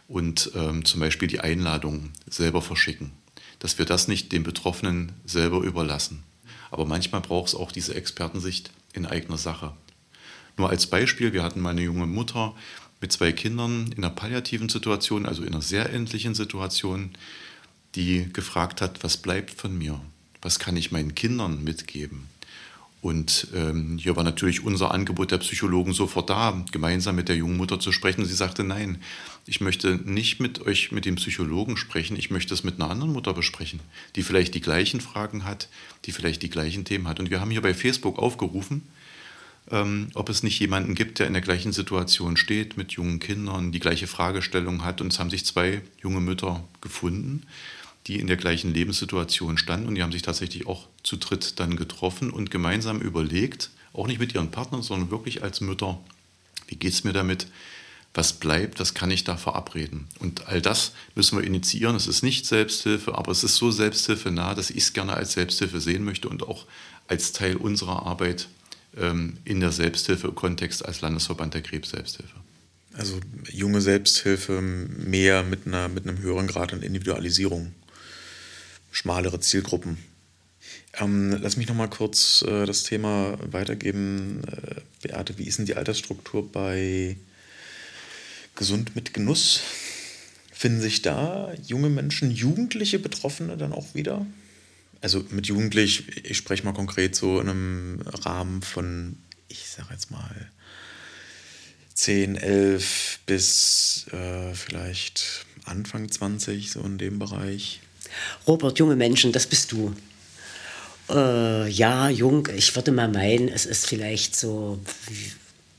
und 0.07 0.51
ähm, 0.55 0.85
zum 0.85 0.99
Beispiel 0.99 1.27
die 1.27 1.39
Einladung 1.39 2.11
selber 2.27 2.61
verschicken 2.61 3.11
dass 3.59 3.77
wir 3.77 3.85
das 3.85 4.07
nicht 4.07 4.31
den 4.31 4.43
Betroffenen 4.43 5.11
selber 5.25 5.61
überlassen. 5.61 6.23
Aber 6.71 6.85
manchmal 6.85 7.21
braucht 7.21 7.49
es 7.49 7.55
auch 7.55 7.71
diese 7.71 7.95
Expertensicht 7.95 8.71
in 8.93 9.05
eigener 9.05 9.37
Sache. 9.37 9.73
Nur 10.57 10.69
als 10.69 10.87
Beispiel, 10.87 11.33
wir 11.33 11.43
hatten 11.43 11.61
mal 11.61 11.71
eine 11.71 11.81
junge 11.81 12.05
Mutter 12.05 12.55
mit 13.01 13.11
zwei 13.11 13.31
Kindern 13.31 13.91
in 13.95 14.03
einer 14.03 14.13
palliativen 14.13 14.69
Situation, 14.69 15.25
also 15.25 15.43
in 15.43 15.53
einer 15.53 15.61
sehr 15.61 15.91
endlichen 15.91 16.35
Situation, 16.35 17.11
die 17.95 18.31
gefragt 18.31 18.81
hat, 18.81 19.03
was 19.03 19.17
bleibt 19.17 19.51
von 19.51 19.77
mir? 19.77 19.99
Was 20.41 20.59
kann 20.59 20.77
ich 20.77 20.91
meinen 20.91 21.15
Kindern 21.15 21.63
mitgeben? 21.63 22.27
Und 23.01 23.49
ähm, 23.53 23.97
hier 23.97 24.15
war 24.15 24.23
natürlich 24.23 24.63
unser 24.63 24.91
Angebot 24.91 25.31
der 25.31 25.37
Psychologen 25.39 25.91
sofort 25.91 26.29
da, 26.29 26.63
gemeinsam 26.71 27.17
mit 27.17 27.27
der 27.27 27.35
jungen 27.35 27.57
Mutter 27.57 27.77
zu 27.77 27.91
sprechen. 27.91 28.23
sie 28.23 28.33
sagte, 28.33 28.63
nein, 28.63 29.01
ich 29.45 29.61
möchte 29.61 29.99
nicht 30.05 30.39
mit 30.39 30.61
euch, 30.61 30.91
mit 30.91 31.05
dem 31.05 31.15
Psychologen 31.15 31.77
sprechen, 31.77 32.17
ich 32.17 32.31
möchte 32.31 32.53
es 32.53 32.63
mit 32.63 32.75
einer 32.75 32.89
anderen 32.89 33.11
Mutter 33.11 33.33
besprechen, 33.33 33.79
die 34.15 34.23
vielleicht 34.23 34.53
die 34.55 34.61
gleichen 34.61 35.01
Fragen 35.01 35.43
hat, 35.43 35.67
die 36.05 36.11
vielleicht 36.11 36.41
die 36.41 36.49
gleichen 36.49 36.85
Themen 36.85 37.07
hat. 37.07 37.19
Und 37.19 37.29
wir 37.29 37.41
haben 37.41 37.51
hier 37.51 37.61
bei 37.61 37.73
Facebook 37.73 38.19
aufgerufen, 38.19 38.83
ähm, 39.71 40.09
ob 40.13 40.29
es 40.29 40.43
nicht 40.43 40.59
jemanden 40.59 40.95
gibt, 40.95 41.19
der 41.19 41.27
in 41.27 41.33
der 41.33 41.41
gleichen 41.41 41.73
Situation 41.73 42.37
steht, 42.37 42.77
mit 42.77 42.93
jungen 42.93 43.19
Kindern, 43.19 43.71
die 43.71 43.79
gleiche 43.79 44.07
Fragestellung 44.07 44.83
hat. 44.83 45.01
Und 45.01 45.11
es 45.11 45.19
haben 45.19 45.29
sich 45.29 45.45
zwei 45.45 45.81
junge 46.01 46.21
Mütter 46.21 46.63
gefunden 46.81 47.43
die 48.07 48.19
in 48.19 48.27
der 48.27 48.37
gleichen 48.37 48.73
Lebenssituation 48.73 49.57
standen 49.57 49.87
und 49.87 49.95
die 49.95 50.03
haben 50.03 50.11
sich 50.11 50.21
tatsächlich 50.21 50.67
auch 50.67 50.87
zu 51.03 51.17
dritt 51.17 51.59
dann 51.59 51.75
getroffen 51.75 52.31
und 52.31 52.51
gemeinsam 52.51 52.99
überlegt, 52.99 53.69
auch 53.93 54.07
nicht 54.07 54.19
mit 54.19 54.33
ihren 54.33 54.51
Partnern, 54.51 54.81
sondern 54.81 55.11
wirklich 55.11 55.43
als 55.43 55.61
Mütter, 55.61 55.99
wie 56.67 56.75
geht 56.75 56.93
es 56.93 57.03
mir 57.03 57.13
damit, 57.13 57.47
was 58.13 58.33
bleibt, 58.33 58.79
was 58.79 58.93
kann 58.93 59.09
ich 59.11 59.23
da 59.23 59.37
verabreden. 59.37 60.07
Und 60.19 60.47
all 60.47 60.61
das 60.61 60.91
müssen 61.15 61.37
wir 61.37 61.45
initiieren. 61.45 61.95
Es 61.95 62.07
ist 62.07 62.21
nicht 62.21 62.45
Selbsthilfe, 62.45 63.17
aber 63.17 63.31
es 63.31 63.43
ist 63.43 63.55
so 63.55 63.71
Selbsthilfe 63.71 64.29
nah, 64.29 64.53
dass 64.53 64.69
ich 64.69 64.77
es 64.77 64.93
gerne 64.93 65.13
als 65.13 65.33
Selbsthilfe 65.33 65.79
sehen 65.79 66.03
möchte 66.03 66.29
und 66.29 66.43
auch 66.43 66.65
als 67.07 67.31
Teil 67.31 67.55
unserer 67.55 68.05
Arbeit 68.05 68.47
ähm, 68.95 69.37
in 69.45 69.59
der 69.59 69.71
Selbsthilfe-Kontext 69.71 70.85
als 70.85 71.01
Landesverband 71.01 71.55
der 71.55 71.63
Krebs-Selbsthilfe. 71.63 72.35
Also 72.93 73.19
junge 73.51 73.81
Selbsthilfe 73.81 74.61
mehr 74.61 75.41
mit, 75.41 75.65
einer, 75.65 75.87
mit 75.87 76.07
einem 76.07 76.19
höheren 76.19 76.45
Grad 76.45 76.73
an 76.73 76.83
Individualisierung 76.83 77.73
schmalere 78.91 79.39
Zielgruppen. 79.39 79.97
Ähm, 80.99 81.35
lass 81.41 81.57
mich 81.57 81.67
noch 81.67 81.75
mal 81.75 81.89
kurz 81.89 82.43
äh, 82.43 82.67
das 82.67 82.83
Thema 82.83 83.39
weitergeben. 83.51 84.43
Äh, 84.45 84.81
Beate, 85.01 85.39
wie 85.39 85.45
ist 85.45 85.57
denn 85.57 85.65
die 85.65 85.75
Altersstruktur 85.75 86.51
bei 86.51 87.17
Gesund 88.55 88.95
mit 88.95 89.13
Genuss? 89.13 89.61
Finden 90.51 90.81
sich 90.81 91.01
da 91.01 91.53
junge 91.65 91.89
Menschen, 91.89 92.31
jugendliche 92.31 92.99
Betroffene 92.99 93.57
dann 93.57 93.73
auch 93.73 93.95
wieder? 93.95 94.25
Also 95.01 95.25
mit 95.29 95.47
jugendlich, 95.47 96.25
ich 96.25 96.37
spreche 96.37 96.63
mal 96.63 96.73
konkret 96.73 97.15
so 97.15 97.41
in 97.41 97.49
einem 97.49 98.01
Rahmen 98.05 98.61
von, 98.61 99.17
ich 99.49 99.67
sage 99.67 99.89
jetzt 99.91 100.11
mal, 100.11 100.51
10, 101.93 102.35
11 102.35 103.19
bis 103.25 104.05
äh, 104.11 104.53
vielleicht 104.53 105.45
Anfang 105.65 106.09
20, 106.09 106.71
so 106.71 106.81
in 106.81 106.97
dem 106.97 107.19
Bereich? 107.19 107.81
Robert, 108.47 108.79
junge 108.79 108.95
Menschen, 108.95 109.31
das 109.31 109.47
bist 109.47 109.71
du. 109.71 109.93
Äh, 111.09 111.69
ja, 111.69 112.09
jung, 112.09 112.47
ich 112.55 112.75
würde 112.75 112.91
mal 112.91 113.09
meinen, 113.09 113.49
es 113.49 113.65
ist 113.65 113.87
vielleicht 113.87 114.35
so 114.35 114.79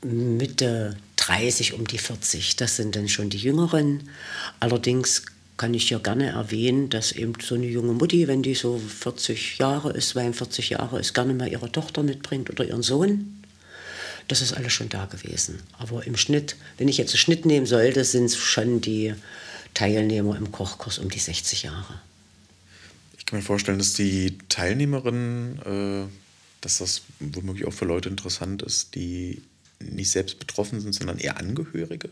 Mitte 0.03 0.97
30 1.27 1.73
um 1.73 1.87
die 1.87 1.99
40. 1.99 2.57
Das 2.57 2.77
sind 2.77 2.97
dann 2.97 3.09
schon 3.09 3.31
die 3.31 3.39
Jüngeren. 3.39 4.11
Allerdings 4.61 5.23
kann 5.57 5.73
ich 5.73 5.89
ja 5.89 5.99
gerne 5.99 6.31
erwähnen, 6.31 6.91
dass 6.91 7.13
eben 7.13 7.33
so 7.41 7.55
eine 7.55 7.67
junge 7.67 7.93
Mutti, 7.93 8.29
wenn 8.29 8.43
die 8.43 8.55
so 8.55 8.79
40 8.79 9.59
Jahre 9.59 9.93
ist, 9.93 10.11
42 10.11 10.71
Jahre 10.71 11.01
ist, 11.01 11.15
gerne 11.15 11.33
mal 11.33 11.49
ihre 11.49 11.71
Tochter 11.73 12.03
mitbringt 12.03 12.51
oder 12.51 12.65
ihren 12.67 12.83
Sohn. 12.83 13.43
Das 14.29 14.43
ist 14.43 14.53
alles 14.53 14.73
schon 14.73 14.89
da 14.89 15.07
gewesen. 15.07 15.61
Aber 15.79 16.07
im 16.07 16.17
Schnitt, 16.17 16.57
wenn 16.77 16.89
ich 16.89 16.99
jetzt 16.99 17.13
einen 17.13 17.19
Schnitt 17.19 17.47
nehmen 17.47 17.67
sollte, 17.67 18.05
sind 18.05 18.27
es 18.27 18.37
schon 18.37 18.81
die 18.81 19.15
Teilnehmer 19.73 20.37
im 20.37 20.53
Kochkurs 20.53 20.99
um 20.99 21.09
die 21.09 21.19
60 21.19 21.63
Jahre. 21.63 22.01
Ich 23.19 23.25
kann 23.25 23.39
mir 23.39 23.45
vorstellen, 23.45 23.79
dass 23.79 23.95
die 23.95 24.37
Teilnehmerinnen, 24.49 25.59
äh, 25.63 26.11
dass 26.61 26.79
das 26.79 27.03
womöglich 27.21 27.67
auch 27.67 27.73
für 27.73 27.87
Leute 27.87 28.09
interessant 28.11 28.63
ist, 28.63 28.95
die 28.95 29.43
nicht 29.91 30.11
selbst 30.11 30.39
betroffen 30.39 30.81
sind, 30.81 30.95
sondern 30.95 31.19
eher 31.19 31.39
Angehörige. 31.39 32.11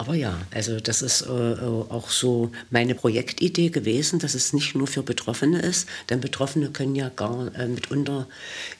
Aber 0.00 0.14
ja, 0.14 0.40
also 0.52 0.78
das 0.78 1.02
ist 1.02 1.22
äh, 1.22 1.26
äh, 1.26 1.60
auch 1.60 2.08
so 2.08 2.52
meine 2.70 2.94
Projektidee 2.94 3.70
gewesen, 3.70 4.20
dass 4.20 4.34
es 4.34 4.52
nicht 4.52 4.76
nur 4.76 4.86
für 4.86 5.02
Betroffene 5.02 5.60
ist, 5.60 5.88
denn 6.08 6.20
Betroffene 6.20 6.70
können 6.70 6.94
ja 6.94 7.08
gar 7.08 7.52
äh, 7.56 7.66
mitunter 7.66 8.28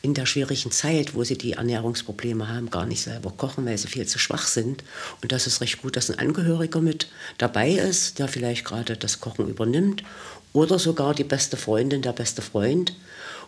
in 0.01 0.15
der 0.15 0.27
schwierigen 0.27 0.71
Zeit, 0.71 1.17
wo 1.17 1.25
sie 1.25 1.37
die 1.37 1.55
Ernährungsprobleme 1.55 2.49
haben, 2.49 2.71
gar 2.71 2.87
nicht 2.87 3.03
selber 3.03 3.33
kochen, 3.33 3.67
weil 3.67 3.77
sie 3.77 3.89
viel 3.89 4.07
zu 4.07 4.21
schwach 4.21 4.47
sind. 4.47 4.85
Und 5.21 5.33
das 5.33 5.49
ist 5.49 5.61
recht 5.61 5.83
gut, 5.83 5.97
dass 5.97 6.09
ein 6.09 6.21
Angehöriger 6.21 6.81
mit 6.81 7.09
dabei 7.37 7.73
ist, 7.73 8.21
der 8.21 8.29
vielleicht 8.29 8.65
gerade 8.65 8.97
das 8.97 9.19
Kochen 9.19 9.49
übernimmt 9.49 10.05
oder 10.53 10.79
sogar 10.79 11.15
die 11.15 11.25
beste 11.25 11.57
Freundin, 11.57 12.01
der 12.01 12.13
beste 12.13 12.43
Freund. 12.43 12.95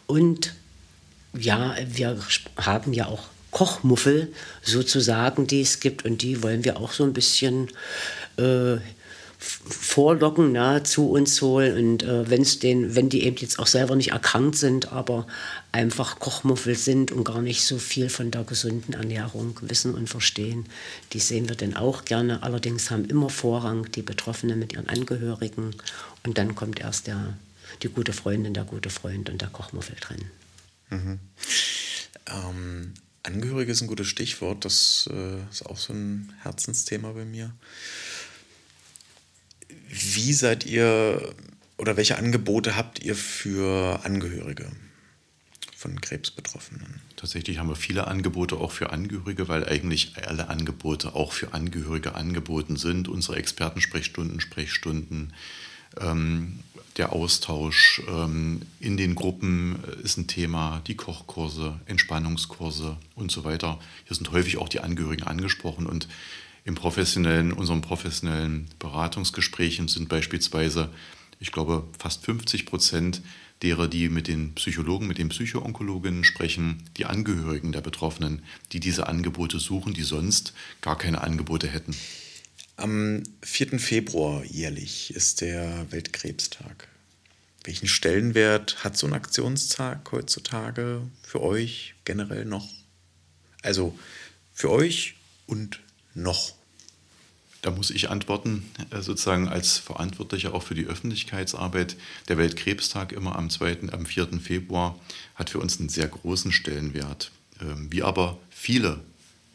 Und 0.09 0.55
ja, 1.39 1.77
wir 1.87 2.19
haben 2.57 2.93
ja 2.93 3.07
auch 3.07 3.29
Kochmuffel 3.51 4.33
sozusagen, 4.63 5.47
die 5.47 5.63
es 5.63 5.81
gibt. 5.81 6.05
Und 6.05 6.23
die 6.23 6.43
wollen 6.43 6.65
wir 6.65 6.79
auch 6.79 6.93
so 6.93 7.05
ein 7.05 7.13
bisschen 7.13 7.69
äh, 8.37 8.79
vorlocken, 9.41 10.53
na, 10.53 10.85
zu 10.85 11.11
uns 11.11 11.41
holen. 11.41 11.77
Und 11.77 12.03
äh, 12.03 12.29
wenn's 12.29 12.59
den, 12.59 12.95
wenn 12.95 13.09
die 13.09 13.25
eben 13.25 13.37
jetzt 13.37 13.59
auch 13.59 13.67
selber 13.67 13.97
nicht 13.97 14.13
erkrankt 14.13 14.57
sind, 14.57 14.93
aber 14.93 15.27
einfach 15.73 16.19
Kochmuffel 16.19 16.77
sind 16.77 17.11
und 17.11 17.25
gar 17.25 17.41
nicht 17.41 17.65
so 17.65 17.79
viel 17.79 18.11
von 18.11 18.31
der 18.31 18.45
gesunden 18.45 18.95
Ernährung 18.95 19.59
wissen 19.63 19.95
und 19.95 20.09
verstehen, 20.09 20.67
die 21.13 21.21
sehen 21.21 21.49
wir 21.49 21.57
dann 21.57 21.75
auch 21.75 22.05
gerne. 22.05 22.43
Allerdings 22.43 22.91
haben 22.91 23.07
immer 23.07 23.31
Vorrang 23.31 23.91
die 23.93 24.03
Betroffenen 24.03 24.59
mit 24.59 24.75
ihren 24.75 24.89
Angehörigen. 24.89 25.75
Und 26.25 26.37
dann 26.37 26.55
kommt 26.55 26.81
erst 26.81 27.07
der, 27.07 27.35
die 27.83 27.89
gute 27.89 28.13
Freundin, 28.13 28.53
der 28.53 28.65
gute 28.65 28.91
Freund 28.91 29.31
und 29.31 29.41
der 29.41 29.49
Kochmuffel 29.49 29.97
drin. 30.01 30.25
Mhm. 30.91 31.19
Ähm, 32.27 32.93
Angehörige 33.23 33.73
ist 33.73 33.83
ein 33.83 33.89
gutes 33.89 34.07
Stichwort. 34.07 34.65
Das 34.65 35.09
äh, 35.13 35.51
ist 35.51 35.67
auch 35.67 35.77
so 35.77 35.93
ein 35.93 36.33
Herzensthema 36.43 37.13
bei 37.13 37.25
mir. 37.25 37.55
Wie 39.89 40.33
seid 40.33 40.65
ihr 40.67 41.35
oder 41.77 41.97
welche 41.97 42.17
Angebote 42.19 42.77
habt 42.77 43.03
ihr 43.03 43.17
für 43.17 44.05
Angehörige 44.05 44.71
von 45.77 46.01
Krebsbetroffenen? 46.01 47.01
Tatsächlich 47.17 47.59
haben 47.59 47.69
wir 47.69 47.77
viele 47.77 48.07
Angebote 48.07 48.57
auch 48.57 48.73
für 48.73 48.91
Angehörige, 48.91 49.49
weil 49.49 49.67
eigentlich 49.69 50.13
alle 50.27 50.49
Angebote 50.49 51.15
auch 51.15 51.33
für 51.33 51.53
Angehörige 51.53 52.15
angeboten 52.15 52.77
sind. 52.77 53.09
Unsere 53.09 53.37
Expertensprechstunden, 53.37 54.41
Sprechstunden, 54.41 55.33
ähm, 55.99 56.61
der 56.97 57.13
Austausch 57.13 58.03
ähm, 58.09 58.63
in 58.81 58.97
den 58.97 59.15
Gruppen 59.15 59.83
ist 60.03 60.19
ein 60.19 60.27
Thema, 60.27 60.83
die 60.87 60.97
Kochkurse, 60.97 61.79
Entspannungskurse 61.87 62.97
und 63.15 63.31
so 63.31 63.45
weiter. 63.45 63.79
Hier 64.07 64.17
sind 64.17 64.33
häufig 64.33 64.59
auch 64.59 64.69
die 64.69 64.81
Angehörigen 64.81 65.23
angesprochen 65.23 65.87
und 65.87 66.09
im 66.65 66.75
professionellen, 66.75 67.53
unseren 67.53 67.81
professionellen 67.81 68.69
Beratungsgesprächen 68.79 69.89
sind 69.89 70.09
beispielsweise, 70.09 70.91
ich 71.39 71.53
glaube, 71.53 71.85
fast 71.99 72.25
50 72.25 72.67
Prozent 72.67 73.23
derer, 73.63 73.89
die 73.89 74.09
mit 74.09 74.29
den 74.29 74.55
Psychologen, 74.55 75.07
mit 75.07 75.19
den 75.19 75.31
Psychoonkologinnen 75.31 76.25
sprechen, 76.25 76.83
die 76.97 77.07
Angehörigen 77.07 77.73
der 77.73 77.81
Betroffenen, 77.81 78.43
die 78.73 78.81
diese 78.81 79.07
Angebote 79.07 79.59
suchen, 79.59 79.95
die 79.95 80.03
sonst 80.03 80.55
gar 80.81 80.97
keine 80.97 81.23
Angebote 81.23 81.69
hätten. 81.69 81.95
Am 82.81 83.25
4. 83.43 83.79
Februar 83.79 84.43
jährlich 84.43 85.15
ist 85.15 85.43
der 85.43 85.93
Weltkrebstag. 85.93 86.89
Welchen 87.65 87.89
Stellenwert 87.89 88.83
hat 88.83 88.97
so 88.97 89.07
ein 89.07 89.13
Aktionstag 89.13 90.11
heutzutage 90.13 91.03
für 91.23 91.43
euch 91.43 91.95
generell 92.07 92.47
noch? 92.47 92.67
Also 93.63 93.99
für 94.55 94.71
euch 94.71 95.17
und 95.47 95.81
noch. 96.15 96.55
Da 97.61 97.71
muss 97.71 97.91
ich 97.91 98.09
antworten, 98.09 98.71
äh, 98.89 99.03
sozusagen 99.03 99.47
als 99.47 99.77
Verantwortlicher 99.77 100.55
auch 100.55 100.63
für 100.63 100.75
die 100.75 100.87
Öffentlichkeitsarbeit. 100.87 101.97
Der 102.29 102.39
Weltkrebstag 102.39 103.13
immer 103.13 103.37
am 103.37 103.51
2., 103.51 103.93
am 103.93 104.07
4. 104.07 104.41
Februar 104.41 104.99
hat 105.35 105.51
für 105.51 105.59
uns 105.59 105.79
einen 105.79 105.91
sehr 105.91 106.09
großen 106.09 106.51
Stellenwert. 106.51 107.31
Ähm, 107.61 107.93
wie 107.93 108.03
aber 108.03 108.39
viele 108.49 109.01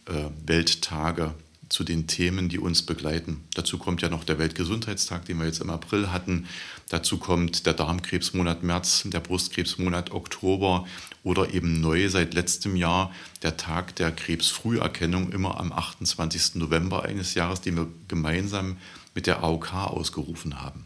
äh, 0.06 0.26
Welttage 0.46 1.34
zu 1.70 1.84
den 1.84 2.08
Themen, 2.08 2.50
die 2.50 2.60
uns 2.60 2.84
begleiten. 2.84 3.44
Dazu 3.54 3.78
kommt 3.78 4.02
ja 4.02 4.10
noch 4.10 4.24
der 4.24 4.40
Weltgesundheitstag, 4.40 5.26
den 5.26 5.40
wir 5.40 5.46
jetzt 5.46 5.62
im 5.62 5.70
April 5.70 6.12
hatten. 6.12 6.48
Dazu 6.90 7.18
kommt 7.18 7.66
der 7.66 7.74
Darmkrebsmonat 7.74 8.64
März, 8.64 9.04
der 9.06 9.20
Brustkrebsmonat 9.20 10.12
Oktober 10.12 10.88
oder 11.24 11.54
eben 11.54 11.82
neu 11.82 12.10
seit 12.10 12.34
letztem 12.34 12.76
Jahr 12.76 13.14
der 13.42 13.58
Tag 13.58 13.96
der 13.96 14.12
Krebsfrüherkennung 14.12 15.32
immer 15.32 15.60
am 15.60 15.72
28. 15.72 16.56
November 16.56 17.04
eines 17.04 17.34
Jahres, 17.34 17.62
den 17.62 17.76
wir 17.76 17.88
gemeinsam 18.08 18.78
mit 19.14 19.28
der 19.28 19.44
AOK 19.44 19.74
ausgerufen 19.74 20.62
haben. 20.62 20.86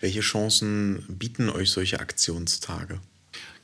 Welche 0.00 0.20
Chancen 0.20 1.04
bieten 1.08 1.50
euch 1.50 1.70
solche 1.70 2.00
Aktionstage? 2.00 3.00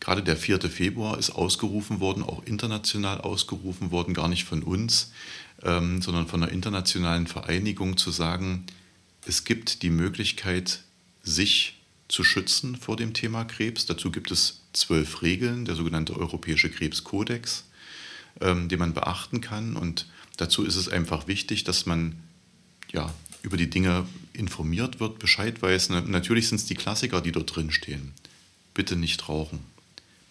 Gerade 0.01 0.23
der 0.23 0.37
4. 0.37 0.61
Februar 0.61 1.19
ist 1.19 1.31
ausgerufen 1.31 2.01
worden, 2.01 2.23
auch 2.23 2.45
international 2.45 3.21
ausgerufen 3.21 3.91
worden, 3.91 4.15
gar 4.15 4.29
nicht 4.29 4.45
von 4.45 4.63
uns, 4.63 5.13
ähm, 5.63 6.03
sondern 6.03 6.27
von 6.27 6.43
einer 6.43 6.53
internationalen 6.53 7.27
Vereinigung 7.27 7.97
zu 7.97 8.11
sagen, 8.11 8.67
es 9.27 9.45
gibt 9.45 9.83
die 9.83 9.91
Möglichkeit, 9.91 10.83
sich 11.23 11.81
zu 12.09 12.23
schützen 12.23 12.77
vor 12.77 12.97
dem 12.97 13.15
Thema 13.15 13.45
Krebs. 13.45 13.87
Dazu 13.87 14.11
gibt 14.13 14.31
es 14.31 14.61
zwölf 14.73 15.23
Regeln, 15.23 15.65
der 15.65 15.75
sogenannte 15.75 16.17
Europäische 16.17 16.71
Krebskodex, 16.71 17.65
ähm, 18.41 18.69
den 18.69 18.79
man 18.79 18.95
beachten 18.95 19.41
kann. 19.41 19.77
Und 19.77 20.07
dazu 20.37 20.65
ist 20.65 20.77
es 20.77 20.89
einfach 20.89 21.27
wichtig, 21.27 21.65
dass 21.65 21.87
man 21.87 22.17
ja, 22.93 23.13
über 23.43 23.57
die 23.57 23.71
Dinge 23.71 24.07
informiert 24.33 25.01
wird, 25.01 25.19
Bescheid 25.19 25.61
weiß. 25.61 25.91
Natürlich 25.91 26.49
sind 26.49 26.59
es 26.59 26.67
die 26.67 26.75
Klassiker, 26.75 27.21
die 27.21 27.33
dort 27.33 27.57
drin 27.57 27.73
stehen. 27.73 28.13
Bitte 28.75 28.95
nicht 28.95 29.29
rauchen. 29.29 29.61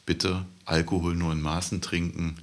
Bitte 0.05 0.45
Alkohol 0.65 1.15
nur 1.15 1.33
in 1.33 1.41
Maßen 1.41 1.81
trinken 1.81 2.37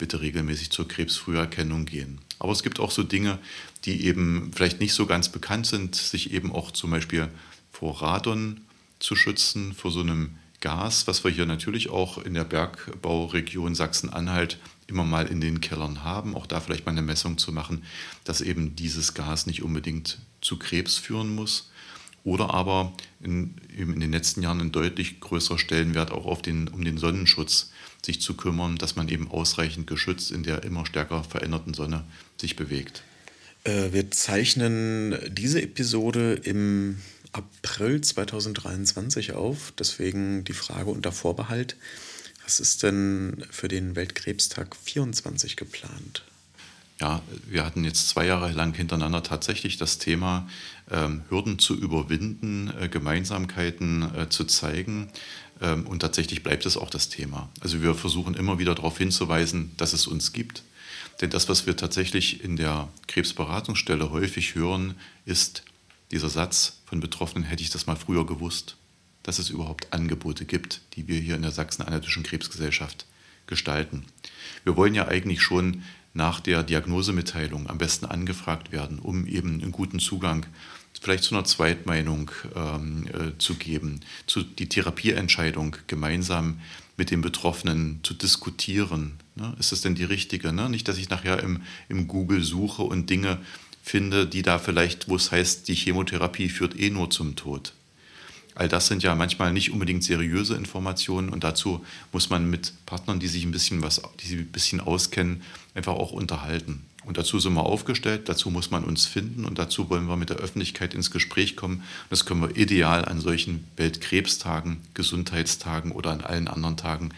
bitte 0.00 0.20
regelmäßig 0.20 0.70
zur 0.70 0.88
Krebsfrüherkennung 0.88 1.84
gehen. 1.84 2.18
Aber 2.38 2.52
es 2.52 2.62
gibt 2.62 2.80
auch 2.80 2.90
so 2.90 3.02
Dinge, 3.04 3.38
die 3.84 4.06
eben 4.06 4.50
vielleicht 4.54 4.80
nicht 4.80 4.94
so 4.94 5.06
ganz 5.06 5.28
bekannt 5.28 5.66
sind, 5.66 5.94
sich 5.94 6.32
eben 6.32 6.52
auch 6.52 6.70
zum 6.70 6.90
Beispiel 6.90 7.28
vor 7.70 8.02
Radon 8.02 8.62
zu 8.98 9.14
schützen, 9.14 9.74
vor 9.74 9.90
so 9.90 10.00
einem 10.00 10.36
Gas, 10.60 11.06
was 11.06 11.22
wir 11.22 11.30
hier 11.30 11.46
natürlich 11.46 11.90
auch 11.90 12.18
in 12.18 12.34
der 12.34 12.44
Bergbauregion 12.44 13.74
Sachsen-Anhalt 13.74 14.58
immer 14.86 15.04
mal 15.04 15.26
in 15.26 15.40
den 15.40 15.60
Kellern 15.60 16.02
haben, 16.02 16.34
auch 16.34 16.46
da 16.46 16.60
vielleicht 16.60 16.84
mal 16.84 16.92
eine 16.92 17.02
Messung 17.02 17.38
zu 17.38 17.52
machen, 17.52 17.84
dass 18.24 18.40
eben 18.40 18.76
dieses 18.76 19.14
Gas 19.14 19.46
nicht 19.46 19.62
unbedingt 19.62 20.18
zu 20.40 20.58
Krebs 20.58 20.96
führen 20.96 21.34
muss. 21.34 21.70
Oder 22.24 22.52
aber 22.52 22.92
in, 23.22 23.54
in 23.74 24.00
den 24.00 24.12
letzten 24.12 24.42
Jahren 24.42 24.60
ein 24.60 24.72
deutlich 24.72 25.20
größerer 25.20 25.58
Stellenwert 25.58 26.10
auch 26.10 26.26
auf 26.26 26.42
den, 26.42 26.68
um 26.68 26.84
den 26.84 26.98
Sonnenschutz 26.98 27.70
sich 28.04 28.20
zu 28.20 28.34
kümmern, 28.34 28.76
dass 28.76 28.96
man 28.96 29.08
eben 29.08 29.30
ausreichend 29.30 29.86
geschützt 29.86 30.30
in 30.30 30.42
der 30.42 30.62
immer 30.62 30.86
stärker 30.86 31.24
veränderten 31.24 31.74
Sonne 31.74 32.04
sich 32.40 32.56
bewegt. 32.56 33.02
Äh, 33.64 33.92
wir 33.92 34.10
zeichnen 34.10 35.16
diese 35.30 35.62
Episode 35.62 36.34
im 36.34 36.98
April 37.32 38.00
2023 38.00 39.32
auf, 39.32 39.72
deswegen 39.78 40.44
die 40.44 40.52
Frage 40.52 40.90
unter 40.90 41.12
Vorbehalt. 41.12 41.76
Was 42.44 42.58
ist 42.58 42.82
denn 42.82 43.44
für 43.50 43.68
den 43.68 43.94
Weltkrebstag 43.94 44.74
24 44.74 45.56
geplant? 45.56 46.24
Ja, 47.00 47.22
wir 47.46 47.64
hatten 47.64 47.84
jetzt 47.84 48.08
zwei 48.08 48.26
Jahre 48.26 48.52
lang 48.52 48.74
hintereinander 48.74 49.22
tatsächlich 49.22 49.78
das 49.78 49.98
Thema, 49.98 50.48
ähm, 50.90 51.22
Hürden 51.30 51.58
zu 51.58 51.74
überwinden, 51.74 52.70
äh, 52.78 52.88
Gemeinsamkeiten 52.88 54.14
äh, 54.14 54.28
zu 54.28 54.44
zeigen. 54.44 55.08
Ähm, 55.60 55.86
und 55.86 56.00
tatsächlich 56.00 56.42
bleibt 56.42 56.66
es 56.66 56.76
auch 56.76 56.90
das 56.90 57.08
Thema. 57.08 57.50
Also 57.60 57.82
wir 57.82 57.94
versuchen 57.94 58.34
immer 58.34 58.58
wieder 58.58 58.74
darauf 58.74 58.98
hinzuweisen, 58.98 59.72
dass 59.76 59.92
es 59.92 60.06
uns 60.06 60.32
gibt, 60.32 60.62
Denn 61.20 61.30
das, 61.30 61.48
was 61.48 61.66
wir 61.66 61.76
tatsächlich 61.76 62.42
in 62.42 62.56
der 62.56 62.88
Krebsberatungsstelle 63.06 64.10
häufig 64.10 64.54
hören, 64.54 64.94
ist 65.26 65.64
dieser 66.10 66.30
Satz 66.30 66.80
von 66.86 67.00
Betroffenen, 67.00 67.44
hätte 67.44 67.62
ich 67.62 67.70
das 67.70 67.86
mal 67.86 67.96
früher 67.96 68.24
gewusst, 68.26 68.76
dass 69.22 69.38
es 69.38 69.50
überhaupt 69.50 69.92
Angebote 69.92 70.46
gibt, 70.46 70.80
die 70.94 71.08
wir 71.08 71.20
hier 71.20 71.36
in 71.36 71.42
der 71.42 71.50
Sachsen-Anhaltischen 71.50 72.22
Krebsgesellschaft 72.22 73.06
gestalten. 73.46 74.06
Wir 74.64 74.76
wollen 74.76 74.94
ja 74.94 75.08
eigentlich 75.08 75.42
schon 75.42 75.82
nach 76.14 76.40
der 76.40 76.62
Diagnosemitteilung 76.62 77.68
am 77.68 77.78
besten 77.78 78.06
angefragt 78.06 78.72
werden, 78.72 78.98
um 78.98 79.26
eben 79.26 79.60
einen 79.60 79.72
guten 79.72 80.00
Zugang 80.00 80.46
vielleicht 81.00 81.24
zu 81.24 81.34
einer 81.34 81.44
Zweitmeinung 81.44 82.30
ähm, 82.54 83.08
äh, 83.08 83.38
zu 83.38 83.54
geben, 83.54 84.00
zu 84.26 84.42
die 84.42 84.68
Therapieentscheidung 84.68 85.76
gemeinsam 85.86 86.60
mit 86.96 87.10
dem 87.10 87.22
Betroffenen 87.22 88.00
zu 88.02 88.12
diskutieren. 88.12 89.14
Ne? 89.34 89.56
Ist 89.58 89.72
es 89.72 89.80
denn 89.80 89.94
die 89.94 90.04
richtige? 90.04 90.52
Ne? 90.52 90.68
Nicht, 90.68 90.86
dass 90.86 90.98
ich 90.98 91.08
nachher 91.08 91.42
im, 91.42 91.62
im 91.88 92.06
Google 92.06 92.44
suche 92.44 92.82
und 92.82 93.08
Dinge 93.08 93.38
finde, 93.82 94.26
die 94.26 94.42
da 94.42 94.58
vielleicht, 94.58 95.08
wo 95.08 95.16
es 95.16 95.32
heißt, 95.32 95.66
die 95.68 95.74
Chemotherapie 95.74 96.50
führt 96.50 96.78
eh 96.78 96.90
nur 96.90 97.10
zum 97.10 97.36
Tod. 97.36 97.72
All 98.54 98.68
das 98.68 98.88
sind 98.88 99.02
ja 99.02 99.14
manchmal 99.14 99.54
nicht 99.54 99.70
unbedingt 99.70 100.04
seriöse 100.04 100.54
Informationen 100.54 101.30
und 101.30 101.44
dazu 101.44 101.84
muss 102.12 102.28
man 102.28 102.50
mit 102.50 102.74
Partnern, 102.84 103.18
die 103.18 103.28
sich 103.28 103.44
ein 103.44 103.52
bisschen 103.52 103.82
was, 103.82 104.02
die 104.20 104.26
sich 104.26 104.38
ein 104.38 104.52
bisschen 104.52 104.80
auskennen, 104.80 105.42
einfach 105.74 105.94
auch 105.94 106.12
unterhalten. 106.12 106.84
Und 107.04 107.16
dazu 107.16 107.38
sind 107.38 107.54
wir 107.54 107.64
aufgestellt, 107.64 108.28
dazu 108.28 108.50
muss 108.50 108.70
man 108.70 108.84
uns 108.84 109.06
finden 109.06 109.46
und 109.46 109.58
dazu 109.58 109.88
wollen 109.88 110.06
wir 110.06 110.16
mit 110.16 110.28
der 110.28 110.36
Öffentlichkeit 110.36 110.92
ins 110.92 111.10
Gespräch 111.10 111.56
kommen. 111.56 111.82
Das 112.10 112.26
können 112.26 112.42
wir 112.42 112.56
ideal 112.56 113.06
an 113.06 113.20
solchen 113.20 113.64
Weltkrebstagen, 113.76 114.82
Gesundheitstagen 114.92 115.92
oder 115.92 116.10
an 116.10 116.20
allen 116.20 116.46
anderen 116.46 116.76
Tagen, 116.76 117.10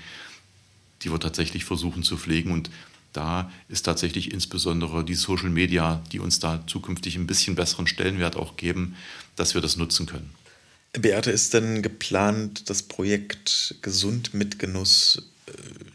die 1.02 1.10
wir 1.10 1.18
tatsächlich 1.18 1.64
versuchen 1.64 2.04
zu 2.04 2.16
pflegen. 2.16 2.52
Und 2.52 2.70
da 3.12 3.50
ist 3.68 3.82
tatsächlich 3.82 4.32
insbesondere 4.32 5.04
die 5.04 5.16
Social 5.16 5.50
Media, 5.50 6.00
die 6.12 6.20
uns 6.20 6.38
da 6.38 6.64
zukünftig 6.66 7.16
ein 7.16 7.26
bisschen 7.26 7.56
besseren 7.56 7.88
Stellenwert 7.88 8.36
auch 8.36 8.56
geben, 8.56 8.94
dass 9.34 9.54
wir 9.54 9.60
das 9.60 9.76
nutzen 9.76 10.06
können. 10.06 10.30
Beate, 10.92 11.30
ist 11.30 11.54
denn 11.54 11.82
geplant, 11.82 12.70
das 12.70 12.82
Projekt 12.82 13.76
Gesund 13.82 14.34
mit 14.34 14.58
Genuss 14.58 15.30
äh, 15.46 15.52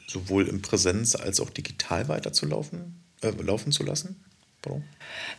sowohl 0.08 0.48
in 0.48 0.62
Präsenz 0.62 1.16
als 1.16 1.40
auch 1.40 1.52
digital 1.52 2.10
weiterzulaufen? 2.10 2.97
Äh, 3.22 3.32
laufen 3.42 3.72
zu 3.72 3.84
lassen? 3.84 4.16
Warum? 4.64 4.84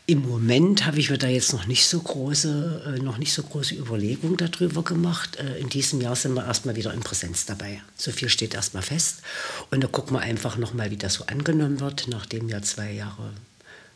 Im 0.06 0.26
Moment 0.26 0.86
habe 0.86 0.98
ich 0.98 1.10
mir 1.10 1.18
da 1.18 1.28
jetzt 1.28 1.52
noch 1.52 1.66
nicht 1.66 1.86
so 1.86 2.00
große, 2.00 2.96
äh, 2.96 3.02
noch 3.02 3.18
nicht 3.18 3.32
so 3.32 3.42
große 3.42 3.74
Überlegungen 3.74 4.36
darüber 4.36 4.82
gemacht. 4.82 5.36
Äh, 5.36 5.58
in 5.58 5.68
diesem 5.68 6.00
Jahr 6.00 6.16
sind 6.16 6.34
wir 6.34 6.46
erstmal 6.46 6.76
wieder 6.76 6.94
in 6.94 7.00
Präsenz 7.00 7.44
dabei. 7.44 7.82
So 7.96 8.10
viel 8.10 8.28
steht 8.28 8.54
erstmal 8.54 8.82
fest. 8.82 9.22
Und 9.70 9.82
da 9.82 9.88
gucken 9.88 10.16
wir 10.16 10.20
einfach 10.20 10.56
nochmal, 10.56 10.90
wie 10.90 10.96
das 10.96 11.14
so 11.14 11.26
angenommen 11.26 11.80
wird, 11.80 12.06
nachdem 12.08 12.48
ja 12.48 12.62
zwei 12.62 12.92
Jahre 12.92 13.32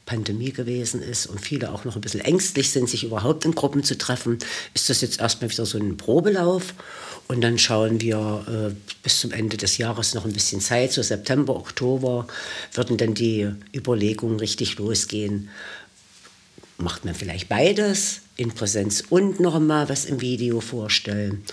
Pandemie 0.07 0.53
gewesen 0.53 1.01
ist 1.03 1.27
und 1.27 1.41
viele 1.41 1.73
auch 1.73 1.85
noch 1.85 1.95
ein 1.95 2.01
bisschen 2.01 2.21
ängstlich 2.21 2.71
sind, 2.71 2.89
sich 2.89 3.05
überhaupt 3.05 3.45
in 3.45 3.55
Gruppen 3.55 3.85
zu 3.85 3.97
treffen, 3.97 4.39
ist 4.75 4.91
das 4.91 5.01
jetzt 5.01 5.21
erstmal 5.21 5.51
wieder 5.51 5.67
so 5.67 5.79
ein 5.79 5.97
Probelauf. 5.97 6.75
Und 7.29 7.41
dann 7.41 7.59
schauen 7.59 8.01
wir 8.01 8.45
äh, 8.73 8.75
bis 9.03 9.21
zum 9.21 9.31
Ende 9.31 9.57
des 9.57 9.79
Jahres 9.79 10.15
noch 10.15 10.25
ein 10.25 10.33
bisschen 10.33 10.61
Zeit, 10.61 10.93
so 10.93 11.03
September, 11.03 11.55
Oktober 11.55 12.27
würden 12.75 12.97
dann 12.97 13.15
die 13.15 13.49
Überlegungen 13.75 14.41
richtig 14.41 14.77
losgehen. 14.77 15.49
Macht 16.79 17.05
man 17.05 17.15
vielleicht 17.15 17.49
beides, 17.49 18.23
in 18.37 18.53
Präsenz 18.53 19.05
und 19.09 19.41
noch 19.41 19.55
einmal 19.55 19.89
was 19.89 20.05
im 20.05 20.21
Video 20.21 20.61
vorstellen? 20.61 21.45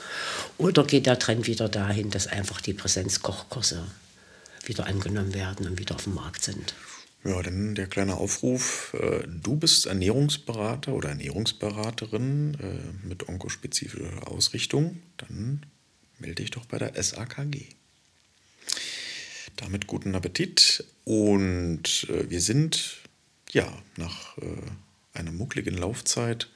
Oder 0.58 0.84
geht 0.84 1.06
der 1.06 1.20
Trend 1.20 1.46
wieder 1.46 1.70
dahin, 1.70 2.10
dass 2.10 2.28
einfach 2.28 2.62
die 2.62 2.74
Präsenzkochkurse 2.74 3.86
wieder 4.66 4.88
angenommen 4.88 5.34
werden 5.34 5.68
und 5.68 5.80
wieder 5.80 5.96
auf 5.96 6.06
dem 6.06 6.16
Markt 6.16 6.44
sind? 6.44 6.74
Ja, 7.26 7.42
dann 7.42 7.76
der 7.76 7.88
kleine 7.88 8.16
Aufruf. 8.16 8.94
Äh, 8.94 9.28
du 9.28 9.58
bist 9.58 9.86
Ernährungsberater 9.88 10.94
oder 10.94 11.10
Ernährungsberaterin 11.10 12.58
äh, 12.62 13.08
mit 13.08 13.28
onkospezifischer 13.28 14.28
Ausrichtung. 14.32 15.02
Dann 15.18 15.66
melde 16.18 16.36
dich 16.36 16.52
doch 16.52 16.66
bei 16.66 16.78
der 16.78 17.02
SAKG. 17.02 17.66
Damit 19.58 19.88
guten 19.88 20.16
Appetit. 20.16 20.86
Und 21.04 22.08
äh, 22.10 22.30
wir 22.30 22.40
sind 22.40 23.00
ja 23.52 23.68
nach 23.98 24.38
einer 25.14 25.32
muckligen 25.32 25.76
Laufzeit 25.76 26.50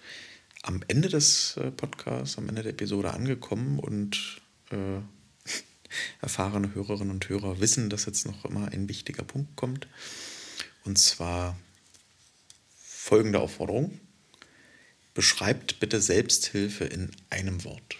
am 0.61 0.83
Ende 0.87 1.09
des 1.09 1.59
Podcasts, 1.75 2.37
am 2.37 2.47
Ende 2.47 2.61
der 2.61 2.73
Episode 2.73 3.11
angekommen 3.11 3.79
und 3.79 4.39
erfahrene 6.21 6.75
Hörerinnen 6.75 7.09
und 7.09 7.27
Hörer 7.29 7.59
wissen, 7.59 7.89
dass 7.89 8.05
jetzt 8.05 8.27
noch 8.27 8.45
immer 8.45 8.67
ein 8.67 8.87
wichtiger 8.87 9.23
Punkt 9.23 9.55
kommt. 9.55 9.87
Und 10.85 10.97
zwar 10.97 11.57
folgende 13.03 13.39
Aufforderung. 13.39 13.99
Beschreibt 15.13 15.79
bitte 15.79 16.01
Selbsthilfe 16.01 16.85
in 16.85 17.11
einem 17.29 17.63
Wort. 17.63 17.97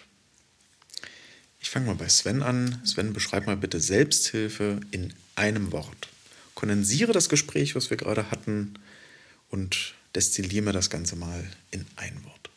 Ich 1.60 1.70
fange 1.70 1.88
mal 1.88 1.96
bei 1.96 2.10
Sven 2.10 2.42
an. 2.42 2.82
Sven, 2.86 3.14
beschreib 3.14 3.46
mal 3.46 3.58
bitte 3.58 3.80
Selbsthilfe 3.80 4.82
in 4.92 5.14
einem 5.36 5.72
Wort. 5.72 6.10
Kondensiere 6.56 7.14
das 7.14 7.30
Gespräch, 7.30 7.76
was 7.76 7.90
wir 7.90 7.98
gerade 7.98 8.32
hatten, 8.32 8.74
und 9.50 9.94
destilliere 10.16 10.66
mir 10.66 10.74
das 10.74 10.90
Ganze 10.90 11.16
mal 11.16 11.48
in 11.72 11.86
ein 11.96 12.24
Wort. 12.24 12.50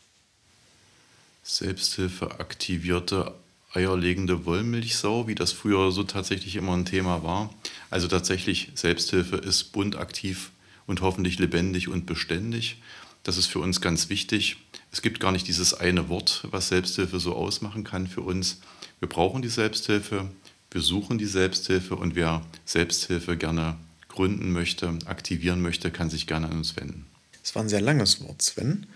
Selbsthilfe 1.44 2.40
aktivierte 2.40 3.34
eierlegende 3.76 4.46
Wollmilchsau, 4.46 5.28
wie 5.28 5.34
das 5.34 5.52
früher 5.52 5.92
so 5.92 6.02
tatsächlich 6.02 6.56
immer 6.56 6.74
ein 6.74 6.86
Thema 6.86 7.22
war. 7.22 7.54
Also 7.90 8.08
tatsächlich, 8.08 8.72
Selbsthilfe 8.74 9.36
ist 9.36 9.72
bunt, 9.72 9.96
aktiv 9.96 10.50
und 10.86 11.02
hoffentlich 11.02 11.38
lebendig 11.38 11.88
und 11.88 12.06
beständig. 12.06 12.78
Das 13.22 13.36
ist 13.36 13.46
für 13.46 13.58
uns 13.58 13.80
ganz 13.80 14.08
wichtig. 14.08 14.56
Es 14.92 15.02
gibt 15.02 15.20
gar 15.20 15.32
nicht 15.32 15.46
dieses 15.46 15.74
eine 15.74 16.08
Wort, 16.08 16.46
was 16.50 16.68
Selbsthilfe 16.68 17.20
so 17.20 17.34
ausmachen 17.34 17.84
kann 17.84 18.06
für 18.06 18.22
uns. 18.22 18.60
Wir 19.00 19.08
brauchen 19.08 19.42
die 19.42 19.48
Selbsthilfe, 19.48 20.30
wir 20.70 20.80
suchen 20.80 21.18
die 21.18 21.26
Selbsthilfe 21.26 21.96
und 21.96 22.14
wer 22.14 22.44
Selbsthilfe 22.64 23.36
gerne 23.36 23.76
gründen 24.08 24.52
möchte, 24.52 24.98
aktivieren 25.04 25.60
möchte, 25.60 25.90
kann 25.90 26.08
sich 26.08 26.26
gerne 26.26 26.46
an 26.46 26.58
uns 26.58 26.76
wenden. 26.76 27.06
Das 27.42 27.54
war 27.54 27.62
ein 27.62 27.68
sehr 27.68 27.82
langes 27.82 28.22
Wort, 28.22 28.40
Sven. 28.40 28.86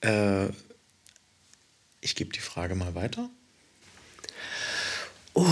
Äh, 0.00 0.48
ich 2.00 2.16
gebe 2.16 2.32
die 2.32 2.40
Frage 2.40 2.74
mal 2.74 2.94
weiter. 2.94 3.30
Oh, 5.34 5.46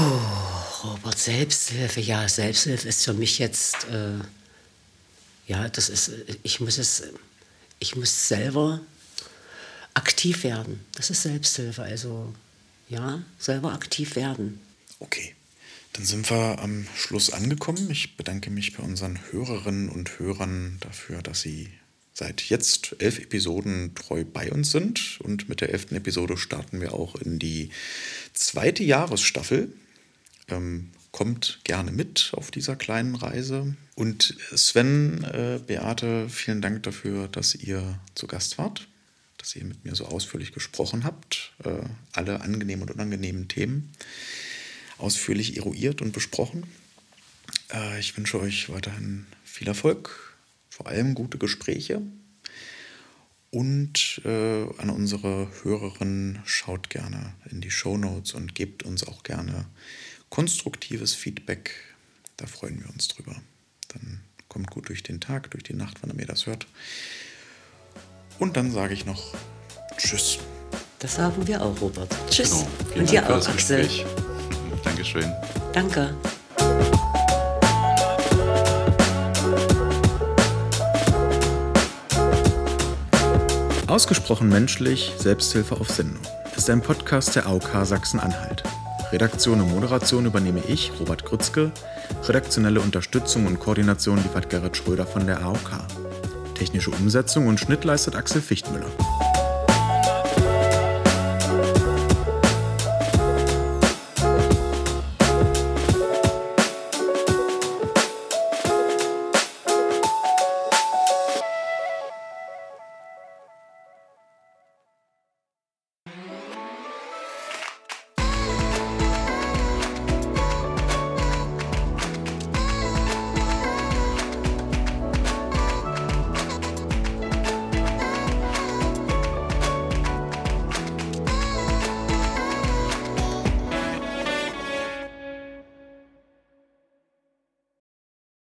Robert, 0.85 1.19
Selbsthilfe. 1.19 2.01
Ja, 2.01 2.29
Selbsthilfe 2.29 2.89
ist 2.89 3.05
für 3.05 3.15
mich 3.15 3.39
jetzt, 3.39 3.85
äh, 3.89 4.19
ja, 5.47 5.69
das 5.69 5.89
ist, 5.89 6.11
ich 6.43 6.61
muss 6.61 6.79
es, 6.79 7.03
ich 7.79 7.97
muss 7.97 8.29
selber 8.29 8.81
aktiv 9.95 10.45
werden. 10.45 10.85
Das 10.93 11.11
ist 11.11 11.23
Selbsthilfe. 11.23 11.83
Also, 11.83 12.33
ja, 12.89 13.23
selber 13.39 13.73
aktiv 13.73 14.17
werden. 14.17 14.61
Okay. 14.99 15.35
Dann 15.95 16.05
sind 16.05 16.31
wir 16.31 16.61
am 16.61 16.87
Schluss 16.95 17.31
angekommen. 17.31 17.91
Ich 17.91 18.17
bedanke 18.17 18.51
mich 18.51 18.77
bei 18.77 18.83
unseren 18.83 19.19
Hörerinnen 19.33 19.89
und 19.89 20.19
Hörern 20.19 20.79
dafür, 20.81 21.21
dass 21.21 21.41
sie 21.41 21.69
seit 22.21 22.43
jetzt 22.43 22.97
elf 22.99 23.19
Episoden 23.19 23.95
treu 23.95 24.25
bei 24.31 24.53
uns 24.53 24.71
sind. 24.71 25.19
Und 25.23 25.49
mit 25.49 25.63
der 25.63 25.71
elften 25.71 25.97
Episode 25.97 26.37
starten 26.37 26.83
wir 26.83 26.93
auch 26.93 27.15
in 27.15 27.39
die 27.39 27.71
zweite 28.35 28.85
Jahresstaffel. 28.85 29.73
Ähm, 30.49 30.91
kommt 31.13 31.61
gerne 31.65 31.93
mit 31.93 32.33
auf 32.35 32.51
dieser 32.51 32.77
kleinen 32.77 33.15
Reise. 33.15 33.75
Und 33.95 34.37
Sven, 34.55 35.25
äh, 35.25 35.61
Beate, 35.67 36.29
vielen 36.29 36.61
Dank 36.61 36.83
dafür, 36.83 37.27
dass 37.27 37.55
ihr 37.55 37.99
zu 38.15 38.27
Gast 38.27 38.59
wart, 38.59 38.87
dass 39.39 39.57
ihr 39.57 39.65
mit 39.65 39.87
mir 39.87 39.95
so 39.95 40.05
ausführlich 40.05 40.53
gesprochen 40.53 41.05
habt. 41.05 41.53
Äh, 41.65 41.71
alle 42.13 42.43
angenehmen 42.43 42.83
und 42.83 42.91
unangenehmen 42.91 43.49
Themen 43.49 43.93
ausführlich 44.99 45.57
eruiert 45.57 46.03
und 46.03 46.13
besprochen. 46.13 46.65
Äh, 47.73 47.99
ich 47.99 48.15
wünsche 48.15 48.39
euch 48.39 48.69
weiterhin 48.69 49.25
viel 49.43 49.69
Erfolg 49.69 50.30
vor 50.81 50.87
allem 50.87 51.15
gute 51.15 51.37
Gespräche. 51.37 52.01
Und 53.51 54.23
äh, 54.25 54.63
an 54.79 54.89
unsere 54.89 55.49
Hörerinnen 55.63 56.41
schaut 56.47 56.89
gerne 56.89 57.35
in 57.51 57.61
die 57.61 57.71
Show 57.71 57.99
Notes 57.99 58.33
und 58.33 58.55
gebt 58.55 58.85
uns 58.85 59.07
auch 59.07 59.23
gerne 59.23 59.67
konstruktives 60.31 61.15
Feedback. 61.15 61.75
Da 62.39 62.47
freuen 62.47 62.81
wir 62.81 62.89
uns 62.89 63.09
drüber. 63.09 63.37
Dann 63.89 64.21
kommt 64.49 64.71
gut 64.71 64.89
durch 64.89 65.03
den 65.03 65.21
Tag, 65.21 65.51
durch 65.51 65.65
die 65.65 65.75
Nacht, 65.75 65.99
wann 66.01 66.19
ihr 66.19 66.27
das 66.27 66.47
hört. 66.47 66.67
Und 68.39 68.57
dann 68.57 68.71
sage 68.71 68.95
ich 68.95 69.05
noch 69.05 69.35
Tschüss. 69.99 70.39
Das 70.99 71.17
sagen 71.17 71.47
wir 71.47 71.61
auch, 71.61 71.79
Robert. 71.79 72.17
Tschüss. 72.31 72.65
Genau. 72.89 73.01
Und 73.01 73.11
dir 73.11 73.29
auch, 73.29 73.47
Axel. 73.47 73.87
Dankeschön. 74.83 75.31
Danke. 75.75 76.17
Ausgesprochen 83.91 84.49
menschlich, 84.49 85.13
Selbsthilfe 85.19 85.75
auf 85.81 85.91
Sendung 85.91 86.23
ist 86.57 86.71
ein 86.71 86.81
Podcast 86.81 87.35
der 87.35 87.47
AOK 87.47 87.71
Sachsen-Anhalt. 87.83 88.63
Redaktion 89.11 89.61
und 89.61 89.73
Moderation 89.73 90.27
übernehme 90.27 90.63
ich, 90.69 90.93
Robert 91.01 91.25
Grützke. 91.25 91.73
Redaktionelle 92.29 92.81
Unterstützung 92.81 93.47
und 93.47 93.59
Koordination 93.59 94.19
liefert 94.19 94.49
Gerrit 94.49 94.77
Schröder 94.77 95.07
von 95.07 95.27
der 95.27 95.43
AOK. 95.43 95.73
Technische 96.55 96.93
Umsetzung 96.93 97.49
und 97.49 97.59
Schnitt 97.59 97.83
leistet 97.83 98.15
Axel 98.15 98.41
Fichtmüller. 98.41 98.91